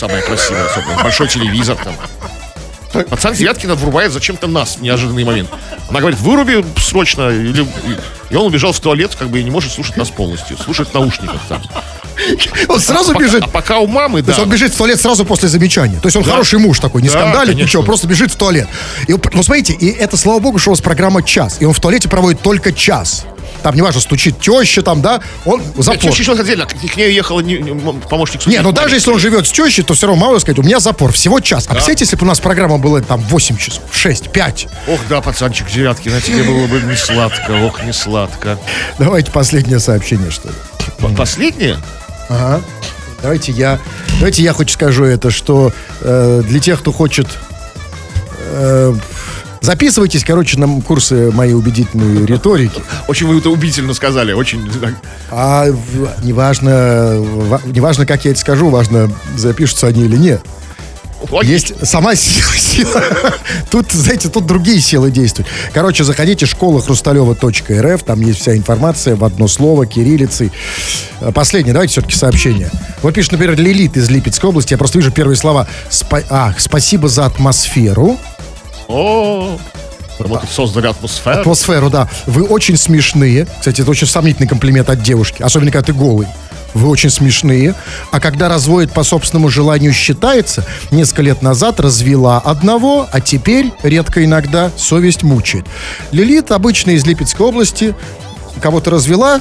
самое 0.00 0.22
красивое, 0.22 0.64
особенно, 0.64 1.02
большой 1.02 1.28
телевизор 1.28 1.76
там. 1.76 1.92
Пацан 2.92 3.34
Девяткина 3.34 3.74
врубает 3.74 4.12
зачем-то 4.12 4.46
нас 4.46 4.76
в 4.76 4.82
неожиданный 4.82 5.24
момент. 5.24 5.50
Она 5.88 6.00
говорит, 6.00 6.18
выруби 6.20 6.64
срочно. 6.78 7.28
Или... 7.30 7.66
И 8.30 8.34
он 8.34 8.46
убежал 8.46 8.72
в 8.72 8.80
туалет, 8.80 9.14
как 9.18 9.28
бы 9.28 9.40
и 9.40 9.44
не 9.44 9.50
может 9.50 9.72
слушать 9.72 9.96
нас 9.96 10.08
полностью. 10.10 10.56
Слушает 10.58 10.88
в 10.90 10.94
наушниках 10.94 11.40
там. 11.48 11.62
Он 12.68 12.80
сразу 12.80 13.12
Пока- 13.12 13.24
бежит. 13.24 13.42
а 13.44 13.48
пока 13.48 13.78
у 13.78 13.86
мамы, 13.86 14.20
То 14.22 14.26
да. 14.28 14.32
есть 14.32 14.42
он 14.44 14.50
бежит 14.50 14.72
в 14.72 14.76
туалет 14.76 15.00
сразу 15.00 15.24
после 15.24 15.48
замечания. 15.48 16.00
То 16.00 16.06
есть 16.08 16.16
он 16.16 16.24
Да. 16.24 16.30
хороший 16.32 16.58
муж 16.58 16.78
такой, 16.80 17.00
не 17.02 17.08
Да, 17.08 17.14
скандалит, 17.14 17.50
конечно. 17.50 17.62
ничего, 17.66 17.82
просто 17.84 18.06
бежит 18.08 18.32
в 18.32 18.36
туалет. 18.36 18.66
И, 19.06 19.12
ну, 19.32 19.42
смотрите, 19.42 19.72
и 19.74 19.88
это, 19.90 20.16
слава 20.16 20.38
богу, 20.40 20.58
что 20.58 20.70
у 20.70 20.72
вас 20.72 20.80
программа 20.80 21.22
час. 21.22 21.58
И 21.60 21.64
он 21.64 21.74
в 21.74 21.80
туалете 21.80 22.08
проводит 22.08 22.40
только 22.42 22.72
час. 22.72 23.24
Там, 23.62 23.74
неважно, 23.74 24.00
стучит 24.00 24.40
теща 24.40 24.82
там, 24.82 25.02
да, 25.02 25.20
он 25.44 25.62
запор. 25.76 26.02
Нет, 26.04 26.14
еще 26.14 26.32
отдельно. 26.32 26.66
К, 26.66 26.74
к 26.74 26.96
ней 26.96 27.12
ехала 27.12 27.40
не- 27.40 27.58
помощник 28.08 28.42
судьи. 28.42 28.56
Не, 28.56 28.62
ну 28.62 28.72
даже 28.72 28.94
если 28.96 29.10
он 29.10 29.18
живет 29.18 29.46
с 29.46 29.50
тещей, 29.50 29.82
то 29.82 29.94
все 29.94 30.06
равно 30.06 30.24
мало 30.24 30.38
сказать, 30.38 30.58
у 30.58 30.62
меня 30.62 30.80
запор, 30.80 31.12
всего 31.12 31.40
час. 31.40 31.64
А 31.66 31.70
представляете, 31.72 32.04
если 32.04 32.16
бы 32.16 32.24
у 32.24 32.28
нас 32.28 32.40
программа 32.40 32.78
была 32.78 33.00
там 33.00 33.20
8 33.20 33.56
часов, 33.56 33.82
6, 33.92 34.30
5. 34.30 34.68
Ох, 34.88 35.00
да, 35.08 35.20
пацанчик 35.20 35.70
Девяткин, 35.70 36.12
на 36.12 36.20
тебе 36.20 36.42
было 36.42 36.66
бы 36.66 36.80
не 36.80 36.96
сладко, 36.96 37.52
ох, 37.64 37.82
не 37.82 37.92
сладко. 37.92 38.58
Давайте 38.98 39.30
последнее 39.32 39.80
сообщение, 39.80 40.30
что 40.30 40.48
ли. 40.48 40.54
Последнее? 41.16 41.78
Ага. 42.28 42.60
Давайте 43.22 43.50
я, 43.52 43.80
давайте 44.18 44.42
я 44.44 44.52
хоть 44.52 44.70
скажу 44.70 45.04
это, 45.04 45.30
что 45.30 45.72
э, 46.02 46.42
для 46.46 46.60
тех, 46.60 46.80
кто 46.80 46.92
хочет, 46.92 47.26
э, 48.50 48.94
записывайтесь, 49.60 50.24
короче, 50.24 50.58
на 50.58 50.80
курсы 50.80 51.30
моей 51.30 51.54
убедительной 51.54 52.24
риторики. 52.26 52.82
Очень 53.08 53.26
вы 53.26 53.38
это 53.38 53.50
убедительно 53.50 53.94
сказали, 53.94 54.32
очень... 54.32 54.68
А 55.30 55.66
неважно, 56.22 57.16
ва- 57.20 57.62
неважно, 57.66 58.06
как 58.06 58.24
я 58.24 58.30
это 58.32 58.40
скажу, 58.40 58.70
важно, 58.70 59.10
запишутся 59.36 59.86
они 59.88 60.04
или 60.04 60.16
нет. 60.16 60.40
Логично. 61.32 61.52
Есть 61.52 61.74
сама 61.88 62.14
сила, 62.14 62.52
сила. 62.56 63.02
Тут, 63.70 63.90
знаете, 63.90 64.28
тут 64.28 64.46
другие 64.46 64.80
силы 64.80 65.10
действуют. 65.10 65.48
Короче, 65.74 66.04
заходите 66.04 66.46
школа 66.46 66.80
хрусталева.рф, 66.80 68.02
там 68.04 68.20
есть 68.20 68.40
вся 68.40 68.56
информация 68.56 69.16
в 69.16 69.24
одно 69.24 69.48
слово, 69.48 69.84
кириллицей. 69.84 70.52
Э, 71.20 71.32
Последнее, 71.32 71.72
давайте 71.72 71.90
все-таки 71.92 72.14
сообщение. 72.14 72.70
Вот 73.02 73.14
пишет, 73.14 73.32
например, 73.32 73.58
Лилит 73.58 73.96
из 73.96 74.08
Липецкой 74.10 74.50
области. 74.50 74.74
Я 74.74 74.78
просто 74.78 74.98
вижу 74.98 75.10
первые 75.10 75.36
слова. 75.36 75.66
Спа- 75.90 76.24
а, 76.30 76.54
спасибо 76.56 77.08
за 77.08 77.26
атмосферу. 77.26 78.16
О, 78.88 79.58
вот 80.18 80.44
создали 80.50 80.88
атмосферу. 80.88 81.40
Атмосферу, 81.40 81.90
да. 81.90 82.08
Вы 82.26 82.44
очень 82.44 82.76
смешные. 82.76 83.46
Кстати, 83.58 83.82
это 83.82 83.90
очень 83.90 84.06
сомнительный 84.06 84.48
комплимент 84.48 84.90
от 84.90 85.02
девушки. 85.02 85.42
Особенно, 85.42 85.70
когда 85.70 85.86
ты 85.86 85.92
голый. 85.92 86.26
Вы 86.74 86.88
очень 86.88 87.10
смешные. 87.10 87.74
А 88.10 88.20
когда 88.20 88.48
разводит 88.48 88.92
по 88.92 89.02
собственному 89.02 89.48
желанию 89.48 89.92
считается, 89.92 90.64
несколько 90.90 91.22
лет 91.22 91.42
назад 91.42 91.80
развела 91.80 92.38
одного, 92.38 93.08
а 93.10 93.20
теперь, 93.20 93.72
редко 93.82 94.24
иногда, 94.24 94.70
совесть 94.76 95.22
мучает. 95.22 95.66
Лилит 96.12 96.50
обычно 96.50 96.90
из 96.90 97.06
Липецкой 97.06 97.46
области 97.46 97.94
кого-то 98.60 98.90
развела, 98.90 99.40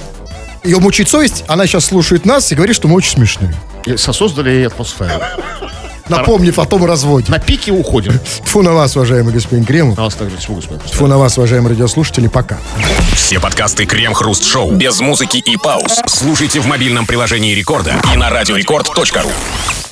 ее 0.63 0.79
мучает 0.79 1.09
совесть, 1.09 1.43
она 1.47 1.65
сейчас 1.65 1.85
слушает 1.85 2.25
нас 2.25 2.51
и 2.51 2.55
говорит, 2.55 2.75
что 2.75 2.87
мы 2.87 2.95
очень 2.95 3.11
смешные. 3.11 3.53
И 3.85 3.95
Создали 3.97 4.49
ей 4.49 4.67
атмосферу. 4.67 5.11
Напомнив 6.09 6.57
о 6.59 6.65
том 6.65 6.85
разводе. 6.85 7.31
На 7.31 7.39
пике 7.39 7.71
уходим. 7.71 8.19
Фу 8.43 8.61
на 8.61 8.73
вас, 8.73 8.95
уважаемый 8.95 9.33
господин 9.33 9.65
Кремов. 9.65 9.97
На 9.97 10.03
вас 10.03 10.15
также 10.15 10.37
всего, 10.37 10.55
господин. 10.55 10.79
Фу 10.79 11.07
на 11.07 11.17
вас, 11.17 11.37
уважаемые 11.37 11.71
радиослушатели. 11.71 12.27
Пока. 12.27 12.57
Все 13.13 13.39
подкасты 13.39 13.85
Крем-Хруст-Шоу 13.85 14.71
без 14.71 14.99
музыки 14.99 15.37
и 15.37 15.57
пауз 15.57 16.01
слушайте 16.07 16.59
в 16.59 16.67
мобильном 16.67 17.05
приложении 17.05 17.53
Рекорда 17.53 17.95
и 18.13 18.17
на 18.17 18.29
радиорекорд.ру. 18.29 19.77